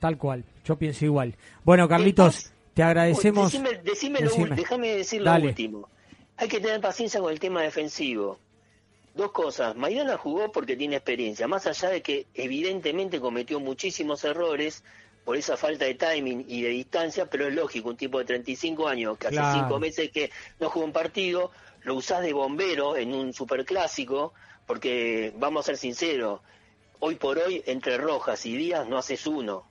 [0.00, 0.44] Tal cual.
[0.64, 1.34] Yo pienso igual.
[1.64, 3.52] Bueno, Carlitos, te agradecemos.
[3.52, 4.50] Decime, decime lo Decime.
[4.50, 5.46] ul- déjame decir lo Dale.
[5.46, 5.88] último.
[6.36, 8.38] Hay que tener paciencia con el tema defensivo.
[9.16, 9.74] Dos cosas.
[9.76, 14.84] Maidana jugó porque tiene experiencia, más allá de que evidentemente cometió muchísimos errores
[15.24, 18.86] por esa falta de timing y de distancia, pero es lógico, un tipo de 35
[18.86, 19.60] años que hace Claro.
[19.60, 20.30] cinco meses que
[20.60, 21.50] no juega un partido,
[21.82, 24.34] lo usás de bombero en un superclásico,
[24.66, 26.42] porque vamos a ser sinceros,
[27.00, 29.66] hoy por hoy entre Rojas y Díaz no haces uno.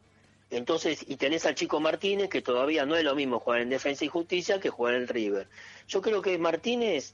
[0.50, 4.06] Entonces, y tenés al chico Martínez, que todavía no es lo mismo jugar en Defensa
[4.06, 5.48] y Justicia que jugar en el River.
[5.88, 7.14] Yo creo que Martínez,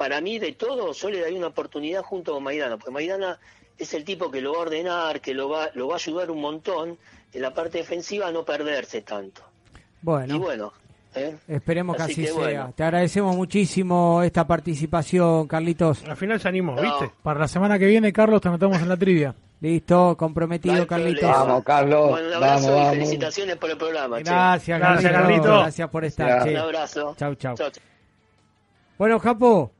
[0.00, 3.38] para mí de todo, yo le daría una oportunidad junto con Maidana, porque Maidana
[3.76, 6.30] es el tipo que lo va a ordenar, que lo va, lo va a ayudar
[6.30, 6.96] un montón
[7.34, 9.42] en la parte defensiva a no perderse tanto.
[10.00, 10.72] Bueno, Y bueno,
[11.14, 11.36] ¿eh?
[11.48, 12.34] esperemos que Así así que sea.
[12.36, 12.72] bueno.
[12.74, 16.02] Te agradecemos muchísimo esta participación, Carlitos.
[16.08, 16.80] Al final se animó, No.
[16.80, 17.10] ¿viste?
[17.22, 19.34] Para la semana que viene, Carlos, te anotamos en la trivia.
[19.60, 21.20] Listo, comprometido, No Carlitos.
[21.20, 21.44] problema.
[21.44, 22.08] Vamos, Carlos.
[22.12, 22.90] Bueno, un abrazo Vamos, y vamos.
[22.94, 24.16] felicitaciones por el programa.
[24.16, 24.22] che.
[24.24, 25.22] Gracias, Gracias, Carlitos.
[25.44, 25.60] Carlitos.
[25.62, 26.26] Gracias por estar.
[26.26, 26.46] Gracias.
[26.46, 26.58] che.
[26.58, 27.14] Un abrazo.
[27.18, 27.54] Chau, chau.
[27.56, 27.82] Chau, chau.
[28.96, 29.72] Bueno, Japo,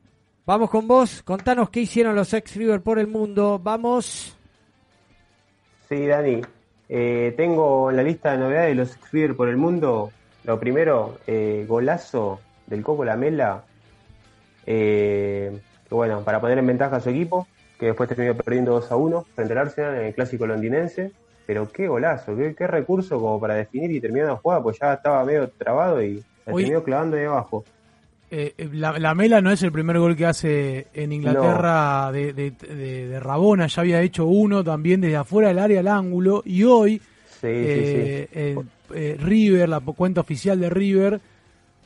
[0.47, 1.23] vamos con vos.
[1.23, 3.59] Contanos qué hicieron los ex River por el mundo.
[3.63, 4.37] Vamos.
[5.89, 6.41] Sí, Dani.
[6.89, 10.11] Eh, tengo en la lista de novedades de los River por el mundo.
[10.45, 13.65] Lo primero, eh, golazo del Coco Lamela.
[14.67, 17.47] Eh, bueno, para poner en ventaja a su equipo,
[17.79, 21.13] que después terminó perdiendo 2 a 1 frente al Arsenal en el clásico londinense.
[21.47, 24.95] Pero qué golazo, qué, qué recurso como para definir y terminar la jugada, pues ya
[24.95, 27.65] estaba medio trabado y la terminó clavando de abajo.
[28.33, 32.33] Eh, eh, la, la Mela no es el primer gol que hace en Inglaterra de,
[32.33, 36.43] de, de- de Rabona, ya había hecho uno también desde afuera del área al ángulo
[36.45, 36.99] y hoy
[37.41, 38.39] Sí, eh, sí, sí.
[38.39, 41.21] eh, eh, River, la cuenta oficial de River,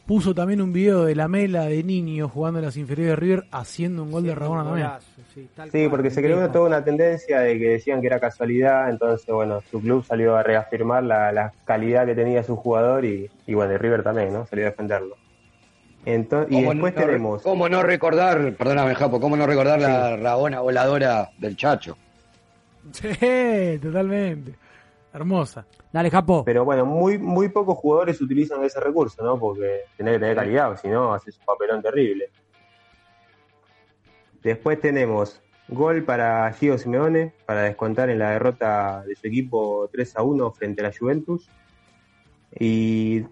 [0.05, 3.45] puso también un video de la Mela de niño jugando en las inferiores de River
[3.51, 4.89] haciendo un gol de Rabona también.
[5.73, 9.63] Sí, porque se creó toda una tendencia de que decían que era casualidad, entonces, bueno,
[9.71, 13.73] su club salió a reafirmar la, la calidad que tenía su jugador y, y bueno,
[13.73, 14.45] y River también, ¿no?
[14.47, 15.17] Salió a defenderlo.
[16.07, 17.43] Entonces, y ¿Cómo después no- tenemos...
[17.43, 21.97] ¿Cómo no recordar, perdóname, Japo, cómo no recordar la rabona voladora del Chacho?
[22.93, 24.55] Sí, totalmente.
[25.13, 25.65] Hermosa.
[25.93, 26.45] Dale, Japo.
[26.45, 29.39] Pero bueno, muy muy pocos jugadores utilizan ese recurso, ¿no?
[29.39, 32.29] Porque tenés que tener calidad, si no, haces un papelón terrible.
[34.43, 40.17] Después tenemos gol para Gio Simeone para descontar en la derrota de su equipo 3
[40.17, 41.49] a 1 frente a la Juventus.
[42.59, 43.25] Y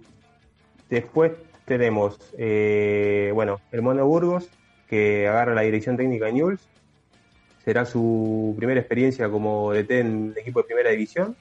[0.89, 1.33] después
[1.65, 4.49] tenemos, eh, bueno, el Mono Burgos
[4.89, 6.69] que agarra la dirección técnica de Newell's.
[7.65, 11.37] Será su primera experiencia como DT en equipo de primera división.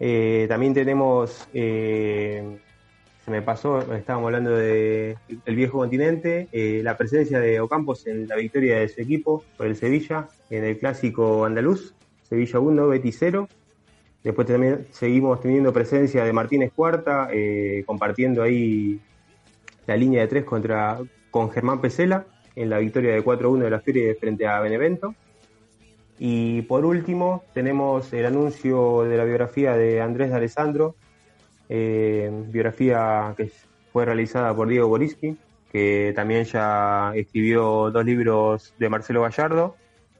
[0.00, 2.58] Eh, también tenemos, eh,
[3.24, 5.16] se me pasó, estábamos hablando de
[5.46, 6.48] el viejo continente,
[6.82, 10.78] la presencia de Ocampos en la victoria de su equipo por el Sevilla en el
[10.78, 11.94] clásico andaluz,
[12.28, 13.48] Sevilla 1, Betis 0.
[14.28, 19.00] Después también seguimos teniendo presencia de Martínez Cuarta, eh, compartiendo ahí
[19.86, 20.98] la línea de tres contra,
[21.30, 25.14] con Germán Pesela en la victoria de 4-1 de la Furia frente a Benevento.
[26.18, 30.94] Y por último, tenemos el anuncio de la biografía de Andrés de Alessandro,
[31.70, 33.50] eh, biografía que
[33.94, 35.38] fue realizada por Diego Boriski,
[35.72, 39.74] que también ya escribió dos libros de Marcelo Gallardo,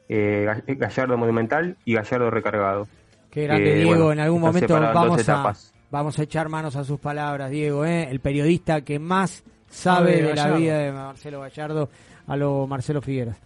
[0.08, 2.88] eh, Ga- Gallardo Monumental y Gallardo Recargado.
[3.30, 3.90] Qué grande, Que, Diego.
[3.90, 5.54] bueno, en algún momento vamos a,
[5.90, 7.84] vamos a echar manos a sus palabras, Diego.
[7.84, 8.08] ¿eh?
[8.10, 11.88] El periodista que más sabe de de la vida de Marcelo Gallardo
[12.26, 13.36] a lo Marcelo Figueras.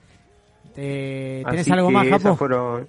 [0.77, 2.37] Eh, ¿Tenés Así algo más, Japo?
[2.37, 2.89] fueron...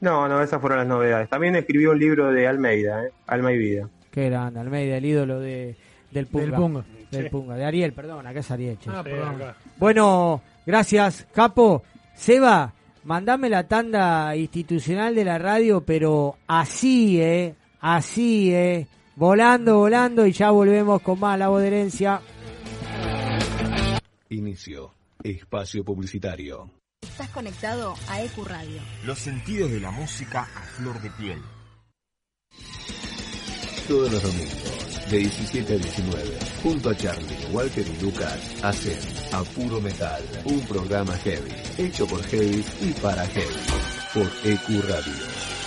[0.00, 1.28] No, no, esas fueron las novedades.
[1.28, 3.10] También escribió un libro de Almeida, ¿eh?
[3.26, 3.88] Alma y Vida.
[4.12, 5.74] Qué grande, Almeida, el ídolo de,
[6.12, 6.44] del Punga.
[6.44, 6.84] Del Punga.
[7.10, 7.28] Del Sí.
[7.30, 7.54] Punga.
[7.56, 8.78] De Ariel, perdón, acá es Ariel.
[8.86, 9.34] Ah, Sí, perdón.
[9.42, 9.56] acá.
[9.78, 11.82] Bueno, gracias, Capo.
[12.14, 12.72] Seba,
[13.08, 17.54] mandame la tanda institucional de la radio, pero así, ¿eh?
[17.80, 18.86] Así, ¿eh?
[19.16, 22.20] Volando, volando y ya volvemos con más La Voz de Herencia.
[24.28, 24.92] Inicio.
[25.24, 26.70] Espacio publicitario.
[27.00, 28.82] Estás conectado a EQ Radio.
[29.06, 31.40] Los sentidos de la música a flor de piel.
[33.88, 38.98] Todos los domingos, de 17 a 19, junto a Charlie, Walter y Lucas, hacen
[39.32, 43.56] A Puro Metal, un programa heavy, hecho por heavy y para heavy,
[44.12, 45.57] por EQ Radio.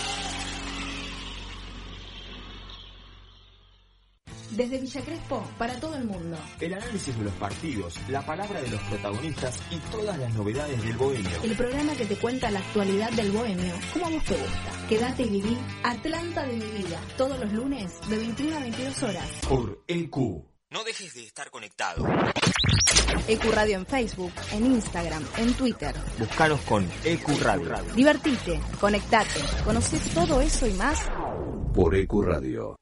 [4.56, 6.36] Desde Villa Crespo para todo el mundo.
[6.60, 10.96] El análisis de los partidos, la palabra de los protagonistas y todas las novedades del
[10.96, 11.42] bohemio.
[11.42, 14.86] El programa que te cuenta la actualidad del bohemio, como a vos te gusta.
[14.88, 19.30] Quédate y viví Atlanta de mi vida, todos los lunes de 21 a 22 horas.
[19.48, 20.16] Por EQ.
[20.70, 22.06] No dejes de estar conectado.
[23.28, 25.94] EQ Radio en Facebook, en Instagram, en Twitter.
[26.18, 27.94] Búscanos con EQ Radio.
[27.94, 30.98] Divertite, conectate, conoce todo eso y más.
[31.74, 32.76] Por EQ Radio.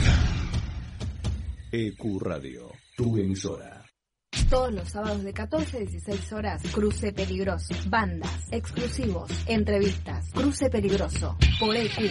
[1.70, 3.85] EQ Radio, tu emisora.
[4.51, 7.74] Todos los sábados de 14 a 16 horas, Cruce Peligroso.
[7.89, 10.33] Bandas, exclusivos, entrevistas.
[10.33, 11.39] Cruce Peligroso.
[11.61, 12.11] Por EQ.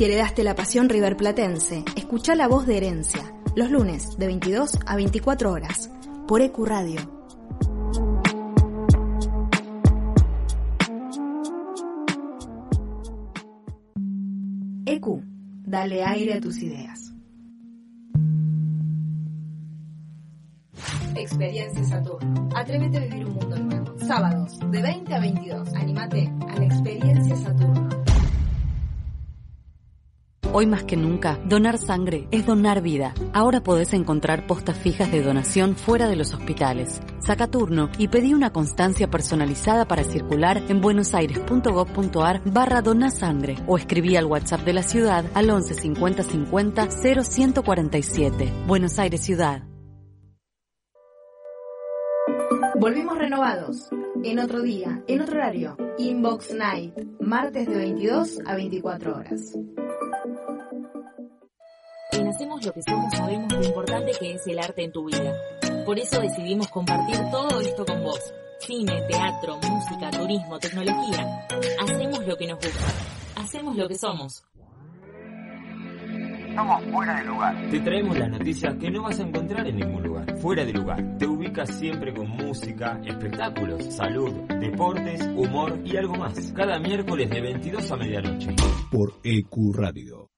[0.00, 3.20] Si heredaste la pasión riverplatense, escucha la voz de herencia,
[3.54, 5.90] los lunes de 22 a 24 horas,
[6.26, 7.00] por EQ Radio.
[14.86, 15.22] EQ,
[15.66, 17.12] dale aire a tus ideas.
[21.14, 22.48] Experiencia Saturno.
[22.56, 23.98] Atrévete a vivir un mundo nuevo.
[23.98, 25.74] Sábados, de 20 a 22.
[25.74, 27.90] Anímate a la Experiencia Saturno.
[30.52, 33.14] Hoy más que nunca, donar sangre es donar vida.
[33.32, 37.00] Ahora podés encontrar postas fijas de donación fuera de los hospitales.
[37.20, 44.16] Saca turno y pedí una constancia personalizada para circular en buenosaires.gov.ar barra donasangre o escribí
[44.16, 48.52] al WhatsApp de la ciudad al 11 50 50 0147.
[48.66, 49.62] Buenos Aires Ciudad.
[52.80, 53.90] Volvimos renovados.
[54.24, 55.76] En otro día, en otro horario.
[55.98, 56.94] Inbox Night.
[57.20, 59.52] Martes de 22 a 24 horas.
[62.12, 65.34] En Hacemos lo que somos sabemos lo importante que es el arte en tu vida.
[65.84, 68.20] Por eso decidimos compartir todo esto con vos.
[68.60, 71.46] Cine, teatro, música, turismo, tecnología.
[71.82, 72.86] Hacemos lo que nos gusta.
[73.36, 74.44] Hacemos lo que somos.
[76.48, 77.70] Estamos fuera de lugar.
[77.70, 80.36] Te traemos las noticias que no vas a encontrar en ningún lugar.
[80.38, 81.18] Fuera de lugar.
[81.18, 86.52] Te ubicas siempre con música, espectáculos, salud, deportes, humor y algo más.
[86.52, 88.56] Cada miércoles de 22 a medianoche.
[88.90, 90.29] Por EQ Radio.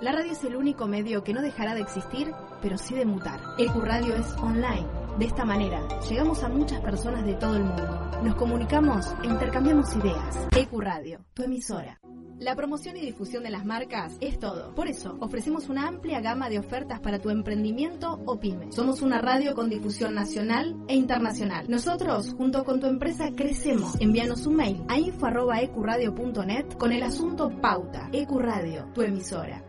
[0.00, 3.40] La radio es el único medio que no dejará de existir, pero sí de mutar.
[3.56, 4.86] EcuRadio es online.
[5.18, 8.20] De esta manera, llegamos a muchas personas de todo el mundo.
[8.22, 10.46] Nos comunicamos e intercambiamos ideas.
[10.54, 11.98] EcuRadio, tu emisora.
[12.38, 14.74] La promoción y difusión de las marcas es todo.
[14.74, 18.70] Por eso, ofrecemos una amplia gama de ofertas para tu emprendimiento o pyme.
[18.72, 21.70] Somos una radio con difusión nacional e internacional.
[21.70, 23.98] Nosotros, junto con tu empresa, crecemos.
[23.98, 28.10] Envíanos un mail a info.ecuradio.net con el asunto Pauta.
[28.12, 29.65] EcuRadio, tu emisora.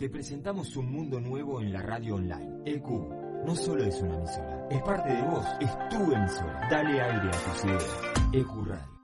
[0.00, 2.62] Te presentamos un mundo nuevo en la radio online.
[2.64, 2.88] EQ
[3.44, 6.68] no solo es una emisora, es parte de vos, es tu emisora.
[6.70, 8.00] Dale aire a tus ideas.
[8.32, 9.00] EQ Radio.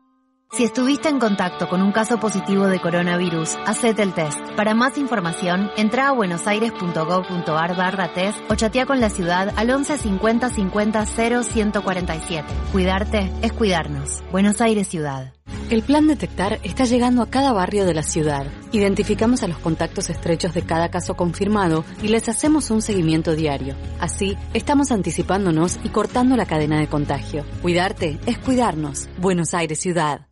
[0.52, 4.40] Si estuviste en contacto con un caso positivo de coronavirus, hacete el test.
[4.56, 9.98] Para más información, entra a buenosaires.gov.ar barra test o chatea con la ciudad al 11
[9.98, 12.55] 50 50 0 147.
[12.73, 14.24] Cuidarte es cuidarnos.
[14.32, 15.35] Buenos Aires Ciudad.
[15.68, 18.47] El plan Detectar está llegando a cada barrio de la ciudad.
[18.70, 23.74] Identificamos a los contactos estrechos de cada caso confirmado y les hacemos un seguimiento diario.
[23.98, 27.44] Así, estamos anticipándonos y cortando la cadena de contagio.
[27.62, 29.09] Cuidarte es cuidarnos.
[29.18, 30.28] Buenos Aires Ciudad.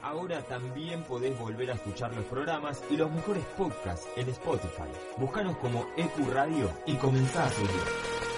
[0.00, 4.90] Ahora también podés volver a escuchar los programas y los mejores podcasts en Spotify.
[5.18, 8.29] Búscanos como EQ Radio y comenzá a seguir.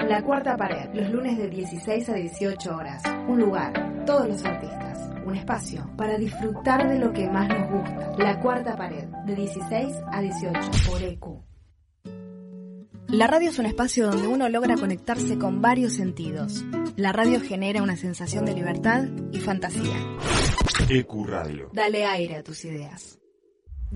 [0.00, 3.02] La cuarta pared, los lunes de 16 a 18 horas.
[3.26, 5.10] Un lugar, todos los artistas.
[5.24, 8.12] Un espacio para disfrutar de lo que más nos gusta.
[8.18, 10.60] La cuarta pared, de 16 a 18
[10.90, 11.24] por EQ.
[13.08, 16.64] La radio es un espacio donde uno logra conectarse con varios sentidos.
[16.96, 19.96] La radio genera una sensación de libertad y fantasía.
[20.88, 21.70] EQ Radio.
[21.72, 23.18] Dale aire a tus ideas.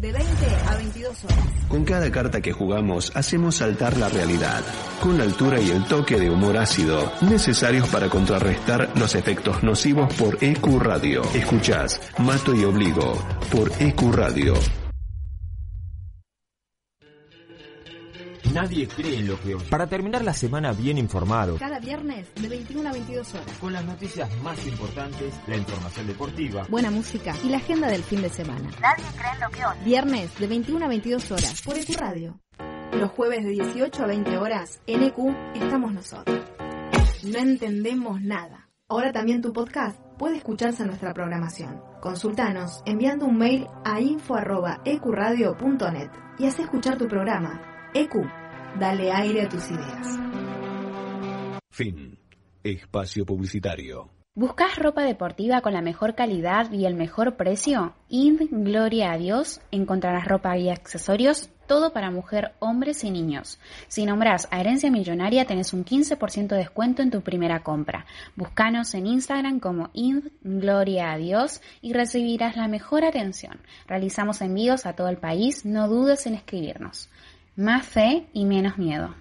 [0.01, 0.29] De 20
[0.69, 1.39] a 22 horas.
[1.69, 4.63] Con cada carta que jugamos hacemos saltar la realidad,
[5.03, 10.15] con la altura y el toque de humor ácido necesarios para contrarrestar los efectos nocivos
[10.15, 11.23] por EQ Radio.
[11.35, 13.21] Escuchás Mato y Obligo
[13.51, 14.55] por EQ Radio.
[18.55, 19.65] Nadie cree en lo que oye.
[19.71, 23.47] Para terminar la semana bien informado, Cada viernes de 21 a 22 horas.
[23.61, 28.23] con las noticias más importantes, la información deportiva, Buena música y la agenda del fin
[28.23, 28.69] de semana.
[28.81, 29.81] Nadie cree en lo que oye.
[29.85, 32.41] Viernes de 21 a 22 horas por EQ Radio.
[32.93, 35.19] Los jueves de 18 a 20 horas en EQ
[35.55, 36.41] estamos nosotros.
[37.25, 38.71] No entendemos nada.
[38.89, 41.83] Ahora también tu podcast puede escucharse en nuestra programación.
[42.01, 46.09] Consultanos enviando un mail a info.ecuradio.net
[46.39, 47.61] y haz escuchar tu programa.
[47.99, 48.15] EQ,
[48.79, 50.19] dale aire a tus ideas.
[51.71, 52.17] Fin.
[52.63, 54.11] Espacio publicitario.
[54.35, 57.95] ¿Buscas ropa deportiva con la mejor calidad y el mejor precio?
[58.09, 63.59] Id Gloria a Dios encontrarás ropa y accesorios, todo para mujer, hombres y niños.
[63.89, 68.07] Si nombras a Herencia Millonaria tenés un 15% de descuento en tu primera compra.
[68.37, 73.61] Búscanos en Instagram como Id Gloria a Dios y recibirás la mejor atención.
[73.89, 77.11] Realizamos envíos a todo el país, no dudes en escribirnos.
[77.59, 79.13] Más fe y menos miedo.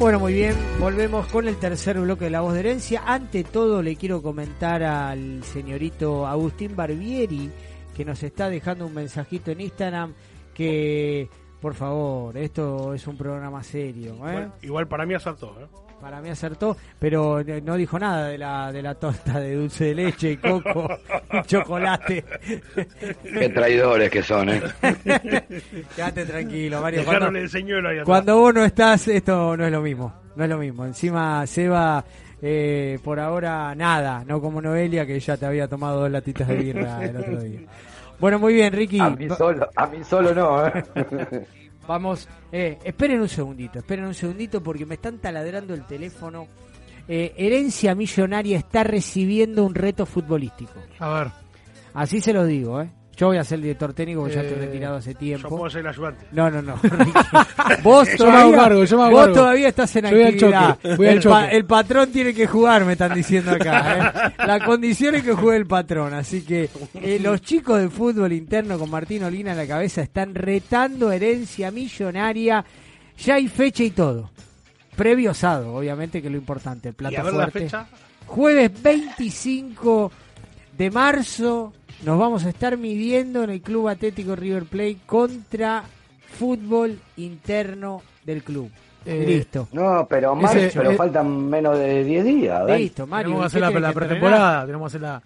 [0.00, 3.04] Bueno, muy bien, volvemos con el tercer bloque de La Voz de Herencia.
[3.06, 7.48] Ante todo le quiero comentar al señorito Agustín Barbieri,
[7.94, 10.14] que nos está dejando un mensajito en Instagram,
[10.52, 11.28] que
[11.60, 14.14] por favor, esto es un programa serio.
[14.14, 14.16] ¿eh?
[14.16, 15.89] Igual, igual para mí acertó, ¿eh?
[16.00, 19.84] Para mí acertó, pero no- no dijo nada de la, de la torta de dulce
[19.86, 20.88] de leche y coco
[21.32, 22.24] y chocolate.
[23.22, 24.62] Qué traidores que son, ¿eh?
[25.94, 27.04] Quédate tranquilo, Mario.
[27.04, 27.30] Cuando,
[28.04, 30.12] cuando vos no estás, esto no es lo mismo.
[30.36, 30.86] No es lo mismo.
[30.86, 32.02] Encima, Seba,
[32.40, 34.24] eh, por ahora, nada.
[34.26, 37.60] No como Noelia, que ya te había tomado dos latitas de birra el otro día.
[38.18, 39.00] Bueno, muy bien, Ricky.
[39.00, 40.84] A mí solo, a mí solo no, ¿eh?
[41.86, 46.46] Vamos, eh, esperen un segundito, esperen un segundito porque me están taladrando el teléfono.
[47.08, 50.74] Eh, Herencia Millonaria está recibiendo un reto futbolístico.
[50.98, 51.32] A ver.
[51.94, 52.90] Así se lo digo, ¿eh?
[53.20, 55.50] Yo voy a ser el director técnico porque ya estoy Eh, retirado hace tiempo.
[55.50, 56.24] Yo puedo ser el ayudante.
[56.32, 56.74] No, no, no.
[57.82, 59.34] Vos Yo me hago todavía, cargo, yo me hago vos cargo.
[59.34, 60.74] todavía estás en Yo voy al actividad.
[60.76, 64.30] choque, voy al el, pa- el patrón tiene que jugar, me están diciendo acá.
[64.30, 64.32] ¿eh?
[64.46, 66.14] La condición es que juegue el patrón.
[66.14, 70.34] Así que eh, los chicos de fútbol interno con Martín Olina en la cabeza están
[70.34, 72.64] retando herencia millonaria.
[73.18, 74.30] Ya hay fecha y todo.
[74.96, 76.94] Previo osado, obviamente que es lo importante.
[76.98, 77.60] Y a ver la fuerte.
[77.60, 77.86] fecha.
[78.26, 80.12] Jueves 25
[80.78, 81.72] de marzo
[82.04, 85.84] nos vamos a estar midiendo en el Club Atlético River Plate contra
[86.38, 88.70] fútbol interno del club.
[89.04, 89.68] Eh, Listo.
[89.72, 92.66] No, pero, Mar, Ese- pero eh, faltan menos de 10 días.
[92.66, 93.28] Listo, Mario.
[93.30, 95.22] tenemos que ¿y hacer la, pretemporada, tenemos que hacer la,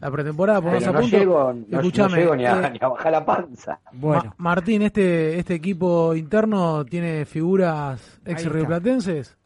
[0.00, 1.18] la pretemporada, Pero ponernos a no punto.
[1.18, 3.80] llego, no, no Escuchame, llego ni, a, eh, ni a bajar la panza.
[3.92, 9.36] Bueno, Ma- Martín, este este equipo interno tiene figuras ex rioplatenses.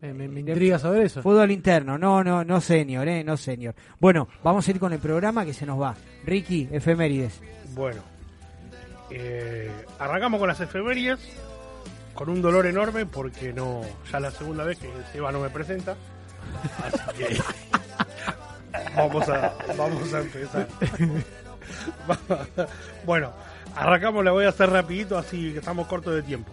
[0.00, 1.22] Me, me, me intriga saber eso.
[1.22, 3.74] Fútbol interno, no, no, no senior, eh, no senior.
[3.98, 5.94] Bueno, vamos a ir con el programa que se nos va.
[6.24, 7.40] Ricky, efemérides.
[7.74, 8.00] Bueno,
[9.10, 11.20] eh, arrancamos con las efemérides,
[12.14, 15.50] con un dolor enorme porque no ya es la segunda vez que Seba no me
[15.50, 15.94] presenta.
[16.82, 17.36] Así que
[18.96, 20.66] vamos a, vamos a empezar.
[23.04, 23.32] bueno,
[23.76, 26.52] arrancamos, la voy a hacer rapidito, así que estamos cortos de tiempo.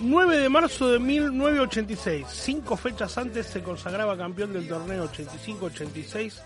[0.00, 6.40] 9 de marzo de 1986, cinco fechas antes se consagraba campeón del torneo 85-86,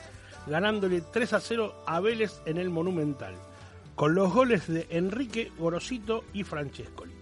[0.46, 3.34] ganándole 3 a 0 a Vélez en el Monumental,
[3.96, 7.12] con los goles de Enrique Gorosito y Francescoli.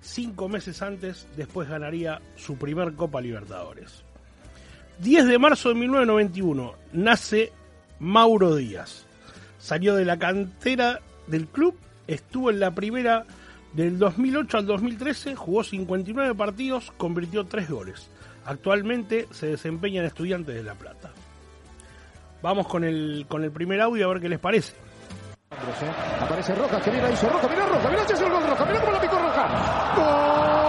[0.00, 4.02] Cinco meses antes, después ganaría su primer Copa Libertadores.
[5.00, 7.52] 10 de marzo de 1991, nace
[7.98, 9.04] Mauro Díaz.
[9.58, 11.76] Salió de la cantera del club,
[12.06, 13.26] estuvo en la primera
[13.76, 18.10] del 2008 al 2013, jugó 59 partidos, convirtió 3 goles.
[18.46, 21.12] Actualmente se desempeña en Estudiantes de La Plata.
[22.42, 24.74] Vamos con el, con el primer audio a ver qué les parece.
[26.20, 28.90] Aparece Rojas, que mira, hizo Roja, mira mira, ese es el gol de Roja, mira
[28.90, 29.94] la picó Roja.
[29.96, 30.66] ¡Gol!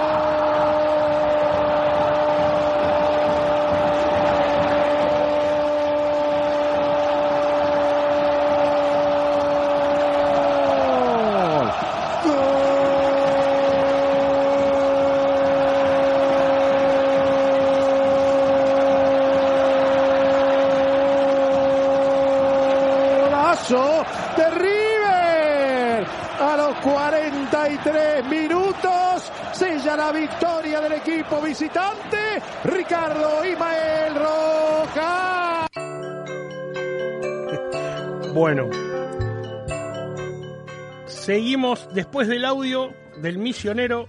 [23.21, 24.05] Golazo
[24.37, 26.07] de River.
[26.39, 32.17] A los 43 minutos sella la victoria del equipo visitante.
[32.65, 35.67] Ricardo Imael Rojas.
[38.33, 38.69] Bueno,
[41.07, 44.07] seguimos después del audio del misionero.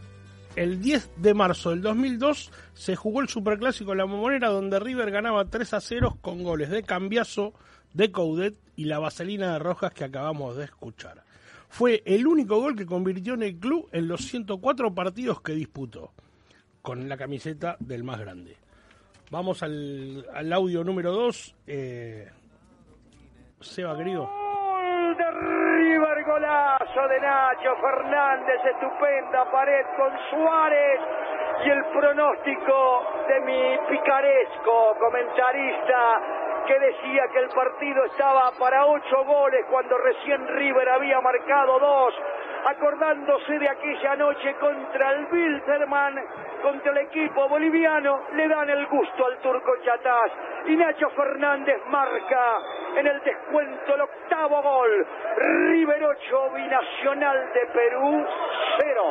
[0.55, 5.47] El 10 de marzo del 2002 se jugó el Superclásico La Momonera donde River ganaba
[5.47, 7.55] 3 a 0 con goles de Cambiaso,
[7.95, 11.25] de Coudet y la vaselina de Rojas que acabamos de escuchar.
[11.71, 16.13] Fue el único gol que convirtió en el club en los 104 partidos que disputó,
[16.89, 18.57] con la camiseta del más grande.
[19.31, 21.57] Vamos al, al audio número 2.
[21.67, 22.27] Eh,
[23.61, 24.25] Seba, de River,
[26.25, 31.01] golazo de Nacho Fernández, estupenda pared con Suárez
[31.67, 36.23] y el pronóstico de mi picaresco comentarista
[36.67, 42.15] que decía que el partido estaba para ocho goles cuando recién River había marcado dos,
[42.69, 46.21] acordándose de aquella noche contra el Wilterman,
[46.63, 50.33] contra el equipo boliviano, le dan el gusto al turco Chatás
[50.67, 52.59] y Nacho Fernández marca
[52.97, 55.07] en el descuento el octavo gol.
[55.37, 58.27] River 8, Binacional de Perú
[58.81, 59.03] 0.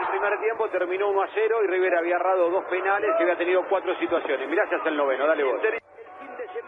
[0.00, 3.36] El primer tiempo terminó 1 a 0 y River había errado dos penales y había
[3.36, 4.48] tenido cuatro situaciones.
[4.48, 5.60] Mirá si hace el noveno, dale vos.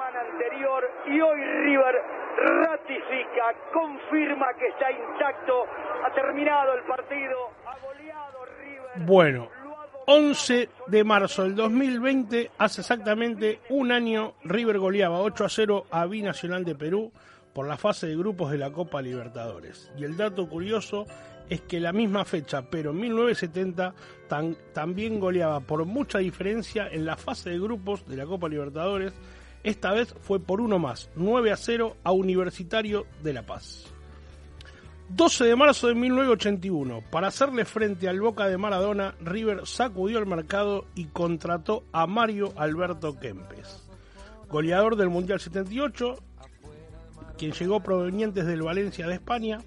[0.02, 1.94] Semana anterior y hoy River
[2.36, 5.64] ratifica, confirma que está intacto,
[6.04, 9.06] ha terminado el partido, ha goleado River.
[9.06, 9.48] Bueno,
[10.06, 16.06] 11 de marzo del 2020, hace exactamente un año, River goleaba 8 a 0 a
[16.06, 17.12] Binacional de Perú
[17.52, 19.92] por la fase de grupos de la Copa Libertadores.
[19.96, 21.06] Y el dato curioso
[21.48, 23.94] es que la misma fecha, pero en 1970,
[24.28, 29.14] tan- también goleaba por mucha diferencia en la fase de grupos de la Copa Libertadores.
[29.64, 33.93] Esta vez fue por uno más, 9 a 0 a Universitario de La Paz.
[35.09, 40.26] 12 de marzo de 1981, para hacerle frente al Boca de Maradona, River sacudió el
[40.26, 43.89] mercado y contrató a Mario Alberto Kempes,
[44.48, 46.16] goleador del Mundial 78,
[47.36, 49.59] quien llegó provenientes del Valencia de España.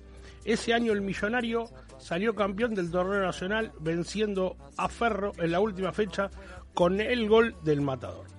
[0.45, 1.65] Ese año el millonario
[1.99, 6.29] salió campeón del torneo nacional venciendo a Ferro en la última fecha
[6.73, 8.34] con el gol del matador.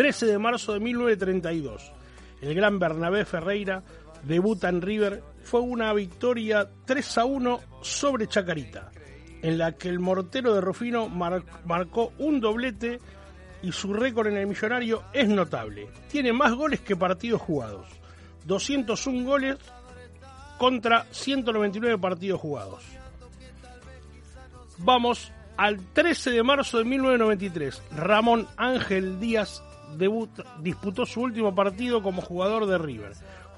[0.00, 1.92] 13 de marzo de 1932.
[2.40, 3.82] el gran Bernabé Ferreira
[4.22, 8.92] debuta en River, fue una victoria 3 a 1 sobre Chacarita,
[9.42, 12.98] en la que el mortero de Rufino mar- marcó un doblete
[13.62, 15.88] y su récord en el millonario es notable.
[16.10, 17.86] Tiene más goles que partidos jugados.
[18.46, 19.58] 201 goles
[20.56, 22.82] contra 199 partidos jugados.
[24.78, 27.82] Vamos al 13 de marzo de 1993.
[27.94, 29.62] Ramón Ángel Díaz
[29.96, 33.12] debut- disputó su último partido como jugador de River.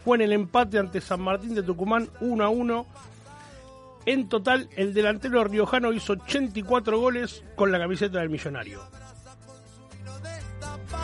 [0.04, 2.86] Fue en el empate ante San Martín de Tucumán 1 a 1.
[4.04, 8.80] En total, el delantero riojano hizo 84 goles con la camiseta del millonario.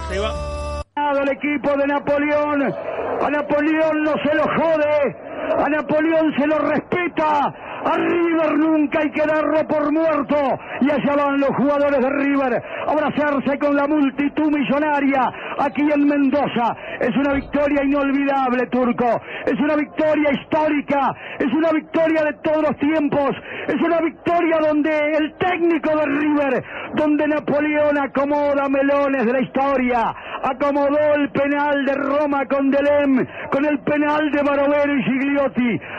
[0.08, 0.80] Se va.
[0.96, 2.62] al equipo de Napoleón.
[2.62, 5.16] A Napoleón no se lo jode.
[5.56, 7.54] A Napoleón se lo respeta.
[7.84, 10.36] A River nunca hay que darlo por muerto.
[10.80, 16.76] Y allá van los jugadores de River abrazarse con la multitud millonaria aquí en Mendoza.
[17.00, 19.20] Es una victoria inolvidable, Turco.
[19.46, 21.14] Es una victoria histórica.
[21.38, 23.30] Es una victoria de todos los tiempos.
[23.68, 26.64] Es una victoria donde el técnico de River,
[26.94, 33.64] donde Napoleón acomoda melones de la historia, acomodó el penal de Roma con Delem, con
[33.64, 35.02] el penal de Barovero y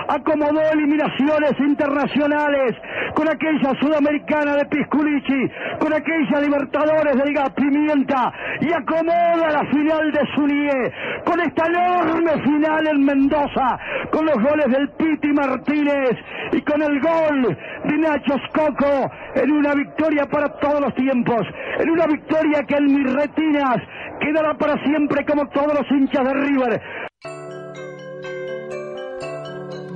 [0.08, 2.76] Acomodó eliminaciones internacionales,
[3.16, 5.50] con aquella sudamericana de Pisculici,
[5.80, 10.92] con aquella Libertadores del Gas Pimienta, y acomoda la final de Sunie,
[11.26, 13.80] con esta enorme final en Mendoza,
[14.12, 16.18] con los goles del Piti Martínez
[16.52, 21.42] y con el gol de Nacho Scocco en una victoria para todos los tiempos,
[21.80, 23.78] en una victoria que en mis retinas
[24.20, 27.09] quedará para siempre como todos los hinchas de River.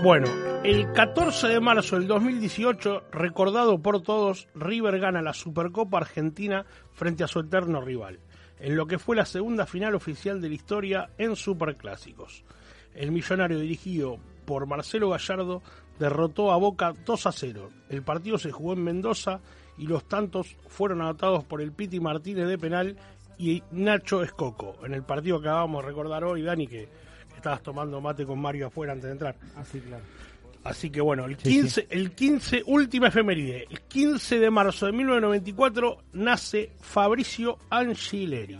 [0.03, 0.27] Bueno,
[0.65, 7.23] el 14 de marzo del 2018, recordado por todos, River gana la Supercopa Argentina frente
[7.23, 8.19] a su eterno rival,
[8.59, 12.43] en lo que fue la segunda final oficial de la historia en Superclásicos.
[12.93, 15.63] El millonario dirigido por Marcelo Gallardo
[15.97, 17.69] derrotó a Boca 2 a 0.
[17.88, 19.39] El partido se jugó en Mendoza
[19.77, 22.97] y los tantos fueron anotados por el Piti Martínez de penal
[23.38, 24.75] y Nacho Escoco.
[24.84, 26.89] En el partido que acabamos de recordar hoy, Dani, que
[27.44, 29.36] estabas tomando mate con Mario afuera antes de entrar.
[29.57, 30.03] Así, claro.
[30.64, 31.88] Así que bueno, el Sí, 15, sí.
[31.90, 38.57] el 15, última efeméride, el 15 de marzo de 1994 nace Fabricio Angileri.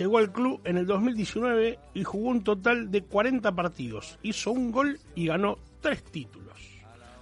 [0.00, 4.18] Llegó al club en el 2019 y jugó un total de 40 partidos.
[4.22, 6.48] Hizo un gol y ganó tres títulos.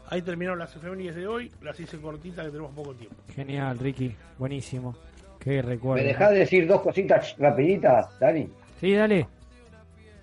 [0.09, 3.17] Ahí terminaron las efemérides de hoy, las hice cortitas que tenemos poco tiempo.
[3.35, 4.15] Genial, Ricky.
[4.39, 4.97] Buenísimo.
[5.39, 6.03] Qué recuerdo.
[6.03, 8.49] ¿Me dejás de decir dos cositas rapiditas, Dani?
[8.81, 9.27] Sí, dale.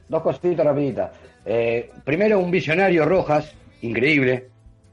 [0.10, 1.12] Dos cositas rapiditas.
[1.46, 4.48] Eh, primero, un visionario Rojas, increíble.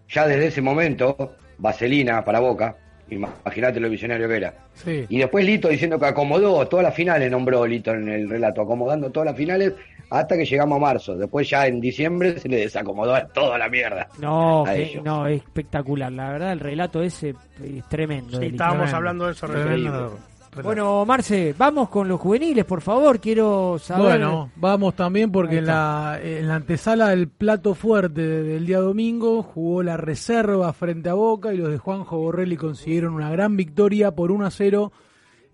[0.09, 2.77] Ya desde ese momento, vaselina para Boca.
[3.11, 4.55] Imagínate lo visionario que era.
[4.75, 5.05] Sí.
[5.09, 9.11] Y después Lito diciendo que acomodó todas las finales, nombró Lito en el relato, acomodando
[9.11, 9.75] todas las finales
[10.11, 11.17] hasta que llegamos a marzo.
[11.17, 14.09] Después ya en diciembre se le desacomodó a toda la mierda.
[14.19, 16.13] No, que- no, es espectacular.
[16.13, 18.39] La verdad, el relato ese es tremendo.
[18.41, 18.97] Sí, estábamos tremendo.
[18.97, 20.19] hablando de eso Tremendo.
[20.63, 23.19] Bueno, Marce, vamos con los juveniles, por favor.
[23.19, 24.05] Quiero saber.
[24.05, 29.43] Bueno, vamos también porque en la, en la antesala del plato fuerte del día domingo
[29.43, 34.13] jugó la reserva frente a Boca y los de Juanjo Borrelli consiguieron una gran victoria
[34.13, 34.93] por 1 a 0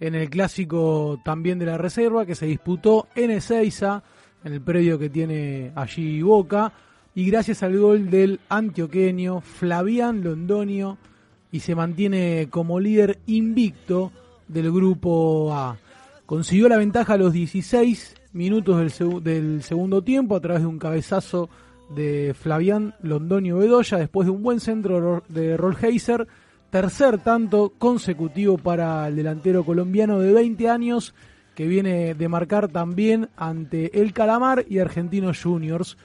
[0.00, 4.02] en el clásico también de la reserva que se disputó en Ezeiza,
[4.44, 6.72] en el predio que tiene allí Boca,
[7.14, 10.98] y gracias al gol del antioqueño Flavián Londonio
[11.52, 14.12] y se mantiene como líder invicto
[14.52, 15.76] del grupo A.
[16.26, 20.68] Consiguió la ventaja a los 16 minutos del, segu- del segundo tiempo a través de
[20.68, 21.48] un cabezazo
[21.94, 26.26] de Flavián Londonio Bedoya después de un buen centro de Ro- de Rolheiser.
[26.70, 31.14] Tercer tanto consecutivo para el delantero colombiano de 20 años
[31.56, 35.96] que viene de marcar también ante el Calamar y Argentinos Juniors.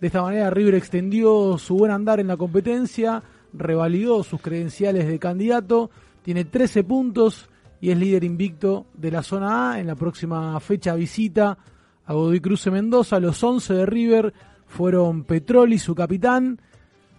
[0.00, 3.22] De esta manera River extendió su buen andar en la competencia,
[3.52, 5.90] revalidó sus credenciales de candidato,
[6.22, 9.80] tiene 13 puntos y es líder invicto de la zona A.
[9.80, 11.58] En la próxima fecha visita
[12.06, 13.20] a Godoy Cruz Mendoza.
[13.20, 14.34] Los 11 de River
[14.66, 16.60] fueron Petroli, su capitán,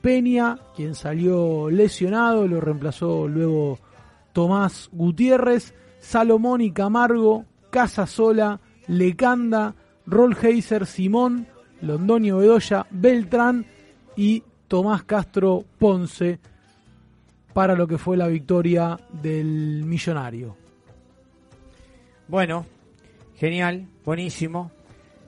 [0.01, 3.79] Peña, quien salió lesionado, lo reemplazó luego
[4.33, 9.73] Tomás Gutiérrez, Salomón y Camargo, Casasola, Lecanda,
[10.05, 11.47] Rolheiser, Simón,
[11.81, 13.65] Londonio Bedoya, Beltrán
[14.15, 16.39] y Tomás Castro Ponce
[17.55, 20.57] para lo que fue la victoria del millonario.
[22.27, 22.65] Bueno,
[23.37, 24.71] genial, buenísimo.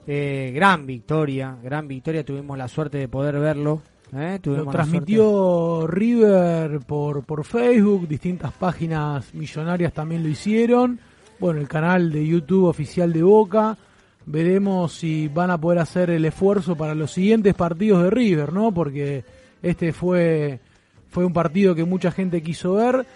[0.06, 2.22] Eh, gran victoria, gran victoria.
[2.22, 3.80] Tuvimos la suerte de poder verlo.
[4.14, 4.38] ¿eh?
[4.44, 11.00] Lo transmitió River por, por Facebook, distintas páginas millonarias también lo hicieron.
[11.40, 13.78] Bueno, el canal de YouTube oficial de Boca
[14.26, 18.70] veremos si van a poder hacer el esfuerzo para los siguientes partidos de River, ¿no?
[18.70, 19.24] Porque
[19.62, 20.60] este fue,
[21.10, 23.06] fue un partido que mucha gente quiso ver.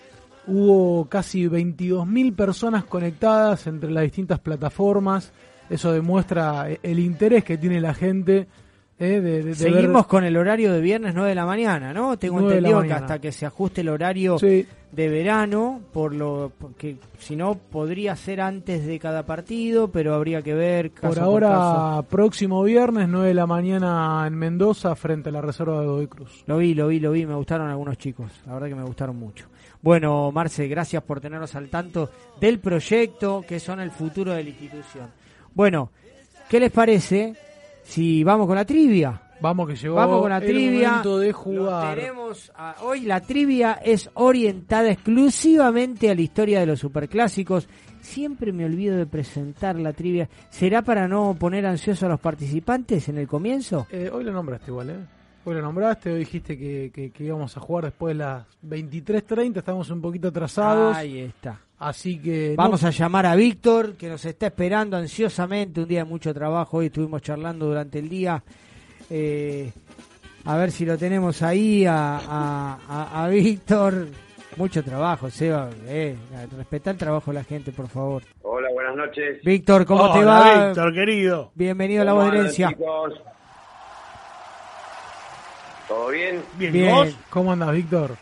[0.47, 5.32] Hubo casi 22.000 personas conectadas entre las distintas plataformas.
[5.70, 8.48] Eso demuestra el interés que tiene la gente.
[9.05, 11.93] Eh, de, de- de Seguimos ver- con el horario de viernes 9 de la mañana,
[11.93, 12.16] ¿no?
[12.19, 14.66] Tengo 9 de la entendido que hasta que se ajuste el horario Sí.
[14.93, 20.43] de verano, por lo porque si no podría ser antes de cada partido, pero habría
[20.43, 21.53] que ver caso Por caso.
[21.55, 26.07] ahora, próximo viernes, 9 de la mañana en Mendoza, frente a la Reserva de Godoy
[26.09, 26.45] Cruz.
[26.47, 29.16] Lo vi, lo vi, lo vi, me gustaron algunos chicos, la verdad que me gustaron
[29.16, 29.47] mucho.
[29.81, 32.09] Bueno, Marce, gracias por tenernos al tanto
[32.41, 35.07] del proyecto que son el futuro de la institución.
[35.55, 35.91] Bueno,
[36.49, 37.35] ¿qué les parece
[37.82, 39.20] si vamos con la trivia?
[39.40, 40.88] Vamos que llegó Vamos con la el trivia.
[40.90, 46.66] momento de Lo tenemos a- hoy la trivia es orientada exclusivamente a la historia de
[46.66, 47.68] los superclásicos.
[48.00, 50.28] Siempre me olvido de presentar la trivia.
[50.48, 53.86] ¿Será para no poner ansiosos a los participantes en el comienzo?
[53.90, 54.96] Eh, hoy lo nombraste igual, ¿eh?
[55.44, 59.59] Hoy lo nombraste, hoy dijiste que, que- que íbamos a jugar después de las 23.30,
[59.59, 60.96] estamos un poquito atrasados.
[60.96, 61.59] Ahí está.
[61.82, 62.54] Así que...
[62.56, 65.80] Vamos no- a llamar a Víctor, que nos está esperando ansiosamente.
[65.80, 66.78] Un día de mucho trabajo.
[66.78, 68.40] Hoy estuvimos charlando durante el día.
[69.10, 69.72] Eh,
[70.44, 74.06] a ver si lo tenemos ahí a, a- a- a Víctor.
[74.56, 75.70] Mucho trabajo, Seba.
[75.86, 76.14] Eh,
[76.56, 78.22] respetá el trabajo de la gente, por favor.
[78.42, 79.42] Hola, buenas noches.
[79.42, 80.66] Víctor, ¿cómo te Hola, va?
[80.66, 81.50] Víctor, querido.
[81.54, 82.68] Bienvenido a La ¿Cómo Voz de andan, Herencia.
[82.68, 83.14] chicos?
[85.88, 86.42] ¿Todo bien?
[86.59, 86.94] Bien, Bien.
[86.94, 87.16] ¿vos?
[87.30, 88.16] ¿Cómo andas, Víctor?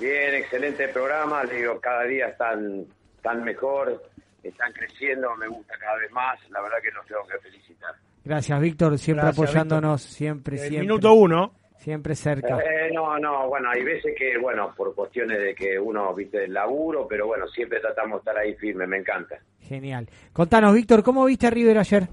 [0.00, 1.44] Bien, excelente programa.
[1.44, 2.84] Le digo, cada día están,
[3.16, 4.02] están mejor,
[4.42, 6.38] están creciendo, me gusta cada vez más.
[6.50, 7.94] La verdad que los tengo que felicitar.
[8.24, 10.80] Gracias, Víctor, siempre Gracias, apoyándonos, siempre, El siempre.
[10.80, 11.54] minuto uno.
[11.76, 12.58] Siempre cerca.
[12.62, 16.54] Eh, no, no, bueno, hay veces que, bueno, por cuestiones de que uno, viste, el
[16.54, 19.38] laburo, pero bueno, siempre tratamos de estar ahí firme, me encanta.
[19.60, 20.08] Genial.
[20.32, 22.08] Contanos, Víctor, ¿cómo viste a River ayer?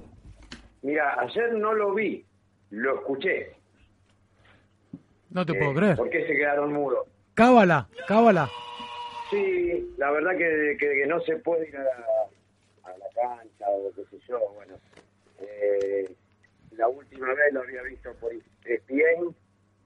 [0.81, 2.25] Mira, ayer no lo vi,
[2.71, 3.55] lo escuché.
[5.29, 5.95] No te Eh, puedo creer.
[5.95, 7.07] ¿Por qué se quedaron mudos?
[7.33, 8.49] Cábala, cábala.
[9.29, 11.89] Sí, la verdad que, que- no se puede ir a la,
[12.83, 14.77] a cancha o qué sé yo, bueno.
[15.39, 16.13] Eh,
[16.71, 19.33] la última vez lo había visto por ESPN,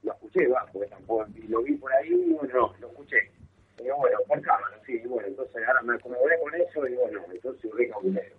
[0.04, 3.32] lo escuché, va, tampoco, y lo vi por ahí, bueno, no, lo escuché.
[3.78, 7.72] Digo, bueno, por cámara, sí, bueno, entonces ahora me acomodé con eso y bueno, entonces
[7.74, 8.36] re cabulero.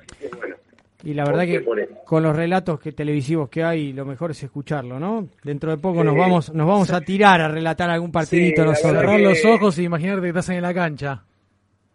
[0.00, 0.56] Así que bueno,
[1.04, 4.30] Y la verdad ¿Por qué que con los relatos que televisivos que hay, lo mejor
[4.30, 5.28] es escucharlo, ¿no?
[5.44, 6.06] Dentro de poco Sí.
[6.06, 9.00] nos vamos nos vamos a tirar a relatar algún partidito la nosotros.
[9.02, 11.22] Cerrar que- los ojos y imaginarte que estás en la cancha.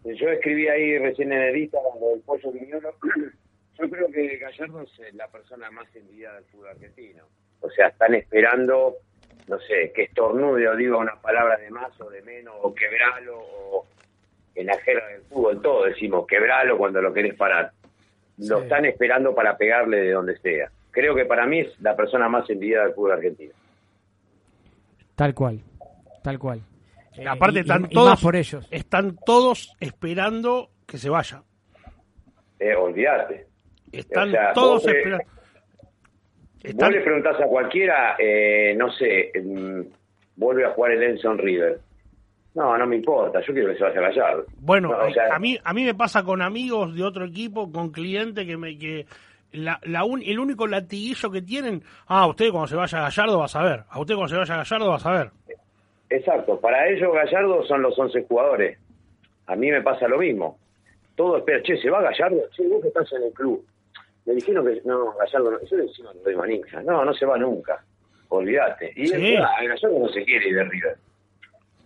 [0.03, 2.94] Yo escribí ahí recién en el Instagram lo del pollo viñolo.
[3.80, 7.23] Yo creo que Gallardo es la persona más envidiada del fútbol argentino.
[7.61, 8.95] O sea, están esperando,
[9.48, 13.38] no sé, que estornude o diga una palabra de más o de menos, o quebralo,
[13.40, 13.88] o
[14.56, 17.72] en la jerga del fútbol todo decimos quebralo cuando lo querés parar.
[18.38, 18.64] Lo Sí.
[18.64, 20.70] están esperando para pegarle de donde sea.
[20.91, 23.53] Creo que para mí es la persona más envidiada del fútbol argentino.
[25.16, 25.60] Tal cual,
[26.24, 26.62] tal cual.
[27.18, 28.68] Eh, Aparte y- están y- y todos, más por ellos.
[28.72, 31.44] están todos esperando que se vaya.
[32.60, 33.48] Eh, olvídate.
[33.91, 35.24] Están O sea, todos esperando.
[36.76, 39.82] Vos le preguntás a cualquiera, eh, no sé, mm,
[40.36, 41.80] vuelve a jugar el Enson River.
[42.53, 44.45] No, no me importa, yo quiero que se vaya a Gallardo.
[44.60, 47.72] Bueno, No, o sea, a mí a mí me pasa con amigos de otro equipo,
[47.72, 49.06] con clientes que me que
[49.53, 53.40] la, la un- el único latiguillo que tienen, ah, usted cuando se vaya a Gallardo
[53.40, 55.32] va a saber, a usted cuando se vaya a Gallardo va a saber.
[56.10, 58.78] Exacto, para ellos Gallardo son los 11 jugadores.
[59.48, 60.57] A mí me pasa lo mismo.
[61.15, 62.41] Todo espera, che, ¿se va Gallardo?
[62.52, 63.64] Che, vos que estás en el club.
[64.26, 66.82] Me dijeron que no, Gallardo no, yo encima no doy manija.
[66.84, 67.82] No, no se va nunca.
[68.30, 68.91] Olvídate.
[68.95, 69.14] Y Sí.
[69.36, 70.98] verdad, Gallardo no se quiere ir de River.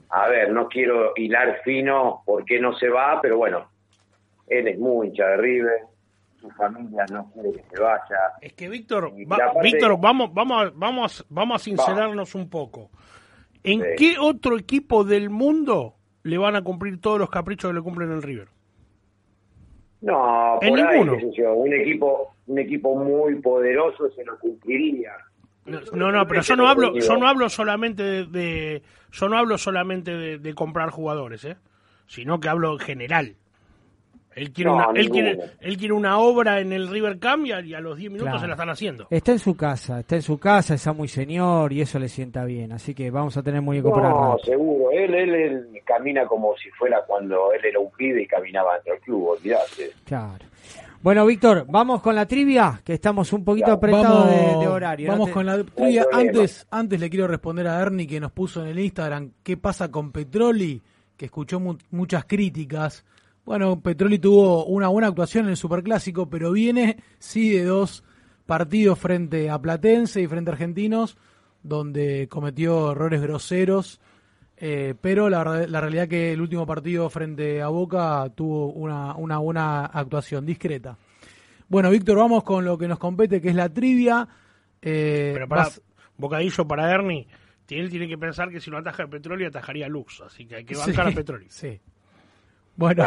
[0.10, 3.70] A ver, no quiero hilar fino por qué no se va, pero bueno,
[4.48, 5.80] él es muy hincha de River,
[6.40, 8.18] su familia no quiere que se vaya.
[8.42, 12.90] Es que Víctor, va- Víctor, vamos vamos a- vamos a- vamos a sincerarnos un poco.
[13.64, 13.88] ¿En Sí.
[13.98, 18.12] qué otro equipo del mundo le van a cumplir todos los caprichos que le cumplen
[18.12, 18.48] en River?
[20.02, 21.32] No, En por ahí, ninguno.
[21.36, 25.14] yo, un equipo, un equipo muy poderoso se lo cumpliría.
[25.66, 29.58] No, no, pero yo no hablo, yo no hablo solamente de, de- yo no hablo
[29.58, 31.56] solamente de, de comprar jugadores, ¿eh?
[32.08, 33.36] sino que hablo en general.
[34.36, 37.54] Él quiere, No, una, él quiere, él quiere una obra en el River Cam y
[37.54, 38.42] a, y a los 10 minutos Claro.
[38.42, 39.08] se la están haciendo.
[39.10, 42.44] Está en su casa, está en su casa, está muy señor y eso le sienta
[42.44, 42.74] bien.
[42.74, 44.44] Así que vamos a tener muñeco para No, rato.
[44.44, 44.92] seguro.
[44.92, 48.94] Él, él, él camina como si fuera cuando él era un pibe y caminaba dentro
[48.94, 49.92] del club, olvidate.
[50.04, 50.46] Claro.
[51.06, 55.12] Bueno, Víctor, vamos con la trivia, que estamos un poquito apretados de, de horario.
[55.12, 56.04] Vamos con la trivia.
[56.12, 59.92] Antes, antes le quiero responder a Ernie que nos puso en el Instagram qué pasa
[59.92, 60.82] con Petroli,
[61.16, 63.06] que escuchó mu- muchas críticas
[63.46, 68.04] Bueno, Petroli tuvo una buena actuación en el Superclásico, pero viene sí de dos
[68.48, 71.18] partidos frente a Platense y frente a Argentinos,
[71.62, 74.02] donde cometió errores groseros,
[74.58, 79.16] eh, pero la, verdad- la realidad que el último partido frente a Boca tuvo una,
[79.16, 80.98] una buena actuación, discreta.
[81.68, 84.28] Bueno, Víctor, vamos con lo que nos compete, que es la trivia.
[84.82, 85.82] Eh, Pero para vas-
[86.18, 87.28] bocadillo para Ernie,
[87.70, 90.22] él tiene que pensar que si no ataja el petróleo, atajaría Lux.
[90.22, 91.48] Así que hay que bancar Sí, a petróleo.
[91.50, 91.80] Sí.
[92.76, 93.04] Bueno,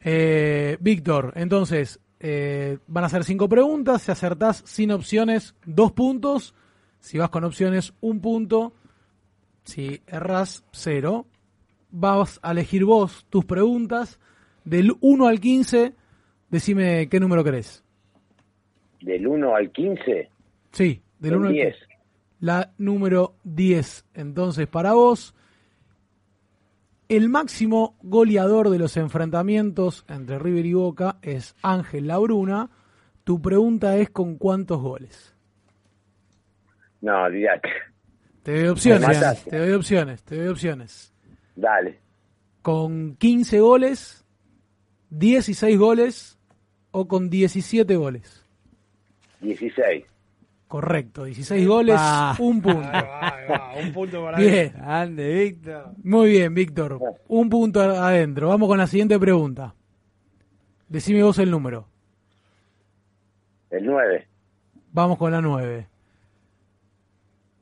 [0.00, 4.02] eh, Víctor, entonces eh, van a ser cinco preguntas.
[4.02, 6.54] Si acertás sin opciones, dos puntos.
[7.00, 8.72] Si vas con opciones, un punto.
[9.64, 11.26] Si erras, cero.
[11.90, 14.18] Vas a elegir vos tus preguntas.
[14.64, 15.94] Del 1 al 15,
[16.48, 17.84] decime qué número querés.
[19.00, 20.30] Del 1 al 15,
[20.70, 21.74] Sí, del El 1 al 10.
[21.74, 21.86] 15.
[22.40, 24.06] La número 10.
[24.14, 25.34] Entonces, para vos,
[27.08, 32.70] el máximo goleador de los enfrentamientos entre River y Boca es Ángel Labruna.
[33.24, 35.36] Tu pregunta es con cuántos goles.
[37.00, 37.68] no, olvídate.
[38.42, 41.12] Te doy opciones, te doy opciones, te doy opciones.
[41.54, 42.00] Dale.
[42.62, 44.24] Con 15 goles,
[45.10, 46.38] 16 goles
[46.90, 48.44] o con 17 goles.
[49.40, 50.04] 16.
[50.68, 52.34] Correcto, 16 goles, Ah.
[52.38, 52.80] un punto.
[53.82, 54.72] un punto para Bien.
[54.80, 55.92] Ande, Víctor.
[56.02, 56.98] Muy bien, Víctor.
[57.28, 58.48] Un punto adentro.
[58.48, 59.74] Vamos con la siguiente pregunta.
[60.88, 61.88] Decime vos el número.
[63.70, 64.26] El 9.
[64.92, 65.88] Vamos con la 9.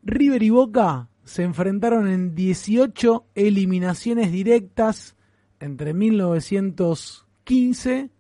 [0.02, 5.16] River y Boca se enfrentaron en 18 eliminaciones directas
[5.60, 8.10] entre 1915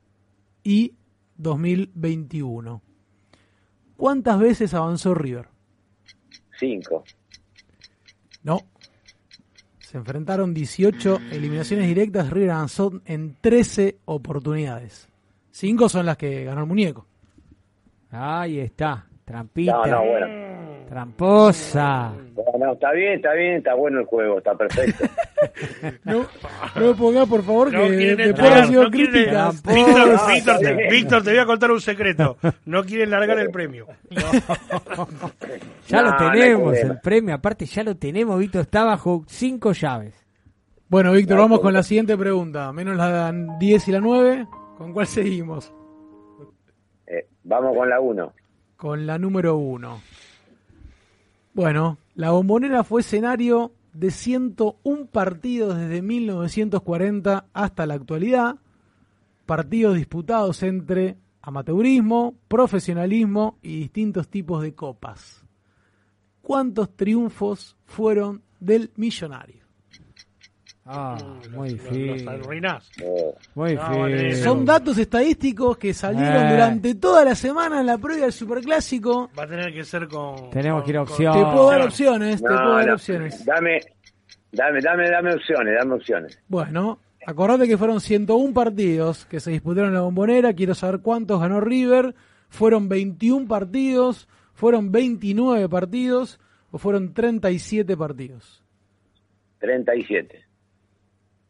[0.62, 0.94] y
[1.36, 2.82] 2021.
[3.96, 5.48] ¿Cuántas veces avanzó River?
[6.58, 7.02] 5.
[8.44, 8.60] No.
[9.78, 12.30] Se enfrentaron 18 eliminaciones directas.
[12.30, 15.08] River avanzó en 13 oportunidades.
[15.50, 17.08] Cinco son las que ganó el muñeco.
[18.10, 19.08] Ahí está.
[19.24, 19.72] Trampita.
[19.72, 20.49] No, no, bueno.
[20.90, 22.12] Tramposa.
[22.34, 25.04] No, no, está bien, está bien, está bueno el juego, está perfecto.
[26.04, 26.26] No,
[26.76, 29.62] no me pongas, por favor, No que quieren después entrar, han sido no quieren- críticas.
[29.62, 30.32] Víctor, Tramposa.
[30.34, 32.36] Víctor, te, Víctor, te voy a contar un secreto.
[32.66, 33.86] No quieren largar el premio.
[35.88, 37.34] Ya No, lo no tenemos, el premio.
[37.34, 38.38] Aparte, ya lo tenemos.
[38.38, 40.14] Víctor está bajo cinco llaves.
[40.88, 42.72] Bueno, Víctor, vamos con la siguiente pregunta.
[42.72, 44.46] Menos la 10 y la 9.
[44.76, 45.72] ¿Con cuál seguimos?
[47.06, 48.32] Eh, vamos con la 1.
[48.76, 50.00] Con la número 1.
[51.60, 58.56] Bueno, la bombonera fue escenario de 101 partidos desde 1940 hasta la actualidad.
[59.44, 65.44] Partidos disputados entre amateurismo, profesionalismo y distintos tipos de copas.
[66.40, 69.59] ¿Cuántos triunfos fueron del millonario?
[70.92, 71.16] Ah,
[71.52, 72.28] muy Los difícil.
[72.28, 72.90] arruinás.
[73.54, 74.36] Muy No.
[74.42, 76.50] Son datos estadísticos que salieron Eh.
[76.50, 79.30] durante toda la semana en la previa del Superclásico.
[79.38, 80.50] Va a tener que ser con.
[80.50, 81.32] Tenemos que ir a con- opción.
[81.32, 83.44] Te puedo dar opciones, te No, puedo dar no, opciones.
[83.44, 83.80] Dame,
[84.50, 86.38] dame, dame, dame opciones, dame opciones.
[86.48, 90.52] Bueno, acordate que fueron 101 partidos que se disputaron en la bombonera.
[90.54, 92.14] Quiero saber cuántos ganó River.
[92.48, 96.40] Fueron 21 partidos, fueron 29 partidos
[96.72, 98.64] o fueron 37 partidos.
[99.60, 100.44] 37.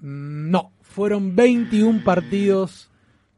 [0.00, 2.90] No, fueron 21 partidos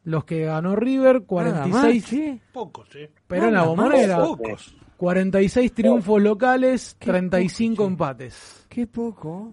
[0.04, 2.40] los que ganó River, 46, ¿sí?
[2.52, 3.10] Pocos, ¿eh?
[3.26, 4.18] pero en la bombonera.
[4.18, 4.74] Pocos.
[4.96, 8.66] 46 triunfos locales, 35 empates.
[8.68, 9.52] Qué poco.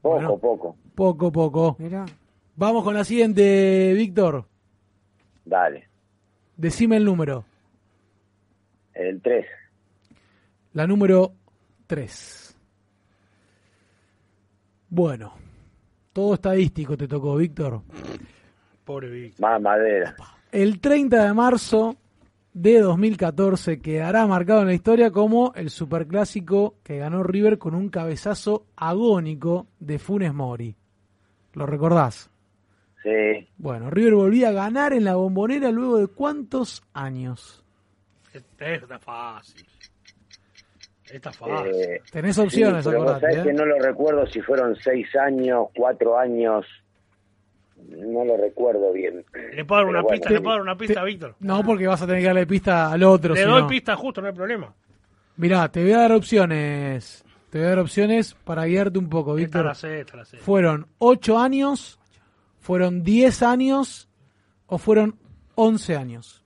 [0.00, 0.38] Poco, Bueno.
[0.38, 0.76] poco.
[0.94, 1.76] Poco, poco.
[1.78, 2.04] Mira.
[2.56, 4.46] Vamos con la siguiente, Víctor.
[5.44, 5.88] Dale.
[6.56, 7.44] Decime el número.
[8.94, 9.46] El 3.
[10.74, 11.32] La número
[11.86, 12.56] 3.
[14.90, 15.32] Bueno,
[16.12, 17.82] todo estadístico te tocó, Víctor.
[18.84, 19.40] Pobre Víctor.
[19.40, 20.14] Más madera.
[20.50, 21.96] El 30 de marzo
[22.52, 27.88] de 2014 quedará marcado en la historia como el superclásico que ganó River con un
[27.88, 30.74] cabezazo agónico de Funes Mori.
[31.54, 32.30] ¿Lo recordás?
[33.02, 33.48] Sí.
[33.56, 37.64] Bueno, River volvía a ganar en la bombonera luego de cuántos años.
[38.32, 39.66] Este está fácil.
[41.12, 41.72] Está fácil.
[41.74, 43.42] Eh, Tenés opciones, sí, pero sabés ¿eh?
[43.44, 46.66] que no lo recuerdo si fueron 6 años, 4 años.
[47.88, 49.24] No lo recuerdo bien.
[49.52, 50.14] ¿Le puedo dar una bueno.
[50.16, 50.30] pista?
[50.30, 51.34] ¿Le puedo dar una pista a Víctor?
[51.40, 53.34] No, porque vas a tener que darle pista al otro.
[53.34, 53.68] Le doy no.
[53.68, 54.72] pista justo, no hay problema.
[55.36, 57.24] Mirá, te voy a dar opciones.
[57.50, 59.66] Te voy a dar opciones para guiarte un poco, Víctor.
[59.66, 60.38] la sé, esta la sé.
[60.38, 61.98] ¿Fueron 8 años?
[62.60, 64.08] ¿Fueron 10 años?
[64.66, 65.16] ¿O fueron
[65.56, 66.41] 11 años?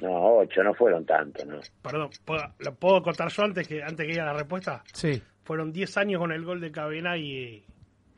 [0.00, 1.58] No, 8, no fueron tantos, ¿no?
[1.82, 4.82] Perdón, ¿puedo, ¿lo puedo contar yo antes que antes que diga la respuesta?
[4.92, 7.64] Sí, Fueron 10 años con el gol de Cabena y...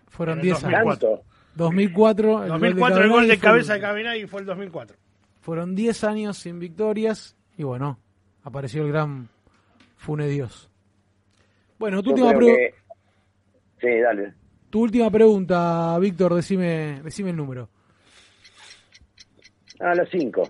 [0.09, 0.99] fueron En el 10 años.
[0.99, 1.23] 2004.
[1.55, 2.43] 2004.
[2.43, 4.97] El 2004 el gol de cabeza de Cabenagui fue el 2004.
[5.41, 7.99] Fueron 10 años sin victorias y bueno,
[8.43, 9.29] apareció el gran
[9.97, 10.69] Fune Dios.
[11.79, 12.75] Bueno, tu Yo última, creo pregu- que-
[13.81, 14.35] Sí, dale.
[14.69, 17.69] tu última pregunta, Víctor, decime, decime el número.
[19.81, 20.43] A las 5.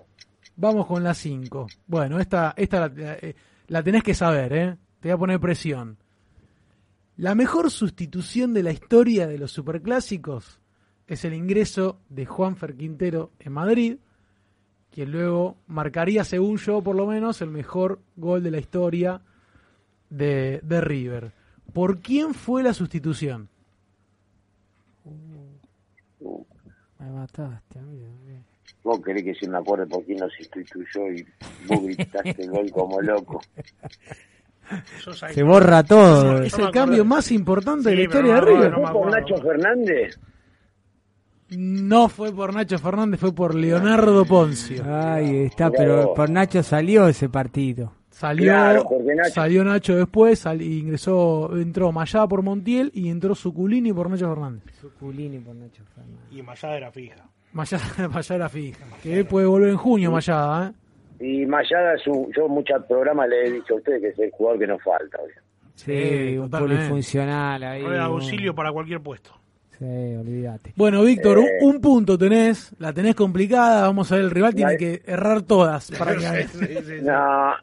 [0.61, 1.67] Vamos con la 5.
[1.87, 3.35] Bueno, esta, esta la, eh,
[3.65, 4.77] la tenés que saber, ¿eh?
[4.99, 5.97] Te voy a poner presión.
[7.17, 10.59] La mejor sustitución de la historia de los superclásicos
[11.07, 13.97] es el ingreso de Juanfer Quintero en Madrid,
[14.91, 19.19] quien luego marcaría, según yo por lo menos, el mejor gol de la historia
[20.11, 21.31] de, de River.
[21.73, 23.49] ¿Por quién fue la sustitución?
[26.99, 28.11] Me mataste, amigo.
[28.83, 31.25] Vos querés que se me acuerde por quién nos instituyó y
[31.67, 33.39] vos gritaste el gol como loco.
[35.33, 36.41] Se borra todo.
[36.41, 38.73] Es el cambio más importante de la Sí, historia de River.
[38.73, 39.11] ¿Fue por.
[39.11, 40.19] Nacho Fernández?
[41.49, 44.83] No fue por Nacho Fernández, fue por Leonardo Poncio.
[44.85, 47.93] Ahí está, pero por Nacho salió ese partido.
[48.09, 48.83] Salió, Claro,
[49.15, 54.29] Nacho- salió Nacho después, sal- ingresó, entró Mayada por Montiel y entró Suculini por Nacho
[54.29, 54.63] Fernández.
[54.79, 56.19] Suculini por Nacho Fernández.
[56.31, 57.27] Y Mayada era fija.
[57.53, 58.85] Mayada, Mayada fija.
[59.03, 60.73] Que puede volver en junio Mayada, ¿eh?
[61.23, 64.19] Y Mayada, es un- yo en muchos programas le he dicho a ustedes que es
[64.19, 65.17] el jugador que nos falta.
[65.21, 65.33] oye.
[65.75, 66.75] Sí, un totalmente.
[66.83, 67.83] polifuncional ahí.
[67.83, 69.31] Un- auxilio para cualquier puesto.
[69.77, 70.73] Sí, olvídate.
[70.75, 71.57] Bueno, Víctor, Eh.
[71.61, 75.41] un, un punto tenés, la tenés complicada, vamos a ver, el rival tiene que errar
[75.41, 77.53] todas para que No,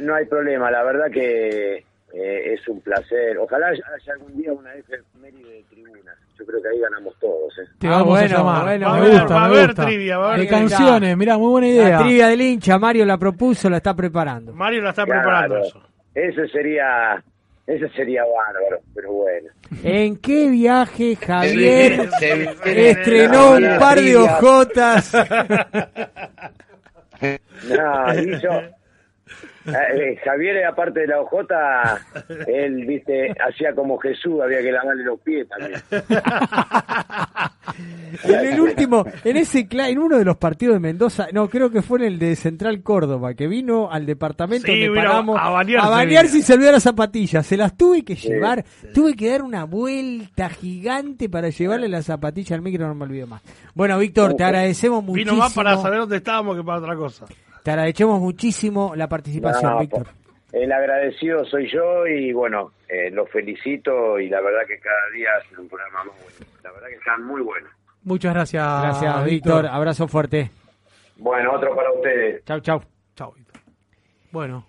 [0.00, 0.70] no hay problema.
[0.70, 1.76] La verdad que
[2.14, 3.36] eh, es un placer.
[3.38, 5.64] Ojalá haya algún día una efeméride.
[6.38, 7.52] Yo creo que ahí ganamos todos.
[7.58, 7.68] ¿eh?
[7.78, 8.62] Te vamos bueno, a llamar.
[8.64, 9.84] bueno, me va a haber- gusta, va a me gusta.
[9.86, 10.68] trivia, va a haber De trivia.
[10.68, 11.88] canciones, mirá, muy buena idea.
[11.90, 14.52] La trivia del hincha, Mario la propuso, la está preparando.
[14.52, 15.82] Mario la está Claro, preparando eso.
[16.14, 17.22] Ese sería,
[17.66, 19.48] ese sería bárbaro, pero bueno.
[19.82, 22.08] ¿En qué viaje Javier
[22.64, 24.20] estrenó un par de trivia.
[24.22, 25.12] ojotas?
[27.20, 28.48] No, hizo.
[29.66, 31.98] Eh, Javier, aparte de la ojota,
[32.46, 35.80] él, viste, hacía como Jesús, había que lavarle los pies también.
[38.24, 41.70] En el último, en ese cla- en uno de los partidos de Mendoza, no, creo
[41.70, 45.50] que fue en el de Central Córdoba, que vino al departamento Sí, donde paramos a
[45.90, 47.46] bañarse, y se olvidó las zapatillas.
[47.46, 48.64] Se las tuve que llevar,
[48.94, 53.26] tuve que dar una vuelta gigante para llevarle las zapatillas al micro, no me olvido
[53.26, 53.42] más.
[53.74, 55.32] Bueno, Víctor, te agradecemos muchísimo.
[55.32, 57.26] Vino más para saber dónde estábamos que para otra cosa.
[57.66, 60.06] Te agradecemos muchísimo la participación, No, Víctor.
[60.52, 65.30] El agradecido soy yo y bueno, eh, los felicito y la verdad que cada día
[65.42, 66.52] hacen un programa muy bueno.
[66.62, 67.68] La verdad que están muy buenos.
[68.04, 68.64] Muchas gracias.
[68.82, 69.66] Gracias, Víctor.
[69.66, 70.48] Abrazo fuerte.
[71.16, 72.44] Bueno, otro para ustedes.
[72.44, 72.80] Chau, chau.
[73.16, 73.60] Chau, Víctor.
[74.30, 74.64] Bueno.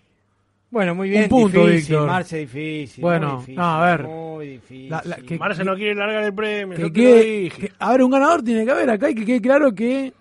[0.72, 1.24] Bueno, muy bien.
[1.26, 2.07] Un punto, difícil, Víctor.
[2.07, 3.02] Marce, difícil.
[3.03, 4.03] Bueno, muy difícil, no, a ver.
[4.07, 4.90] Muy difícil.
[4.90, 6.76] La- la- que- Marce no quiere largar el premio.
[6.76, 7.61] Que yo te lo quede- dije.
[7.68, 10.11] que- a ver, un ganador tiene que haber acá y que quede claro que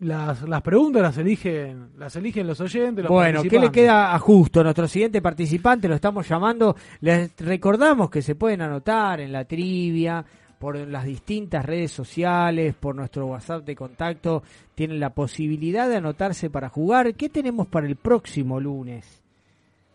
[0.00, 3.04] las, las preguntas las eligen las eligen los oyentes.
[3.04, 4.62] Los Bueno, ¿qué le queda a Justo?
[4.62, 6.76] Nuestro siguiente participante lo estamos llamando.
[7.00, 10.24] Les recordamos que se pueden anotar en la trivia,
[10.64, 14.42] por las distintas redes sociales, por nuestro WhatsApp de contacto.
[14.74, 17.14] Tienen la posibilidad de anotarse para jugar.
[17.14, 19.22] ¿Qué tenemos para el próximo lunes?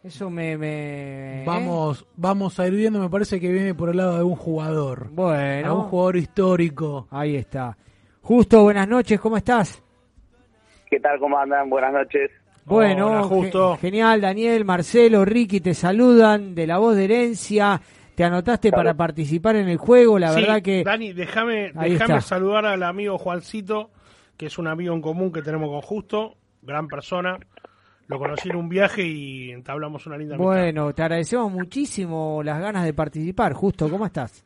[0.03, 0.57] Eso me...
[0.57, 1.43] me ¿eh?
[1.43, 5.09] Vamos, vamos a ir viendo, me parece que viene por el lado de un jugador.
[5.11, 5.67] Bueno.
[5.67, 7.07] A un jugador histórico.
[7.09, 7.76] Ahí está.
[8.21, 9.81] Justo, buenas noches, ¿cómo estás?
[10.90, 11.20] ¿Qué tal?
[11.20, 11.70] ¿Cómo andan?
[11.70, 12.32] Buenas noches.
[12.66, 13.76] Bueno, Hola, Justo.
[13.76, 17.82] ge- genial, Daniel, Marcelo, Ricky, te saludan de la voz de herencia.
[18.16, 20.84] Te anotaste para participar en el juego, la Sí, verdad que...
[20.84, 21.72] Dani, déjame
[22.22, 23.91] saludar al amigo Juancito,
[24.38, 27.38] que es un amigo en común que tenemos con Justo, gran persona.
[28.07, 30.52] Lo conocí en un viaje y entablamos una linda amistad.
[30.53, 33.53] Bueno, te agradecemos muchísimo las ganas de participar.
[33.53, 34.44] Justo, ¿cómo estás?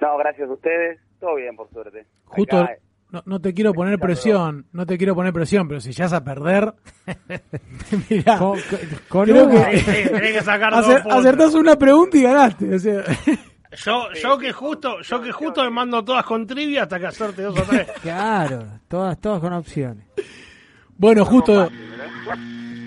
[0.00, 1.00] No, gracias a ustedes.
[1.18, 2.06] Todo bien, por suerte.
[2.26, 2.76] Justo, Acá,
[3.10, 6.12] no, no te quiero poner presión, no te quiero poner presión, pero si ya vas
[6.12, 6.74] a perder,
[8.10, 8.58] mirá, Con,
[9.08, 9.58] con creo que
[10.10, 11.18] Tenés que sacar dos acer- puntos.
[11.20, 12.74] acertás una pregunta y ganaste.
[12.74, 13.02] o sea.
[13.84, 17.42] Yo, yo que justo, yo que justo me mando todas con trivia hasta que hacerte
[17.42, 17.86] dos o tres.
[18.02, 20.04] Claro, todas, todas con opciones.
[20.96, 21.68] Bueno, justo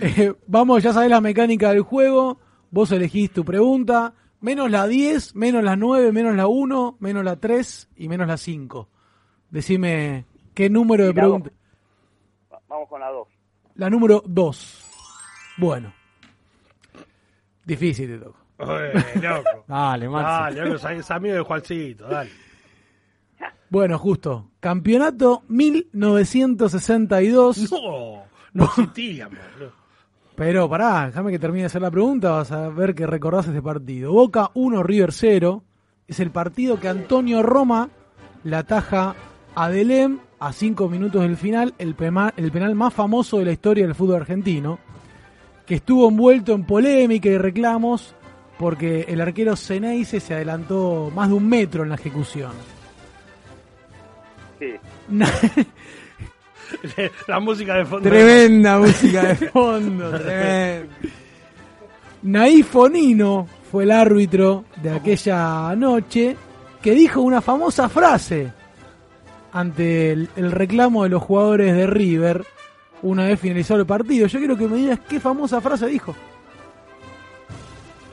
[0.02, 2.40] eh, vamos, ya sabés la mecánica del juego,
[2.72, 7.36] vos elegís tu pregunta, menos la 10, menos la 9, menos la 1, menos la
[7.36, 8.90] 3 y menos la 5.
[9.52, 11.42] Decime qué número de Y la dos.
[11.42, 11.52] pregunta.
[12.68, 13.28] Vamos con la dos.
[13.76, 14.86] La número 2.
[15.58, 15.94] Bueno.
[17.66, 18.38] Difícil te toco.
[18.58, 18.92] Oye,
[19.22, 19.64] loco.
[19.68, 20.56] Dale, Marce.
[20.60, 22.30] Dale, loco, es amigo de Juancito, dale.
[23.70, 24.50] Bueno, justo.
[24.60, 27.72] Campeonato 1962.
[27.72, 28.24] No,
[28.54, 29.38] no existíamos.
[29.54, 29.72] boludo.
[30.36, 33.62] Pero pará, déjame que termine de hacer la pregunta, vas a ver que recordás este
[33.62, 34.12] partido.
[34.12, 35.64] Boca 1, River 0.
[36.08, 37.90] Es el partido que Antonio Roma
[38.44, 39.16] la ataja
[39.56, 43.52] a Delem a cinco minutos del final, el, pema- el penal más famoso de la
[43.52, 44.80] historia del fútbol argentino,
[45.66, 48.16] que estuvo envuelto en polémica y reclamos
[48.58, 52.52] porque el arquero Ceneice se adelantó más de un metro en la ejecución.
[54.60, 54.74] Sí.
[57.28, 58.10] La música de fondo.
[58.10, 60.88] Tremenda música de fondo, tremenda.
[62.24, 66.36] Naif Fonino fue el árbitro de aquella noche
[66.82, 68.54] que dijo una famosa frase
[69.52, 72.46] ante el, el reclamo de los jugadores de River
[73.02, 74.28] una vez finalizado el partido.
[74.28, 76.16] Yo quiero que me digas qué famosa frase dijo.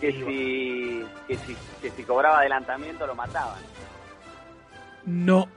[0.00, 3.58] Que si, que si, que si cobraba adelantamiento lo mataban.
[5.06, 5.48] No.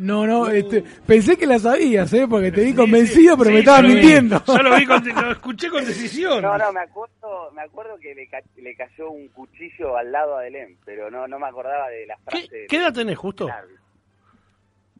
[0.00, 2.28] No, no, este, pensé que la sabías, ¿eh?
[2.30, 4.40] porque te vi convencido, pero Sí, me estabas mintiendo.
[4.46, 6.40] Yo lo vi, con- lo escuché con decisión.
[6.40, 10.36] No, no, me acuerdo, me acuerdo que le, ca- le cayó un cuchillo al lado
[10.36, 12.66] a Delem, pero no, no me acordaba de la frase.
[12.68, 13.48] ¿Qué edad tenés, justo?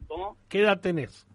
[0.09, 0.35] ¿Cómo?
[0.49, 1.25] ¿Qué edad tenés?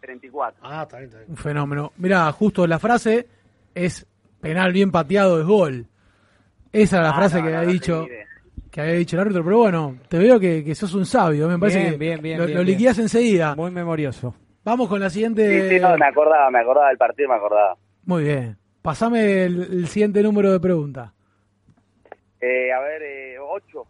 [0.00, 0.60] 34.
[0.62, 1.30] Ah, está bien, está bien.
[1.32, 1.92] Un fenómeno.
[1.98, 3.26] Mira, justo la frase
[3.74, 4.06] es
[4.40, 5.86] penal bien pateado es gol.
[6.72, 8.06] Esa era la Ah, frase no, que no, había no dicho
[8.70, 11.58] que había dicho el árbitro, pero bueno, te veo que, que sos un sabio, me
[11.58, 13.54] parece Bien, que bien, bien, lo, bien, lo liquidás enseguida.
[13.56, 14.34] Muy memorioso.
[14.62, 15.62] Vamos con la siguiente.
[15.68, 17.76] Sí, sí, no, me acordaba, me acordaba del partido, me acordaba.
[18.04, 18.56] Muy bien.
[18.82, 21.12] Pasame el, el siguiente número de pregunta.
[22.40, 23.86] Eh, a ver, eh, 8.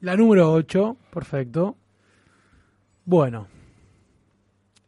[0.00, 1.76] La número 8, perfecto.
[3.04, 3.48] Bueno,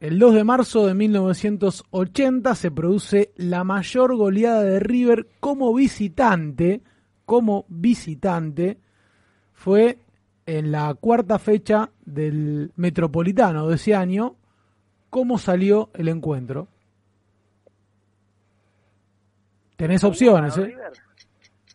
[0.00, 6.82] el 2 de marzo de 1980 se produce la mayor goleada de River como visitante,
[7.24, 8.78] como visitante,
[9.52, 9.98] fue
[10.44, 14.34] en la cuarta fecha del Metropolitano de ese año.
[15.08, 16.66] ¿Cómo salió el encuentro?
[19.76, 20.74] Tenés opciones, ¿eh?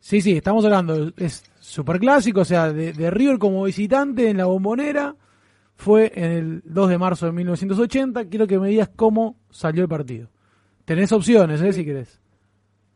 [0.02, 4.46] Sí, sí, estamos hablando, es superclásico, o sea, de, de River como visitante en la
[4.46, 5.16] bombonera,
[5.78, 9.90] fue en el 2 de marzo de 1980, quiero que me digas cómo salió el
[9.90, 10.28] partido.
[10.86, 11.72] Tenés opciones, ¿eh?
[11.72, 12.22] Si querés.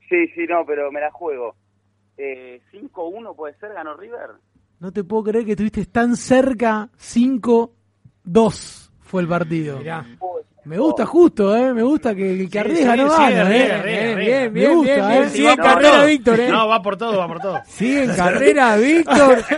[0.10, 1.56] Sí, sí, no, pero me la juego.
[2.18, 4.32] Eh, 5-1 puede ser, ganó River.
[4.80, 9.80] No te puedo creer que estuviste tan cerca, 5-2 fue el partido.
[10.64, 11.74] Me gusta justo, ¿eh?
[11.74, 13.72] Me gusta que el que arriesga no sí, gana, arriesga, ¿eh?
[13.74, 14.52] arriesga, Bien, arriesga.
[14.52, 15.30] Me gusta, ¿eh?
[15.32, 16.38] Sí, va por todo.
[16.52, 17.62] No, va por todo, va por todo.
[17.68, 19.44] Sigue en carrera, Víctor.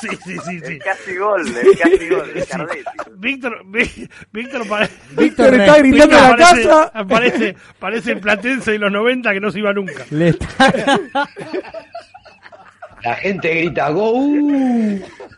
[0.00, 0.78] Sí, sí, sí, sí.
[0.78, 2.84] Casi gol, el casi gol, el Cardetti.
[3.16, 4.62] Víctor, Ví- Víctor,
[5.16, 6.92] Víctor está gritando en la parece- casa.
[7.08, 10.04] Parece, parece el platense de los 90 que no se iba nunca.
[10.10, 11.00] Le está-
[13.08, 14.12] La gente grita ¡Go!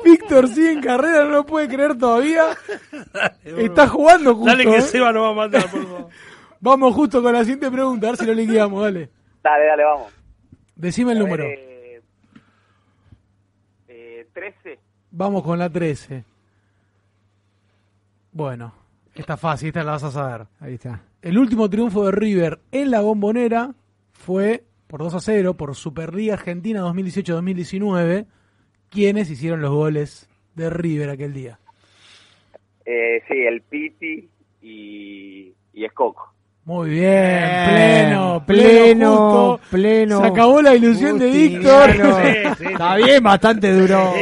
[0.05, 2.47] Víctor sigue en carrera, no lo puede creer todavía.
[3.45, 4.51] Está jugando justo.
[4.51, 4.83] Dale que ¿eh?
[4.83, 6.09] Seba no va a matar, por favor.
[6.61, 9.09] Vamos justo con la siguiente pregunta, a ver si lo liquidamos, dale.
[9.43, 10.13] Dale, dale, vamos.
[10.75, 11.45] Decime el A ver, número.
[11.45, 12.03] eh,
[13.89, 14.79] eh, 13.
[15.13, 16.25] Vamos con la 13.
[18.33, 18.75] Bueno,
[19.15, 20.47] esta fácil, esta la vas a saber.
[20.59, 21.01] Ahí está.
[21.23, 23.73] El último triunfo de River en la bombonera
[24.13, 28.27] fue por 2 a 0 por Superliga Argentina 2018-2019.
[28.91, 31.59] ¿Quiénes hicieron los goles de River aquel día?
[32.85, 34.29] Eh, sí, el Piti
[34.63, 36.35] y, y Escoco.
[36.65, 39.17] Muy bien, pleno, pleno, pleno,
[39.57, 39.61] justo.
[39.71, 40.21] pleno.
[40.21, 41.31] Se acabó la ilusión de.
[41.31, 41.91] Víctor.
[41.93, 44.13] Sí, sí, Está bien, bastante duro.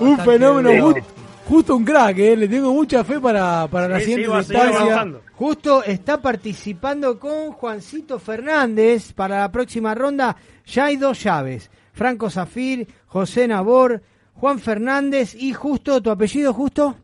[0.00, 0.96] Un Bastante fenómeno, duro.
[1.00, 1.04] ju-
[1.46, 2.36] justo un crack, ¿eh?
[2.36, 5.06] le tengo mucha fe para, para la siguiente instancia.
[5.38, 10.34] Justo está participando con Juancito Fernández para la próxima ronda.
[10.66, 11.70] Ya hay dos llaves.
[11.92, 14.02] Franco Zafir, José Nabor,
[14.34, 16.96] Juan Fernández y justo, ¿tu apellido justo?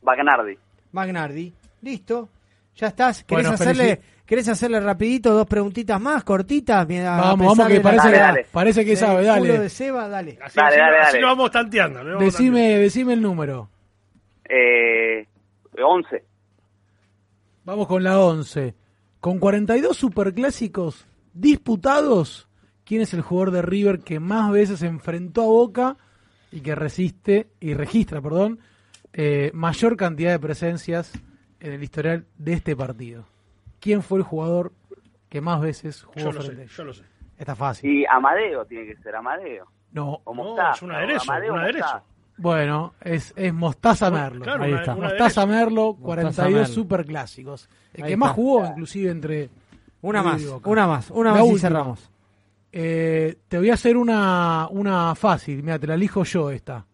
[0.00, 0.56] Bagnardi.
[0.92, 1.52] Magnardi.
[1.82, 2.30] Listo.
[2.76, 3.22] Ya estás.
[3.24, 6.86] ¿Querés, Bueno, hacerle, ¿Querés hacerle rapidito dos preguntitas más, cortitas?
[6.88, 8.46] Vamos, vamos, que parece, Dale, que, dale.
[8.50, 9.40] parece que sabe, dale.
[9.48, 10.38] culo de Seba, dale.
[10.42, 11.20] Así, Dale, así- dale, así dale.
[11.20, 12.02] lo vamos tanteando.
[12.02, 13.68] lo vamos Decime, decime el número.
[14.48, 15.26] Eh,
[15.82, 16.24] 11.
[17.66, 18.76] Vamos con la 11.
[19.18, 22.48] Con 42 superclásicos disputados,
[22.84, 25.96] ¿quién es el jugador de River que más veces se enfrentó a Boca
[26.52, 28.60] y que resiste y registra, perdón,
[29.12, 31.12] eh, mayor cantidad de presencias
[31.58, 33.26] en el historial de este partido?
[33.80, 34.72] ¿Quién fue el jugador
[35.28, 37.02] que más veces jugó Yo lo frente sé, yo lo sé.
[37.36, 37.90] Está fácil.
[37.90, 39.66] Y Amadeo tiene que ser Amadeo.
[39.90, 42.02] No, No, es un aderezo, un aderezo.
[42.38, 44.42] Bueno, es, es Mostaza Merlo.
[44.44, 44.94] claro, Ahí una- está.
[44.94, 45.46] Mostaza.
[45.46, 46.74] Merlo, Mostaza 42 Merlo.
[46.74, 47.68] superclásicos.
[47.94, 49.50] El Ahí que más jugó, inclusive, entre
[50.02, 52.10] Una más, una más, una más y cerramos.
[52.72, 56.84] Eh, te voy a hacer una, una fácil, mira, te la elijo yo esta.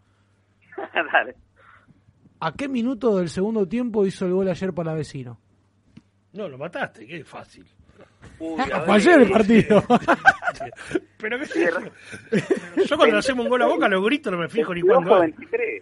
[1.12, 1.34] Dale.
[2.40, 5.38] ¿A qué minuto del segundo tiempo hizo el gol ayer para vecino?
[6.32, 7.66] No, lo mataste, qué fácil.
[8.38, 8.82] Uy, a ver.
[8.86, 9.84] Fue ayer el partido.
[11.18, 11.78] Pero qué sé yo.
[12.84, 14.96] Yo cuando le hacemos un gol a boca lo grito, no me fijo ni 22
[15.04, 15.14] cuándo.
[15.14, 15.36] o es.
[15.36, 15.80] 23.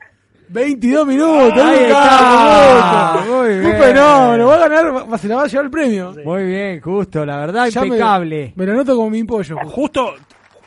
[0.53, 3.79] 22 minutos, Ahí está, muy Un bien.
[3.79, 6.13] fenómeno, va a ganar, se la va a llevar el premio.
[6.25, 8.53] Muy bien, justo, la verdad, Ya me- impecable.
[8.57, 9.57] Me, lo noto como mi pollo.
[9.67, 10.17] Justo,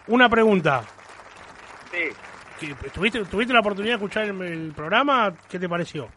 [0.08, 0.84] una pregunta.
[1.92, 5.34] Sí, ¿Que- ¿Tuviste, ¿Tuviste la oportunidad de escuchar el, el programa?
[5.50, 6.08] ¿Qué te pareció?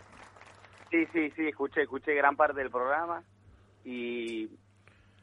[0.88, 3.20] sí, sí, sí, escuché, escuché gran parte del programa
[3.84, 4.48] y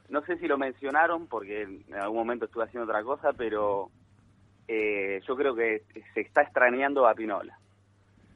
[0.08, 3.90] no sé si lo mencionaron porque en algún momento estuve haciendo otra cosa, pero
[4.68, 5.82] eh, yo creo que
[6.14, 7.58] se está extrañando a Pinola.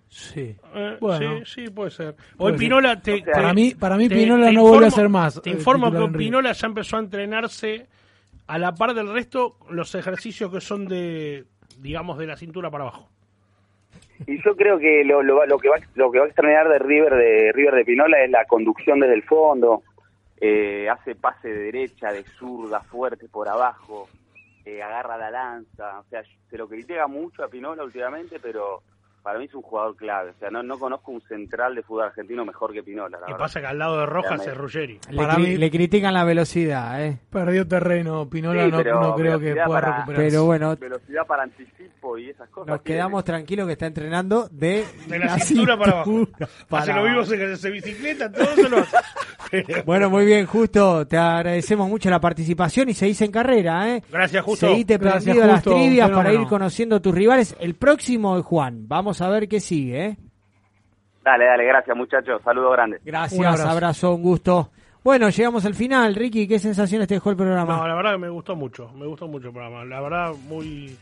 [0.09, 0.57] Sí.
[0.75, 1.45] Eh, Bueno.
[1.45, 2.15] sí, sí, puede ser.
[2.37, 2.59] Puede Hoy ser.
[2.67, 4.91] Pinola te, O sea, para te- mí, para mí te- Pinola te no vuelve a
[4.91, 5.41] ser más.
[5.43, 6.17] Te eh, informo que.
[6.19, 7.87] Pinola ya empezó a entrenarse
[8.47, 11.45] a la par del resto los ejercicios que son de,
[11.79, 13.11] digamos, de la cintura para abajo.
[14.27, 16.79] Y yo creo que lo, lo, lo que va lo que va a extrañar de
[16.79, 19.83] River de River de Pinola es la conducción desde el fondo,
[20.41, 24.09] eh, hace pase de derecha, de zurda, fuerte por abajo,
[24.65, 28.83] eh, agarra la lanza, o sea, se lo critica mucho a Pinola últimamente, pero
[29.23, 32.05] para mí es un jugador clave, o sea, no, no conozco un central de fútbol
[32.05, 33.37] argentino mejor que Pinola, la verdad.
[33.39, 35.01] pasa que al lado de Rojas es Ruggeri.
[35.11, 37.19] Le, Para cri- mí- le critican la velocidad, ¿eh?
[37.29, 40.29] Perdió terreno, Pinola Sí, no, creo que pueda para- recuperarse.
[40.31, 42.69] Pero bueno, Velocidad para anticipo y esas cosas.
[42.69, 42.97] nos tiene.
[43.01, 46.27] quedamos tranquilos que está entrenando de, De la cintura para abajo.
[46.69, 47.25] para Hace lo abajo.
[47.25, 48.97] se, se bicicleta, todo se lo hace.
[49.87, 54.03] Bueno, muy bien, Justo, te agradecemos mucho la participación y seguís en carrera, ¿eh?
[54.11, 54.67] Gracias, Justo.
[54.69, 57.57] Seguite Gracias, las Justo, un trivias para ir conociendo tus rivales.
[57.61, 58.87] El próximo es Juan.
[58.89, 60.17] Vamos a ver qué sigue, ¿eh?
[61.25, 62.99] Dale, dale, gracias muchachos, saludo grande.
[63.05, 63.69] Gracias, Un abrazo.
[63.69, 64.15] abrazo.
[64.15, 64.71] un gusto.
[65.05, 66.15] Bueno, llegamos al final.
[66.15, 67.77] Ricky, ¿qué sensaciones te dejó el programa?
[67.77, 69.85] No, la verdad que me gustó mucho, me gustó mucho el programa.
[69.85, 70.97] La verdad, muy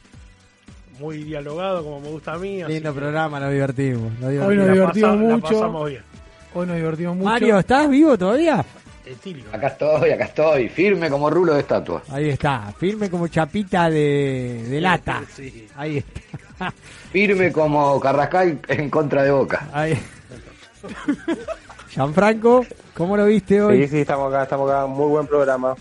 [1.00, 2.62] muy dialogado, como me gusta a mí.
[2.62, 4.12] así Lindo que programa, nos divertimos.
[4.20, 4.96] nos Hoy divertimos.
[4.96, 5.42] nos la mucho.
[5.48, 6.02] pasamos bien.
[6.56, 7.28] Hoy nos divertimos mucho.
[7.28, 8.64] Mario, ¿estás vivo todavía?
[9.52, 12.02] Acá estoy, acá estoy, firme como rulo de estatua.
[12.08, 15.22] Ahí está, firme como chapita de, de lata.
[15.36, 15.68] Sí.
[15.76, 16.72] Ahí está.
[17.12, 19.68] Firme como Carrascal en contra de Boca.
[19.70, 19.98] Ahí.
[21.90, 22.64] Gianfranco,
[22.94, 23.82] ¿cómo lo viste hoy?
[23.82, 24.86] Sí, sí, estamos acá, estamos acá.
[24.86, 25.74] Muy buen programa.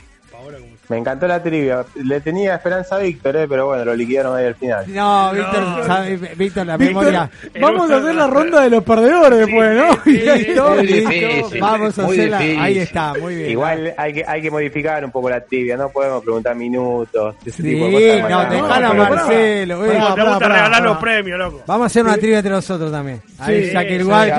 [0.85, 1.85] Paola, ¿cómo Me encantó la trivia.
[2.03, 4.85] Le tenía esperanza a Víctor, eh, pero bueno, lo liquidaron ahí al final.
[4.87, 7.29] No, Víctor, sabe- Víctor, la Víctor, memoria.
[7.61, 9.89] vamos a hacer la ronda de los perdedores después, ¿no?
[10.05, 11.09] Listo, Muy listo.
[11.09, 12.37] difícil, Vamos a hacerla.
[12.39, 13.51] Ahí está, muy bien.
[13.51, 17.35] Igual hay que, hay que modificar un poco la trivia, no podemos preguntar minutos.
[17.45, 18.29] ese tipo de Sí, cosas.
[18.29, 18.93] no, no, dejala a.
[18.93, 19.85] Marcelo.
[19.85, 19.87] eh.
[19.87, 21.63] Pará, te pará, gusta pará, regalar los premios, loco.
[21.67, 23.21] Vamos a hacer una trivia entre nosotros también.
[23.39, 24.29] Ahí, Sí, ya que el sí, guay,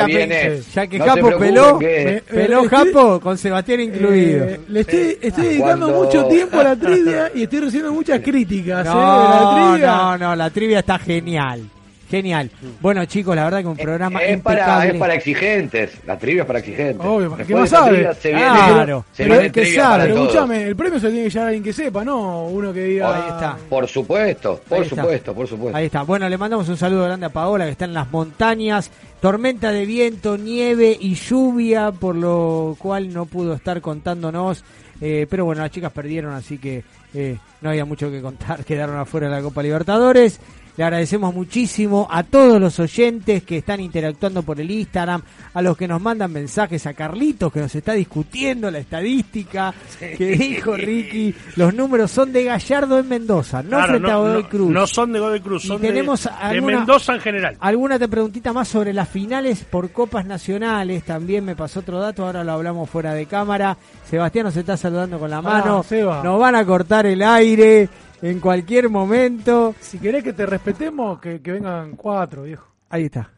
[0.75, 4.45] ya que No Capo peló, peló me- Capo con Sebastián incluido.
[4.45, 8.87] Eh, le estoy, estoy dedicando mucho tiempo a la trivia y estoy recibiendo muchas críticas
[8.87, 8.89] ¿eh?
[8.89, 9.87] de la No, trivia.
[9.97, 11.63] no, no, la trivia está genial.
[12.09, 12.49] Genial.
[12.81, 14.91] Bueno, chicos, la verdad que un programa Es para, impecable.
[14.93, 17.05] es para exigentes, la trivia es para exigentes.
[17.05, 17.91] Obvio, ¿qué Después más sabe?
[17.95, 21.25] trivia Se viene, Claro, se pero viene que sabe, para escúchame, el premio se tiene
[21.25, 23.13] que llevar a alguien que sepa, no uno que diga.
[23.13, 23.57] Ahí está.
[23.69, 25.03] Por supuesto, por Ahí está.
[25.03, 25.77] supuesto, por supuesto.
[25.77, 26.03] Ahí está.
[26.03, 28.89] Bueno, le mandamos un saludo grande a Paola, que está en las montañas.
[29.21, 34.63] Tormenta de viento, nieve y lluvia, por lo cual no pudo estar contándonos.
[35.01, 36.83] Eh, pero bueno, las chicas perdieron, así que
[37.15, 38.65] eh, no había mucho que contar.
[38.65, 40.41] Quedaron afuera de la Copa Libertadores.
[40.77, 45.23] Le agradecemos muchísimo a todos los oyentes que están interactuando por el Instagram,
[45.55, 50.27] a los que nos mandan mensajes, a Carlitos que nos está discutiendo la estadística que
[50.37, 51.35] dijo Ricky.
[51.57, 54.71] Los números son de Gallardo en Mendoza, no Claro, frente a Godoy no, Cruz.
[54.71, 57.57] no son de Godoy Cruz, son de- tenemos de, alguna- Mendoza en general.
[57.61, 61.05] ¿Alguna te preguntita más sobre las finales por copas nacionales?
[61.05, 63.79] También me pasó otro dato, ahora lo hablamos fuera de cámara.
[64.11, 65.85] Sebastián nos está saludando con la Pará, mano.
[66.23, 67.89] Nos van a cortar el aire
[68.23, 69.75] en cualquier momento.
[69.81, 72.67] Si querés que te respetemos, que, que vengan cuatro, viejo.
[72.91, 73.31] Ahí está.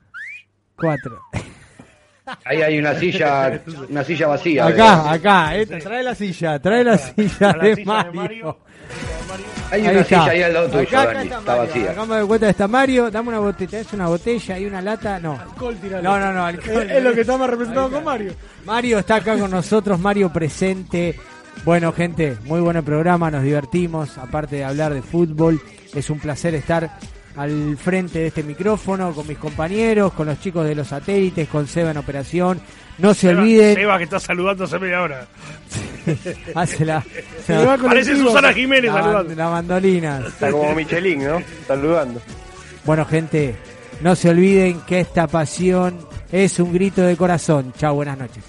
[0.77, 1.19] Cuatro.
[2.45, 4.67] Ahí hay una silla, una silla vacía.
[4.67, 5.57] Acá, acá.
[5.57, 8.13] eh, trae la silla, trae la silla la de silla de Mario.
[8.15, 8.59] Mario.
[9.71, 10.21] Hay Ahí una está.
[10.21, 11.67] silla ahí al lado tuyo, Acá, acá Dani, está está Mario.
[11.67, 11.91] vacía.
[11.91, 13.11] Acá me doy cuenta está Mario.
[13.11, 13.79] Dame una botella.
[13.81, 15.19] ¿Es una botella y una lata?
[15.21, 15.33] No.
[15.41, 16.03] Alcohol, tirale.
[16.03, 16.45] No, no, no.
[16.45, 16.83] alcohol.
[16.83, 18.33] Es, es lo que está más representado con Mario.
[18.67, 21.19] Mario está acá con nosotros, Mario presente.
[21.65, 25.61] Bueno, gente, muy buen programa, nos divertimos, aparte de hablar de fútbol,
[25.95, 26.91] es un placer estar
[27.37, 31.67] al frente de este micrófono con mis compañeros, con los chicos de los satélites, con
[31.67, 32.61] Seba en operación.
[32.99, 35.27] No se Seba- olviden, Seba que está saludando hace media hora.
[36.81, 37.05] la,
[37.47, 39.35] Se va con Parece el Susana Jiménez la, saludando.
[39.35, 40.23] la mandolina.
[40.27, 41.43] Está como Michelin, ¿no?
[41.67, 42.21] Saludando.
[42.87, 43.55] Bueno, gente,
[44.01, 45.99] no se olviden que esta pasión
[46.33, 47.73] es un grito de corazón.
[47.79, 48.43] Chao, buenas noches.